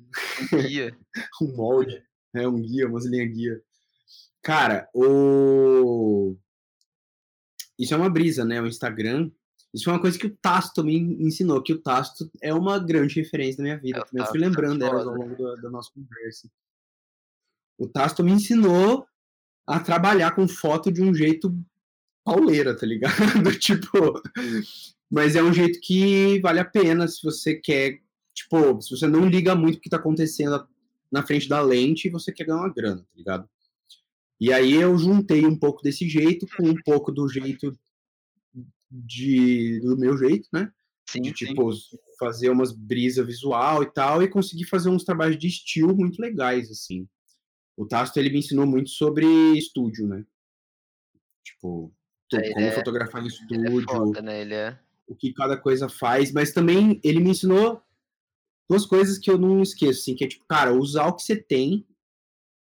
Um 0.53 0.61
guia. 0.63 0.97
um 1.41 1.55
molde. 1.57 2.01
É, 2.33 2.47
um 2.47 2.61
guia, 2.61 2.87
umas 2.87 3.05
linhas 3.05 3.33
guia. 3.33 3.61
Cara, 4.41 4.89
o. 4.93 6.37
Isso 7.77 7.93
é 7.93 7.97
uma 7.97 8.09
brisa, 8.09 8.45
né? 8.45 8.61
O 8.61 8.67
Instagram. 8.67 9.29
Isso 9.73 9.89
é 9.89 9.93
uma 9.93 9.99
coisa 9.99 10.17
que 10.17 10.27
o 10.27 10.35
Tasto 10.37 10.85
me 10.85 10.95
ensinou, 10.97 11.61
que 11.61 11.73
o 11.73 11.81
Tasto 11.81 12.31
é 12.41 12.53
uma 12.53 12.79
grande 12.79 13.15
referência 13.15 13.57
na 13.57 13.63
minha 13.63 13.77
vida. 13.77 14.05
É, 14.15 14.21
eu 14.21 14.25
fui 14.27 14.39
lembrando 14.39 14.79
delas 14.79 15.05
ao 15.05 15.13
longo 15.13 15.35
da, 15.35 15.55
da 15.61 15.69
nossa 15.69 15.91
conversa. 15.93 16.49
O 17.77 17.87
Tasto 17.87 18.23
me 18.23 18.31
ensinou 18.31 19.05
a 19.65 19.79
trabalhar 19.79 20.31
com 20.31 20.47
foto 20.47 20.91
de 20.91 21.01
um 21.01 21.13
jeito 21.13 21.53
pauleira, 22.23 22.75
tá 22.75 22.85
ligado? 22.85 23.13
tipo, 23.59 24.21
mas 25.09 25.35
é 25.35 25.43
um 25.43 25.53
jeito 25.53 25.79
que 25.81 26.39
vale 26.41 26.59
a 26.59 26.65
pena 26.65 27.07
se 27.07 27.21
você 27.23 27.55
quer, 27.55 27.99
tipo, 28.33 28.81
se 28.81 28.91
você 28.91 29.07
não 29.07 29.27
liga 29.27 29.55
muito 29.55 29.77
o 29.77 29.81
que 29.81 29.89
tá 29.89 29.97
acontecendo 29.97 30.67
na 31.11 31.23
frente 31.23 31.47
da 31.47 31.61
lente 31.61 32.07
e 32.07 32.11
você 32.11 32.31
quer 32.31 32.45
ganhar 32.45 32.59
uma 32.59 32.73
grana, 32.73 33.01
tá 33.01 33.13
ligado? 33.15 33.49
E 34.39 34.53
aí 34.53 34.73
eu 34.73 34.97
juntei 34.97 35.45
um 35.45 35.57
pouco 35.57 35.81
desse 35.81 36.07
jeito 36.07 36.45
com 36.55 36.69
um 36.69 36.81
pouco 36.83 37.11
do 37.11 37.27
jeito 37.27 37.77
de 38.89 39.79
do 39.81 39.97
meu 39.97 40.17
jeito, 40.17 40.47
né? 40.53 40.71
Sim, 41.09 41.21
de 41.21 41.31
tipo 41.31 41.73
sim. 41.73 41.97
fazer 42.19 42.49
umas 42.49 42.71
brisa 42.71 43.23
visual 43.23 43.81
e 43.81 43.91
tal 43.91 44.21
e 44.21 44.27
conseguir 44.27 44.65
fazer 44.65 44.89
uns 44.89 45.03
trabalhos 45.03 45.37
de 45.37 45.47
estilo 45.47 45.95
muito 45.95 46.21
legais 46.21 46.69
assim. 46.69 47.07
O 47.77 47.85
Tasto 47.85 48.17
ele 48.17 48.31
me 48.31 48.39
ensinou 48.39 48.65
muito 48.65 48.89
sobre 48.89 49.25
estúdio, 49.55 50.07
né? 50.07 50.25
Tipo, 51.43 51.93
é, 52.33 52.51
como 52.53 52.65
é, 52.65 52.71
fotografar 52.71 53.23
em 53.23 53.27
estúdio, 53.27 53.55
ele 53.55 53.67
é 53.67 53.83
foda, 53.83 54.21
né? 54.21 54.41
é... 54.55 54.79
o 55.07 55.15
que 55.15 55.31
cada 55.31 55.55
coisa 55.55 55.87
faz, 55.87 56.31
mas 56.33 56.51
também 56.51 56.99
ele 57.03 57.19
me 57.19 57.29
ensinou 57.29 57.81
duas 58.69 58.85
coisas 58.85 59.17
que 59.17 59.31
eu 59.31 59.37
não 59.37 59.61
esqueço, 59.61 60.01
assim, 60.01 60.15
que 60.15 60.25
é 60.25 60.27
tipo, 60.27 60.45
cara, 60.45 60.73
usar 60.73 61.07
o 61.07 61.15
que 61.15 61.23
você 61.23 61.35
tem. 61.35 61.87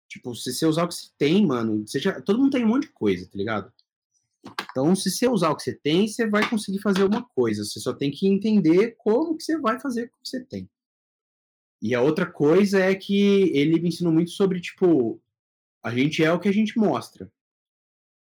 Tipo, 0.09 0.35
se 0.35 0.53
você 0.53 0.67
usar 0.67 0.85
o 0.85 0.89
que 0.89 0.95
você 0.95 1.11
tem, 1.17 1.47
mano, 1.47 1.85
todo 2.25 2.39
mundo 2.39 2.51
tem 2.51 2.65
um 2.65 2.69
monte 2.69 2.83
de 2.83 2.93
coisa, 2.93 3.27
tá 3.27 3.37
ligado? 3.37 3.73
Então, 4.71 4.95
se 4.95 5.11
você 5.11 5.29
usar 5.29 5.51
o 5.51 5.57
que 5.57 5.63
você 5.63 5.75
tem, 5.75 6.07
você 6.07 6.29
vai 6.29 6.49
conseguir 6.49 6.81
fazer 6.81 7.03
uma 7.03 7.25
coisa. 7.31 7.65
Você 7.65 7.81
só 7.81 7.93
tem 7.93 8.11
que 8.11 8.29
entender 8.29 8.95
como 8.99 9.37
que 9.37 9.43
você 9.43 9.59
vai 9.59 9.81
fazer 9.81 10.09
com 10.09 10.17
o 10.17 10.23
que 10.23 10.29
você 10.29 10.45
tem. 10.45 10.69
E 11.81 11.95
a 11.95 12.01
outra 12.01 12.27
coisa 12.27 12.81
é 12.81 12.95
que 12.95 13.51
ele 13.57 13.81
me 13.81 13.89
ensinou 13.89 14.13
muito 14.13 14.31
sobre, 14.31 14.61
tipo, 14.61 15.21
a 15.83 15.95
gente 15.95 16.25
é 16.25 16.33
o 16.33 16.41
que 16.41 16.49
a 16.49 16.53
gente 16.53 16.79
mostra. 16.79 17.31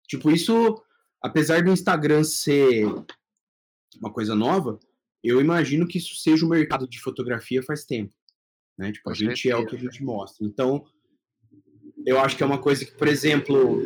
Tipo, 0.07 0.31
isso, 0.31 0.83
apesar 1.23 1.63
do 1.63 1.71
Instagram 1.71 2.25
ser 2.25 2.87
uma 4.01 4.13
coisa 4.13 4.35
nova, 4.35 4.79
eu 5.23 5.41
imagino 5.41 5.87
que 5.87 5.99
isso 5.99 6.17
seja 6.17 6.45
o 6.45 6.49
mercado 6.49 6.89
de 6.89 7.01
fotografia 7.01 7.63
faz 7.63 7.85
tempo. 7.85 8.13
Né? 8.77 8.93
Tipo, 8.93 9.11
a 9.11 9.15
gente 9.15 9.51
é 9.51 9.57
o 9.57 9.67
que 9.67 9.77
a 9.77 9.79
gente 9.79 10.03
mostra. 10.03 10.47
Então, 10.47 10.85
eu 12.07 12.19
acho 12.19 12.37
que 12.37 12.43
é 12.43 12.47
uma 12.47 12.61
coisa 12.61 12.85
que, 12.85 12.93
por 12.93 13.09
exemplo, 13.09 13.81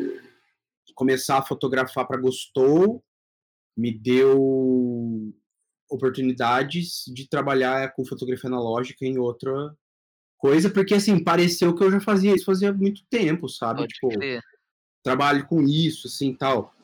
começar 0.95 1.39
a 1.39 1.43
fotografar 1.43 2.07
para 2.07 2.21
Gostou 2.21 3.05
me 3.77 3.93
deu 3.93 5.35
oportunidades 5.91 7.05
de 7.07 7.29
trabalhar 7.29 7.93
com 7.95 8.05
fotografia 8.05 8.49
analógica 8.49 9.05
em 9.05 9.19
outra 9.19 9.75
coisa, 10.39 10.69
porque 10.69 10.95
assim, 10.95 11.23
pareceu 11.23 11.75
que 11.75 11.83
eu 11.83 11.91
já 11.91 12.01
fazia 12.01 12.35
isso 12.35 12.45
fazia 12.45 12.73
muito 12.73 13.03
tempo, 13.09 13.49
sabe? 13.49 13.81
Pode 13.81 13.95
tipo, 13.95 14.09
crer. 14.11 14.43
trabalho 15.03 15.47
com 15.47 15.63
isso, 15.63 16.07
assim, 16.07 16.35
tal. 16.35 16.75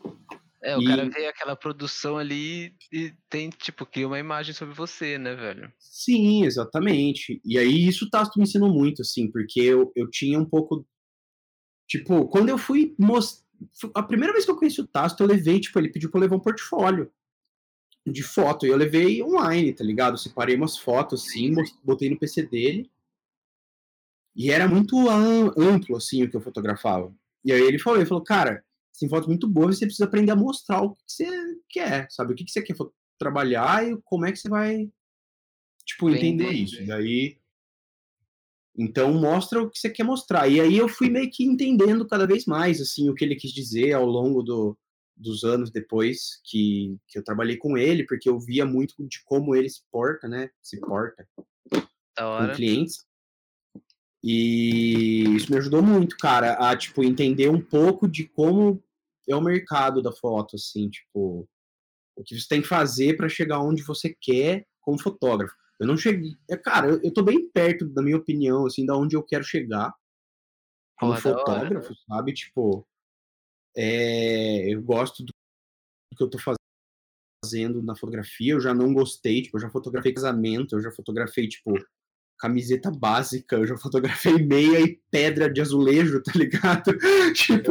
É, 0.63 0.77
o 0.77 0.83
e... 0.83 0.87
cara 0.87 1.09
vê 1.09 1.27
aquela 1.27 1.57
produção 1.57 2.19
ali 2.19 2.75
e 2.93 3.15
tem, 3.29 3.49
tipo, 3.49 3.87
cria 3.87 4.07
uma 4.07 4.19
imagem 4.19 4.55
sobre 4.55 4.75
você, 4.75 5.17
né, 5.17 5.35
velho? 5.35 5.73
Sim, 5.79 6.45
exatamente. 6.45 7.41
E 7.45 7.59
aí 7.59 7.89
isso 7.89 8.05
o 8.05 8.11
Tasto 8.11 8.39
me 8.39 8.45
ensinou 8.45 8.73
muito, 8.73 9.03
assim, 9.03 9.31
porque 9.31 9.61
eu, 9.61 9.91
eu 9.97 10.09
tinha 10.11 10.39
um 10.39 10.45
pouco. 10.45 10.87
Tipo, 11.89 12.29
quando 12.29 12.51
eu 12.51 12.59
fui 12.59 12.95
mostrar. 12.99 13.49
A 13.95 14.03
primeira 14.03 14.33
vez 14.33 14.47
que 14.47 14.51
eu 14.51 14.57
conheci 14.57 14.81
o 14.81 14.87
Tasto, 14.87 15.23
eu 15.23 15.27
levei, 15.27 15.61
tipo, 15.61 15.79
ele 15.79 15.91
pediu 15.91 16.11
pra 16.11 16.19
eu 16.19 16.23
levar 16.23 16.37
um 16.37 16.41
portfólio 16.41 17.13
de 18.07 18.23
foto. 18.23 18.67
E 18.67 18.69
eu 18.69 18.77
levei 18.77 19.23
online, 19.23 19.73
tá 19.73 19.85
ligado? 19.85 20.19
separei 20.19 20.57
umas 20.57 20.79
fotos, 20.79 21.27
assim, 21.27 21.55
botei 21.85 22.11
no 22.11 22.19
PC 22.19 22.43
dele. 22.43 22.91
E 24.35 24.51
era 24.51 24.69
muito 24.69 25.09
amplo, 25.09 25.97
assim, 25.97 26.23
o 26.23 26.31
que 26.31 26.37
eu 26.37 26.41
fotografava. 26.41 27.13
E 27.45 27.53
aí 27.53 27.61
ele 27.61 27.79
falou, 27.79 27.99
ele 27.99 28.09
falou, 28.09 28.23
cara, 28.23 28.65
tem 28.99 29.09
fotos 29.09 29.27
muito 29.27 29.49
boas, 29.49 29.79
você 29.79 29.87
precisa 29.87 30.05
aprender 30.05 30.31
a 30.31 30.37
mostrar 30.37 30.83
o 30.83 30.95
que 30.95 31.03
você 31.07 31.27
quer, 31.69 32.07
sabe? 32.11 32.33
O 32.33 32.37
que, 32.37 32.45
que 32.45 32.51
você 32.51 32.63
quer 32.63 32.77
trabalhar 33.19 33.87
e 33.87 33.97
como 34.05 34.27
é 34.27 34.33
que 34.33 34.39
você 34.39 34.49
vai, 34.49 34.91
tipo, 35.85 36.11
entender 36.11 36.51
isso. 36.51 36.87
Daí, 36.87 37.39
então 38.77 39.13
mostra 39.15 39.63
o 39.63 39.71
que 39.71 39.79
você 39.79 39.91
quer 39.91 40.05
mostrar. 40.05 40.49
E 40.49 40.61
aí 40.61 40.77
eu 40.77 40.89
fui 40.89 41.09
meio 41.09 41.31
que 41.31 41.45
entendendo 41.45 42.07
cada 42.07 42.27
vez 42.27 42.47
mais, 42.47 42.81
assim, 42.81 43.09
o 43.09 43.15
que 43.15 43.25
ele 43.25 43.37
quis 43.37 43.53
dizer 43.53 43.93
ao 43.93 44.07
longo 44.07 44.43
do, 44.43 44.79
dos 45.21 45.45
anos 45.45 45.71
depois 45.71 46.41
que, 46.45 46.97
que 47.07 47.19
eu 47.19 47.25
trabalhei 47.25 47.57
com 47.57 47.77
ele, 47.77 48.05
porque 48.07 48.29
eu 48.29 48.39
via 48.41 48.65
muito 48.65 48.95
de 48.99 49.23
como 49.25 49.55
ele 49.55 49.69
se 49.69 49.83
porta, 49.91 50.27
né? 50.27 50.51
Se 50.63 50.81
porta 50.81 51.29
com 52.17 52.55
clientes. 52.55 53.05
E 54.23 55.25
isso 55.37 55.51
me 55.51 55.59
ajudou 55.59 55.83
muito, 55.83 56.17
cara, 56.19 56.55
a, 56.55 56.77
tipo, 56.77 57.03
entender 57.03 57.49
um 57.49 57.61
pouco 57.61 58.07
de 58.07 58.29
como 58.29 58.83
é 59.29 59.35
o 59.35 59.41
mercado 59.41 60.03
da 60.03 60.13
foto, 60.13 60.57
assim, 60.57 60.91
tipo, 60.91 61.49
o 62.17 62.23
que 62.23 62.39
você 62.39 62.47
tem 62.47 62.61
que 62.61 62.69
fazer 62.69 63.17
para 63.17 63.29
chegar 63.29 63.61
onde 63.61 63.83
você 63.83 64.15
quer 64.21 64.67
como 64.81 65.01
fotógrafo. 65.01 65.55
Eu 65.79 65.87
não 65.87 65.97
cheguei, 65.97 66.37
é, 66.51 66.57
cara, 66.57 66.89
eu, 66.89 67.01
eu 67.03 67.13
tô 67.13 67.23
bem 67.23 67.49
perto 67.51 67.89
da 67.89 68.03
minha 68.03 68.17
opinião, 68.17 68.67
assim, 68.67 68.85
da 68.85 68.95
onde 68.95 69.17
eu 69.17 69.23
quero 69.23 69.45
chegar 69.45 69.91
como 70.99 71.17
fotógrafo, 71.17 71.95
sabe? 72.07 72.35
Tipo, 72.35 72.87
é, 73.77 74.73
eu 74.73 74.83
gosto 74.83 75.25
do 75.25 75.33
que 76.17 76.23
eu 76.23 76.29
tô 76.29 76.39
fazendo 77.45 77.83
na 77.83 77.97
fotografia, 77.97 78.53
eu 78.53 78.61
já 78.61 78.75
não 78.75 78.93
gostei, 78.93 79.43
tipo, 79.43 79.57
eu 79.57 79.61
já 79.61 79.71
fotografei 79.71 80.13
casamento, 80.13 80.77
eu 80.77 80.81
já 80.81 80.91
fotografei, 80.91 81.49
tipo, 81.49 81.75
camiseta 82.39 82.91
básica, 82.91 83.57
eu 83.57 83.67
já 83.67 83.77
fotografei 83.77 84.35
meia 84.35 84.81
e 84.81 85.01
pedra 85.11 85.53
de 85.53 85.61
azulejo, 85.61 86.23
tá 86.23 86.33
ligado? 86.35 86.97
tipo. 87.35 87.71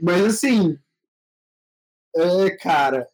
Mas 0.00 0.24
assim, 0.24 0.78
é, 2.16 2.50
cara, 2.56 3.06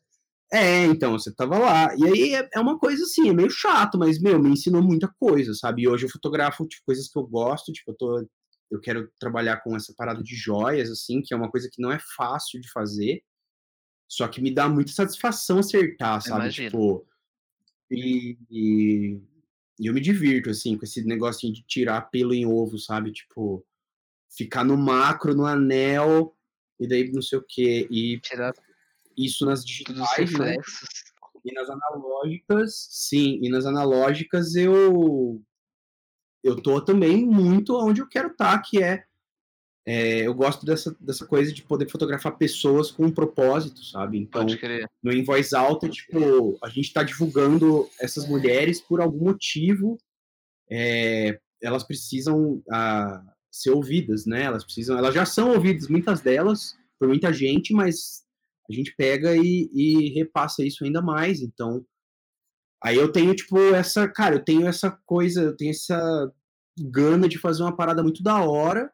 é, 0.52 0.84
então, 0.84 1.12
você 1.12 1.34
tava 1.34 1.58
lá. 1.58 1.94
E 1.96 2.04
aí 2.04 2.34
é, 2.34 2.48
é, 2.54 2.60
uma 2.60 2.78
coisa 2.78 3.02
assim, 3.04 3.28
é 3.28 3.32
meio 3.32 3.50
chato, 3.50 3.98
mas, 3.98 4.20
meu, 4.20 4.38
me 4.38 4.50
ensinou 4.50 4.82
muita 4.82 5.08
coisa, 5.18 5.54
sabe? 5.54 5.82
E 5.82 5.88
hoje 5.88 6.06
eu 6.06 6.10
fotografo, 6.10 6.66
tipo, 6.66 6.84
coisas 6.84 7.08
que 7.08 7.18
eu 7.18 7.26
gosto, 7.26 7.72
tipo, 7.72 7.90
eu 7.90 7.96
tô. 7.96 8.28
Eu 8.72 8.80
quero 8.80 9.10
trabalhar 9.20 9.58
com 9.58 9.76
essa 9.76 9.94
parada 9.94 10.22
de 10.22 10.34
joias, 10.34 10.90
assim, 10.90 11.20
que 11.20 11.32
é 11.34 11.36
uma 11.36 11.50
coisa 11.50 11.68
que 11.70 11.80
não 11.80 11.92
é 11.92 11.98
fácil 12.16 12.60
de 12.60 12.70
fazer, 12.70 13.22
só 14.08 14.26
que 14.26 14.40
me 14.40 14.52
dá 14.52 14.68
muita 14.68 14.92
satisfação 14.92 15.58
acertar, 15.58 16.20
sabe? 16.22 16.40
Imagino. 16.40 16.70
Tipo, 16.70 17.06
e, 17.90 18.38
e 18.50 19.20
e 19.82 19.86
eu 19.86 19.94
me 19.94 20.00
divirto, 20.00 20.48
assim, 20.48 20.76
com 20.76 20.84
esse 20.84 21.04
negocinho 21.04 21.52
de 21.52 21.62
tirar 21.62 22.02
pelo 22.02 22.32
em 22.32 22.46
ovo, 22.46 22.78
sabe? 22.78 23.10
Tipo, 23.10 23.66
ficar 24.30 24.64
no 24.64 24.76
macro, 24.76 25.34
no 25.34 25.44
anel, 25.44 26.36
e 26.78 26.86
daí 26.86 27.10
não 27.10 27.20
sei 27.20 27.38
o 27.38 27.44
quê. 27.46 27.88
E 27.90 28.20
tirar 28.20 28.52
isso 29.16 29.44
nas 29.44 29.64
digitais, 29.64 30.32
né? 30.38 30.54
E 31.44 31.52
nas 31.52 31.68
analógicas, 31.68 32.86
sim, 32.90 33.40
e 33.42 33.48
nas 33.48 33.66
analógicas 33.66 34.54
eu 34.54 35.42
eu 36.42 36.56
tô 36.60 36.80
também 36.80 37.24
muito 37.26 37.76
onde 37.76 38.00
eu 38.00 38.08
quero 38.08 38.28
estar, 38.28 38.52
tá, 38.52 38.58
que 38.58 38.82
é 38.82 39.04
é, 39.84 40.20
eu 40.20 40.34
gosto 40.34 40.64
dessa, 40.64 40.96
dessa 41.00 41.26
coisa 41.26 41.52
de 41.52 41.62
poder 41.62 41.90
fotografar 41.90 42.38
pessoas 42.38 42.90
com 42.90 43.06
um 43.06 43.10
propósito, 43.10 43.84
sabe? 43.84 44.16
Então, 44.16 44.46
no 45.02 45.12
Em 45.12 45.24
Voz 45.24 45.52
Alta, 45.52 45.88
tipo, 45.88 46.56
a 46.62 46.68
gente 46.68 46.86
está 46.86 47.02
divulgando 47.02 47.88
essas 48.00 48.28
mulheres 48.28 48.80
por 48.80 49.00
algum 49.00 49.24
motivo, 49.24 49.98
é, 50.70 51.38
elas 51.60 51.82
precisam 51.82 52.62
ah, 52.70 53.22
ser 53.50 53.70
ouvidas, 53.70 54.24
né? 54.24 54.44
Elas 54.44 54.64
precisam, 54.64 54.96
elas 54.96 55.14
já 55.14 55.26
são 55.26 55.50
ouvidas, 55.50 55.88
muitas 55.88 56.20
delas, 56.20 56.76
por 56.98 57.08
muita 57.08 57.32
gente, 57.32 57.74
mas 57.74 58.22
a 58.70 58.72
gente 58.72 58.94
pega 58.94 59.36
e, 59.36 59.68
e 59.72 60.10
repassa 60.14 60.64
isso 60.64 60.84
ainda 60.84 61.02
mais. 61.02 61.42
Então, 61.42 61.84
aí 62.82 62.96
eu 62.96 63.10
tenho, 63.10 63.34
tipo, 63.34 63.58
essa, 63.74 64.08
cara, 64.08 64.36
eu 64.36 64.44
tenho 64.44 64.66
essa 64.66 64.90
coisa, 65.06 65.42
eu 65.42 65.56
tenho 65.56 65.70
essa 65.70 66.32
gana 66.78 67.28
de 67.28 67.38
fazer 67.38 67.62
uma 67.62 67.76
parada 67.76 68.02
muito 68.02 68.22
da 68.22 68.42
hora 68.42 68.92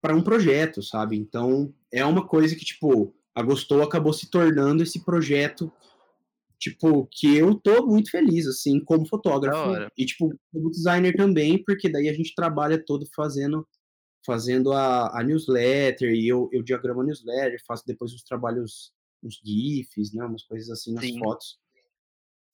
para 0.00 0.14
um 0.14 0.22
projeto, 0.22 0.82
sabe? 0.82 1.16
Então, 1.16 1.74
é 1.92 2.04
uma 2.04 2.26
coisa 2.26 2.54
que, 2.54 2.64
tipo, 2.64 3.14
a 3.34 3.42
Gostou 3.42 3.82
acabou 3.82 4.12
se 4.12 4.30
tornando 4.30 4.82
esse 4.82 5.04
projeto, 5.04 5.72
tipo, 6.58 7.08
que 7.10 7.36
eu 7.36 7.54
tô 7.54 7.86
muito 7.86 8.10
feliz, 8.10 8.46
assim, 8.46 8.80
como 8.80 9.06
fotógrafo. 9.06 9.90
E, 9.96 10.06
tipo, 10.06 10.32
como 10.52 10.70
designer 10.70 11.16
também, 11.16 11.62
porque 11.64 11.88
daí 11.88 12.08
a 12.08 12.12
gente 12.12 12.34
trabalha 12.34 12.82
todo 12.82 13.06
fazendo 13.14 13.66
fazendo 14.26 14.72
a, 14.72 15.18
a 15.18 15.24
newsletter, 15.24 16.12
e 16.12 16.28
eu, 16.28 16.50
eu 16.52 16.62
diagramo 16.62 17.00
a 17.00 17.04
newsletter, 17.04 17.58
faço 17.66 17.82
depois 17.86 18.12
os 18.12 18.22
trabalhos, 18.22 18.92
uns 19.22 19.40
GIFs, 19.42 20.12
né, 20.12 20.22
umas 20.22 20.44
coisas 20.44 20.68
assim 20.68 20.92
nas 20.92 21.06
Sim. 21.06 21.18
fotos. 21.18 21.58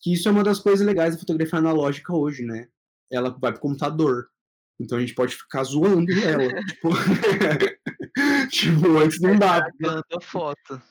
Que 0.05 0.12
isso 0.12 0.28
é 0.28 0.30
uma 0.30 0.44
das 0.44 0.59
coisas 0.59 0.86
legais 0.86 1.14
da 1.14 1.20
fotografia 1.20 1.59
analógica 1.59 2.14
hoje, 2.14 2.44
né? 2.44 2.68
Ela 3.11 3.30
vai 3.30 3.52
pro 3.52 3.62
computador. 3.62 4.30
Então 4.78 4.98
a 4.98 5.00
gente 5.00 5.14
pode 5.14 5.34
ficar 5.34 5.64
zoando 5.64 6.12
ela. 6.12 6.42
tipo... 6.68 6.90
tipo, 8.50 8.98
antes 8.98 9.18
não 9.18 9.38
dava. 9.38 9.66
Planta 9.78 10.20
foto. 10.20 10.82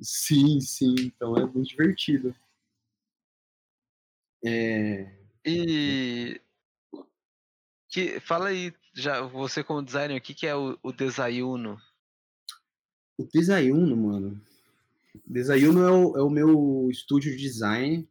Sim, 0.00 0.62
sim. 0.62 0.94
Então 0.98 1.36
é 1.36 1.44
muito 1.44 1.68
divertido. 1.68 2.34
É... 4.42 5.14
E 5.44 6.40
que 7.90 8.18
fala 8.18 8.48
aí, 8.48 8.72
já 8.94 9.20
você 9.20 9.62
como 9.62 9.82
designer, 9.82 10.16
o 10.16 10.22
que, 10.22 10.32
que 10.32 10.46
é 10.46 10.56
o, 10.56 10.78
o 10.82 10.90
Desayuno? 10.90 11.78
O 13.18 13.24
Desayuno, 13.24 13.94
mano. 13.94 14.40
Desayuno 15.26 15.82
é 15.82 15.90
o, 15.90 16.16
é 16.16 16.22
o 16.22 16.30
meu 16.30 16.88
estúdio 16.90 17.30
de 17.32 17.36
design. 17.36 18.08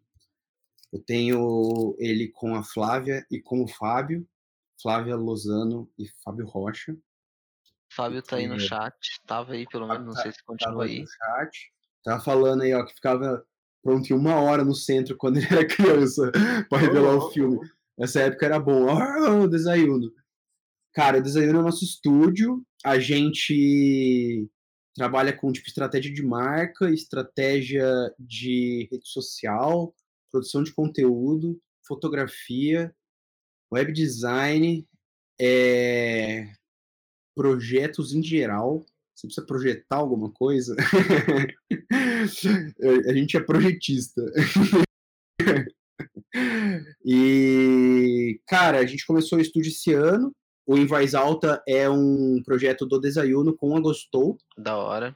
Eu 0.92 1.02
tenho 1.04 1.96
ele 1.98 2.30
com 2.30 2.54
a 2.54 2.64
Flávia 2.64 3.26
e 3.32 3.39
com 3.39 3.64
o 3.64 3.68
Fábio. 3.68 4.28
Flávia 4.82 5.16
Lozano 5.16 5.89
e 5.98 6.08
Fábio 6.24 6.46
Rocha. 6.46 6.98
Fábio 7.94 8.22
tá 8.22 8.38
aí 8.38 8.48
no 8.48 8.60
chat, 8.60 8.96
tava 9.28 9.54
aí 9.54 9.66
pelo 9.68 9.88
menos, 9.88 10.06
não 10.06 10.14
sei 10.14 10.32
se 10.32 10.44
continua 10.44 10.86
aí. 10.86 11.02
No 11.02 11.08
chat. 11.08 11.72
Tava 12.04 12.24
falando 12.24 12.62
aí, 12.62 12.74
ó, 12.74 12.86
que 12.86 12.94
ficava 12.94 13.46
pronto 13.84 14.10
em 14.10 14.16
uma 14.16 14.36
hora 14.36 14.64
no 14.64 14.74
centro 14.74 15.18
quando 15.18 15.38
ele 15.38 15.48
era 15.52 15.68
criança 15.68 16.32
para 16.70 16.78
revelar 16.78 17.16
oh, 17.16 17.28
o 17.28 17.32
filme. 17.32 17.60
Nessa 17.98 18.22
época 18.22 18.46
era 18.46 18.60
bom. 18.60 18.86
Oh, 18.88 19.44
o 19.44 19.48
Desayuno. 19.48 20.12
Cara, 20.94 21.20
o 21.20 21.22
Desayuno 21.22 21.60
é 21.60 21.64
nosso 21.64 21.84
estúdio. 21.84 22.66
A 22.84 22.98
gente 22.98 24.50
trabalha 24.96 25.34
com 25.34 25.52
tipo 25.52 25.68
estratégia 25.68 26.14
de 26.14 26.24
marca, 26.24 26.89
estratégia 26.89 27.86
de 28.18 28.88
rede 28.92 29.08
social, 29.08 29.94
produção 30.32 30.63
de 30.63 30.73
conteúdo, 30.73 31.59
fotografia, 31.86 32.95
web 33.71 33.91
design, 33.91 34.88
é, 35.39 36.51
projetos 37.36 38.13
em 38.13 38.23
geral. 38.23 38.86
Você 39.15 39.27
precisa 39.27 39.45
projetar 39.45 39.97
alguma 39.97 40.32
coisa? 40.32 40.75
a 43.07 43.13
gente 43.13 43.38
é 43.38 43.39
projetista. 43.39 44.21
e, 47.05 48.39
cara, 48.47 48.79
a 48.79 48.86
gente 48.86 49.05
começou 49.05 49.38
o 49.38 49.41
estúdio 49.41 49.69
esse 49.69 49.93
ano. 49.93 50.34
O 50.65 50.77
Em 50.77 50.86
Voz 50.86 51.13
Alta 51.13 51.61
é 51.67 51.89
um 51.89 52.41
projeto 52.43 52.86
do 52.86 52.99
Desayuno 52.99 53.55
com 53.55 53.75
a 53.75 53.82
Gostou. 53.82 54.38
Da 54.57 54.77
hora. 54.77 55.13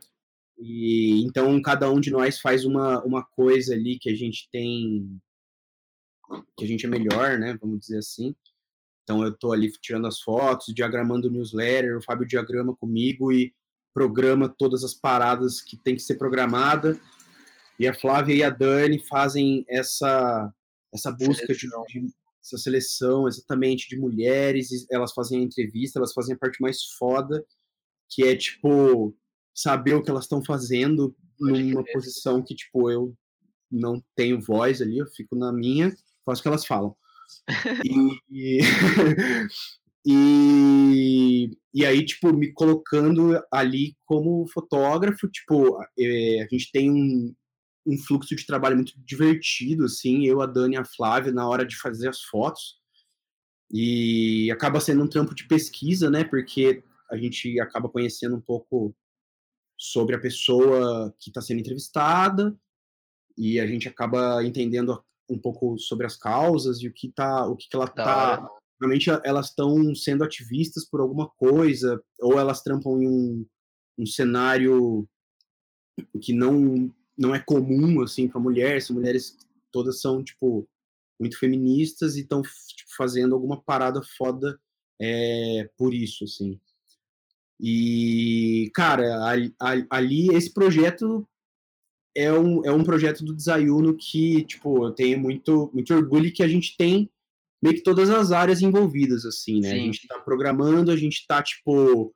E 0.58 1.22
então 1.24 1.62
cada 1.62 1.90
um 1.90 2.00
de 2.00 2.12
nós 2.12 2.40
faz 2.40 2.66
uma, 2.66 3.04
uma 3.04 3.24
coisa 3.24 3.74
ali 3.74 4.00
que 4.00 4.10
a 4.10 4.16
gente 4.16 4.50
tem 4.52 5.20
que 6.58 6.64
a 6.66 6.68
gente 6.68 6.86
é 6.86 6.90
melhor, 6.90 7.38
né? 7.38 7.58
Vamos 7.62 7.80
dizer 7.80 8.00
assim. 8.00 8.36
Então 9.04 9.24
eu 9.24 9.36
tô 9.38 9.52
ali 9.52 9.72
tirando 9.80 10.08
as 10.08 10.20
fotos, 10.20 10.74
diagramando 10.74 11.28
o 11.28 11.32
newsletter, 11.32 11.98
o 11.98 12.02
Fábio 12.02 12.28
diagrama 12.28 12.76
comigo 12.76 13.32
e 13.32 13.54
programa 13.94 14.50
todas 14.50 14.84
as 14.84 14.94
paradas 14.94 15.62
que 15.62 15.78
tem 15.78 15.96
que 15.96 16.02
ser 16.02 16.16
programada. 16.16 17.00
E 17.80 17.88
a 17.88 17.94
Flávia 17.94 18.34
e 18.34 18.44
a 18.44 18.50
Dani 18.50 19.00
fazem 19.08 19.66
essa 19.70 20.52
essa 20.94 21.12
busca 21.12 21.54
de, 21.54 21.68
de, 21.88 22.08
essa 22.42 22.58
seleção 22.58 23.28
exatamente 23.28 23.90
de 23.90 23.98
mulheres, 23.98 24.70
elas 24.90 25.14
fazem 25.14 25.42
a 25.42 25.44
entrevista, 25.44 26.00
elas 26.00 26.14
fazem 26.14 26.36
a 26.36 26.38
parte 26.38 26.62
mais 26.62 26.84
foda, 26.98 27.46
que 28.10 28.24
é 28.24 28.36
tipo 28.36 29.14
saber 29.56 29.96
o 29.96 30.04
que 30.04 30.10
elas 30.12 30.26
estão 30.26 30.44
fazendo 30.44 31.16
numa 31.40 31.84
posição 31.86 32.44
que 32.44 32.54
tipo 32.54 32.92
eu 32.92 33.16
não 33.72 34.04
tenho 34.16 34.40
voz 34.40 34.82
ali, 34.82 34.98
eu 34.98 35.08
fico 35.08 35.36
na 35.36 35.52
minha, 35.52 35.96
faço 36.26 36.42
o 36.42 36.44
que 36.44 36.48
elas 36.48 36.66
falam. 36.66 36.96
E, 37.84 38.60
e, 40.06 41.58
e 41.74 41.86
aí, 41.86 42.06
tipo, 42.06 42.32
me 42.34 42.52
colocando 42.54 43.42
ali 43.52 43.96
como 44.06 44.48
fotógrafo, 44.48 45.28
tipo, 45.28 45.80
é, 46.00 46.42
a 46.44 46.48
gente 46.50 46.72
tem 46.72 46.92
um, 46.92 47.36
um 47.86 47.98
fluxo 47.98 48.36
de 48.36 48.46
trabalho 48.46 48.76
muito 48.76 48.94
divertido, 48.98 49.86
assim, 49.86 50.26
eu, 50.26 50.42
a 50.42 50.46
Dani 50.46 50.76
e 50.76 50.78
a 50.78 50.86
Flávia, 50.86 51.32
na 51.32 51.48
hora 51.48 51.66
de 51.66 51.78
fazer 51.78 52.08
as 52.08 52.22
fotos. 52.22 52.80
E 53.72 54.50
acaba 54.52 54.80
sendo 54.80 55.04
um 55.04 55.10
trampo 55.10 55.34
de 55.34 55.48
pesquisa, 55.48 56.10
né? 56.10 56.24
Porque 56.24 56.84
a 57.10 57.18
gente 57.18 57.60
acaba 57.60 57.90
conhecendo 57.90 58.36
um 58.36 58.42
pouco 58.42 58.96
sobre 59.78 60.16
a 60.16 60.20
pessoa 60.20 61.14
que 61.20 61.30
está 61.30 61.42
sendo 61.42 61.60
entrevistada 61.60 62.58
e 63.38 63.60
a 63.60 63.68
gente 63.68 63.88
acaba 63.88 64.44
entendendo 64.44 65.04
um 65.30 65.38
pouco 65.38 65.78
sobre 65.78 66.06
as 66.06 66.16
causas 66.16 66.82
e 66.82 66.88
o 66.88 66.94
que 66.94 67.10
tá, 67.10 67.48
o 67.48 67.56
que, 67.56 67.68
que 67.68 67.76
ela 67.76 67.88
tá. 67.88 68.48
Realmente 68.80 69.10
elas 69.24 69.50
estão 69.50 69.96
sendo 69.96 70.24
ativistas 70.24 70.86
por 70.86 71.00
alguma 71.00 71.30
coisa, 71.38 72.02
ou 72.20 72.38
elas 72.38 72.62
trampam 72.62 73.02
em 73.02 73.08
um, 73.08 73.46
um 73.98 74.06
cenário 74.06 75.08
que 76.22 76.34
não 76.34 76.94
não 77.18 77.34
é 77.34 77.40
comum 77.40 78.02
assim 78.02 78.28
para 78.28 78.42
mulheres, 78.42 78.90
mulheres 78.90 79.38
todas 79.72 80.02
são 80.02 80.22
tipo 80.22 80.68
muito 81.18 81.40
feministas 81.40 82.18
e 82.18 82.22
estão 82.22 82.42
tipo, 82.42 82.92
fazendo 82.98 83.34
alguma 83.34 83.62
parada 83.62 84.02
foda 84.18 84.60
é, 85.02 85.70
por 85.78 85.94
isso 85.94 86.26
assim. 86.26 86.60
E 87.60 88.70
cara, 88.74 89.54
ali, 89.90 90.28
esse 90.34 90.54
projeto 90.54 91.28
é 92.16 92.32
um, 92.32 92.66
é 92.66 92.72
um 92.72 92.84
projeto 92.84 93.24
do 93.24 93.36
Desayuno 93.36 93.96
que, 93.96 94.44
tipo, 94.46 94.86
eu 94.86 94.92
tenho 94.92 95.20
muito, 95.20 95.70
muito 95.74 95.94
orgulho 95.94 96.34
que 96.34 96.44
a 96.44 96.48
gente 96.48 96.76
tem 96.78 97.10
meio 97.62 97.76
que 97.76 97.84
todas 97.84 98.10
as 98.10 98.32
áreas 98.32 98.62
envolvidas, 98.62 99.26
assim, 99.26 99.60
né? 99.60 99.70
Sim. 99.70 99.76
A 99.76 99.80
gente 99.80 100.08
tá 100.08 100.20
programando, 100.20 100.92
a 100.92 100.98
gente 100.98 101.26
tá, 101.28 101.42
tipo, 101.42 102.14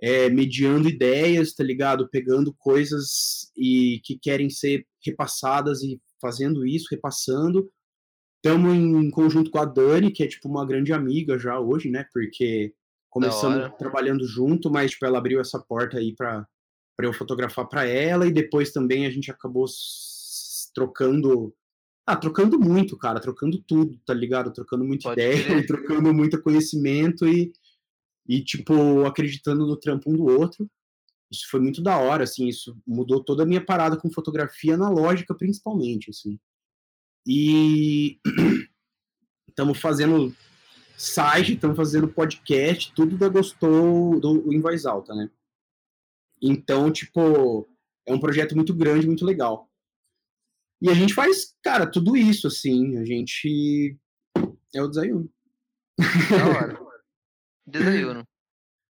é, 0.00 0.30
mediando 0.30 0.88
ideias, 0.88 1.54
tá 1.54 1.64
ligado? 1.64 2.08
Pegando 2.08 2.54
coisas 2.54 3.50
e 3.56 4.00
que 4.04 4.18
querem 4.18 4.48
ser 4.48 4.86
repassadas 5.04 5.82
e 5.82 6.00
fazendo 6.20 6.66
isso, 6.66 6.88
repassando. 6.90 7.70
Estamos 8.36 8.74
em 8.74 9.10
conjunto 9.10 9.50
com 9.50 9.58
a 9.58 9.64
Dani, 9.64 10.10
que 10.10 10.22
é, 10.22 10.26
tipo, 10.26 10.48
uma 10.48 10.66
grande 10.66 10.92
amiga 10.92 11.38
já 11.38 11.58
hoje, 11.58 11.90
né? 11.90 12.06
Porque 12.12 12.74
começamos 13.14 13.72
trabalhando 13.78 14.26
junto, 14.26 14.68
mas, 14.68 14.90
tipo, 14.90 15.06
ela 15.06 15.18
abriu 15.18 15.40
essa 15.40 15.60
porta 15.60 15.98
aí 15.98 16.12
para 16.12 16.44
eu 16.98 17.12
fotografar 17.12 17.68
para 17.68 17.86
ela 17.86 18.26
e 18.26 18.32
depois 18.32 18.72
também 18.72 19.06
a 19.06 19.10
gente 19.10 19.30
acabou 19.30 19.66
trocando 20.74 21.54
ah, 22.04 22.16
trocando 22.16 22.58
muito, 22.58 22.98
cara, 22.98 23.20
trocando 23.20 23.62
tudo, 23.62 23.98
tá 24.04 24.12
ligado? 24.12 24.52
Trocando 24.52 24.84
muita 24.84 25.10
Pode 25.10 25.20
ideia, 25.20 25.34
trocando 25.66 26.12
muito 26.12 26.42
conhecimento 26.42 27.26
e, 27.26 27.50
e, 28.28 28.44
tipo, 28.44 29.06
acreditando 29.06 29.64
no 29.64 29.76
trampo 29.76 30.10
um 30.10 30.16
do 30.16 30.24
outro. 30.24 30.68
Isso 31.32 31.48
foi 31.50 31.60
muito 31.60 31.82
da 31.82 31.96
hora, 31.96 32.24
assim, 32.24 32.46
isso 32.46 32.76
mudou 32.86 33.24
toda 33.24 33.44
a 33.44 33.46
minha 33.46 33.64
parada 33.64 33.96
com 33.96 34.10
fotografia 34.10 34.74
analógica, 34.74 35.34
principalmente, 35.34 36.10
assim. 36.10 36.38
E 37.26 38.18
estamos 39.48 39.78
fazendo 39.78 40.34
site, 41.04 41.54
estamos 41.54 41.76
fazendo 41.76 42.08
podcast, 42.08 42.92
tudo 42.94 43.18
da 43.18 43.28
Gostou 43.28 44.18
do 44.18 44.52
em 44.52 44.60
voz 44.60 44.86
alta, 44.86 45.14
né? 45.14 45.30
Então, 46.40 46.90
tipo, 46.90 47.68
é 48.06 48.12
um 48.12 48.18
projeto 48.18 48.56
muito 48.56 48.74
grande, 48.74 49.06
muito 49.06 49.24
legal. 49.24 49.70
E 50.80 50.88
a 50.88 50.94
gente 50.94 51.14
faz, 51.14 51.54
cara, 51.62 51.86
tudo 51.86 52.16
isso, 52.16 52.46
assim. 52.46 52.96
A 52.98 53.04
gente 53.04 53.98
é 54.74 54.82
o 54.82 54.88
desayuno. 54.88 55.30
Da 55.98 56.46
hora. 56.46 56.80
Desayuno. 57.66 58.26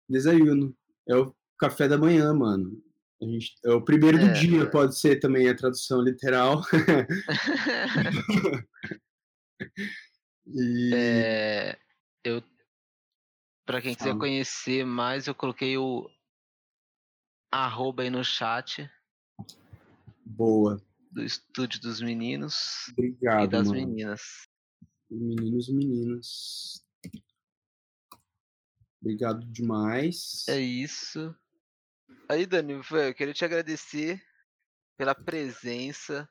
Desayuno. 0.09 0.75
É 1.07 1.15
o 1.15 1.33
café 1.57 1.87
da 1.87 1.97
manhã, 1.97 2.33
mano. 2.33 2.81
A 3.21 3.25
gente, 3.25 3.55
é 3.63 3.71
o 3.71 3.83
primeiro 3.83 4.17
é, 4.17 4.27
do 4.27 4.33
dia, 4.33 4.63
é. 4.63 4.65
pode 4.65 4.97
ser 4.97 5.19
também 5.19 5.47
a 5.47 5.55
tradução 5.55 6.01
literal. 6.01 6.61
e... 10.47 10.91
É, 10.93 11.77
eu, 12.23 12.43
para 13.65 13.81
quem 13.81 13.95
quiser 13.95 14.17
conhecer 14.17 14.85
mais, 14.85 15.27
eu 15.27 15.35
coloquei 15.35 15.77
o 15.77 16.09
arroba 17.51 18.03
aí 18.03 18.09
no 18.09 18.23
chat. 18.23 18.89
Boa. 20.25 20.81
Do 21.11 21.23
estúdio 21.23 21.81
dos 21.81 22.01
meninos. 22.01 22.87
Obrigado. 22.91 23.43
E 23.43 23.47
das 23.47 23.67
mano. 23.67 23.79
meninas. 23.79 24.21
Meninos 25.09 25.67
e 25.67 25.73
meninas. 25.73 26.85
Obrigado 29.01 29.45
demais. 29.47 30.45
É 30.47 30.59
isso. 30.59 31.35
Aí, 32.29 32.45
Dani, 32.45 32.73
eu 32.73 33.13
queria 33.13 33.33
te 33.33 33.43
agradecer 33.43 34.23
pela 34.97 35.13
presença. 35.13 36.29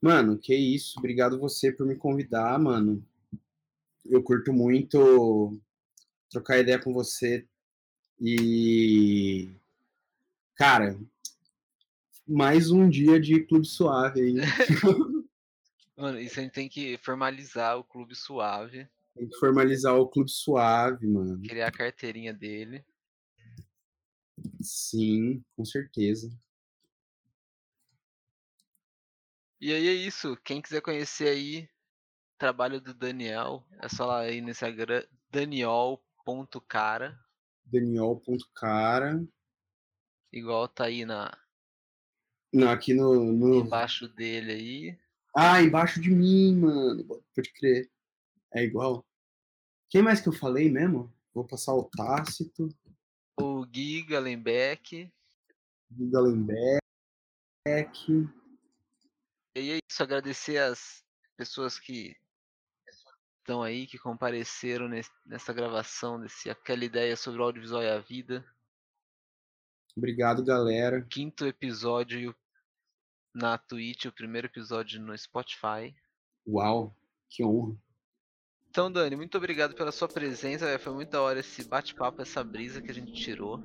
Mano, 0.00 0.38
que 0.38 0.54
isso. 0.54 0.98
Obrigado 0.98 1.38
você 1.38 1.72
por 1.72 1.86
me 1.86 1.96
convidar, 1.96 2.58
mano. 2.58 3.06
Eu 4.10 4.22
curto 4.22 4.52
muito 4.52 5.60
trocar 6.30 6.58
ideia 6.58 6.78
com 6.78 6.92
você 6.92 7.46
e 8.20 9.50
Cara, 10.56 10.98
mais 12.26 12.70
um 12.70 12.88
dia 12.88 13.20
de 13.20 13.44
clube 13.44 13.66
suave 13.66 14.20
aí. 14.22 14.34
Mano, 15.94 16.18
isso 16.18 16.40
a 16.40 16.42
gente 16.42 16.52
tem 16.52 16.68
que 16.68 16.96
formalizar 16.98 17.78
o 17.78 17.84
clube 17.84 18.14
suave. 18.14 18.88
Tem 19.14 19.28
que 19.28 19.36
formalizar 19.38 19.94
o 19.94 20.08
clube 20.08 20.30
suave, 20.30 21.06
mano. 21.06 21.40
Criar 21.42 21.68
a 21.68 21.72
carteirinha 21.72 22.34
dele. 22.34 22.84
Sim, 24.60 25.42
com 25.56 25.64
certeza. 25.64 26.30
E 29.58 29.72
aí 29.72 29.88
é 29.88 29.94
isso. 29.94 30.36
Quem 30.44 30.60
quiser 30.60 30.82
conhecer 30.82 31.28
aí 31.28 31.68
trabalho 32.38 32.80
do 32.80 32.94
Daniel, 32.94 33.64
é 33.80 33.88
só 33.88 34.06
lá 34.06 34.20
aí 34.20 34.40
no 34.40 34.50
Instagram, 34.50 35.04
daniel.cara. 35.30 37.18
Daniel.cara. 37.64 39.26
Igual 40.32 40.68
tá 40.68 40.84
aí 40.84 41.04
na. 41.04 41.36
Não, 42.52 42.70
aqui 42.70 42.94
no, 42.94 43.32
no. 43.32 43.56
Embaixo 43.56 44.08
dele 44.08 44.52
aí. 44.52 44.98
Ah, 45.34 45.62
embaixo 45.62 46.00
de 46.00 46.10
mim, 46.10 46.56
mano. 46.56 47.04
Pode 47.34 47.52
crer. 47.52 47.90
É 48.54 48.62
igual. 48.62 49.04
Quem 49.90 50.02
mais 50.02 50.20
que 50.20 50.28
eu 50.28 50.32
falei 50.32 50.70
mesmo? 50.70 51.12
Vou 51.34 51.46
passar 51.46 51.74
o 51.74 51.84
Tácito. 51.84 52.68
O 53.38 53.66
Gui 53.66 54.02
Galenbeck. 54.02 55.12
Gui 55.90 56.10
Galenbeck. 56.10 56.68
E 59.56 59.70
é 59.72 59.78
isso, 59.90 60.02
agradecer 60.02 60.58
as 60.58 61.02
pessoas 61.36 61.78
que 61.78 62.16
estão 63.46 63.62
aí, 63.62 63.86
que 63.86 63.96
compareceram 63.96 64.88
nesse, 64.88 65.10
nessa 65.24 65.52
gravação 65.52 66.20
desse 66.20 66.50
Aquela 66.50 66.84
Ideia 66.84 67.16
sobre 67.16 67.40
o 67.40 67.44
Audiovisual 67.44 67.80
e 67.80 67.88
a 67.88 68.00
Vida. 68.00 68.44
Obrigado, 69.96 70.44
galera. 70.44 71.06
Quinto 71.08 71.46
episódio 71.46 72.34
na 73.32 73.56
Twitch, 73.56 74.06
o 74.06 74.12
primeiro 74.12 74.48
episódio 74.48 75.00
no 75.00 75.16
Spotify. 75.16 75.94
Uau, 76.46 76.92
que 77.30 77.44
honra. 77.44 77.76
Então, 78.68 78.90
Dani, 78.90 79.14
muito 79.14 79.38
obrigado 79.38 79.74
pela 79.74 79.92
sua 79.92 80.08
presença. 80.08 80.78
Foi 80.80 80.92
muito 80.92 81.10
da 81.10 81.22
hora 81.22 81.38
esse 81.38 81.64
bate-papo, 81.64 82.20
essa 82.20 82.42
brisa 82.42 82.82
que 82.82 82.90
a 82.90 82.94
gente 82.94 83.12
tirou. 83.12 83.58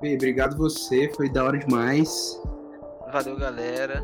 Bem, 0.00 0.16
obrigado 0.16 0.56
você, 0.56 1.10
foi 1.14 1.30
da 1.30 1.44
hora 1.44 1.58
demais. 1.58 2.38
Valeu, 3.12 3.36
galera. 3.38 4.02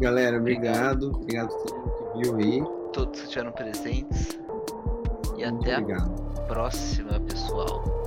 Galera, 0.00 0.38
obrigado. 0.38 1.10
Obrigado 1.10 1.54
a 1.54 1.58
todo 1.58 1.78
mundo 1.78 2.12
que 2.14 2.22
viu 2.22 2.36
aí. 2.36 2.79
Todos 2.92 3.20
que 3.20 3.26
estiveram 3.26 3.52
presentes. 3.52 4.38
E 5.36 5.44
muito 5.46 5.62
até 5.62 5.78
obrigado. 5.78 6.38
a 6.38 6.40
próxima, 6.42 7.20
pessoal. 7.20 7.99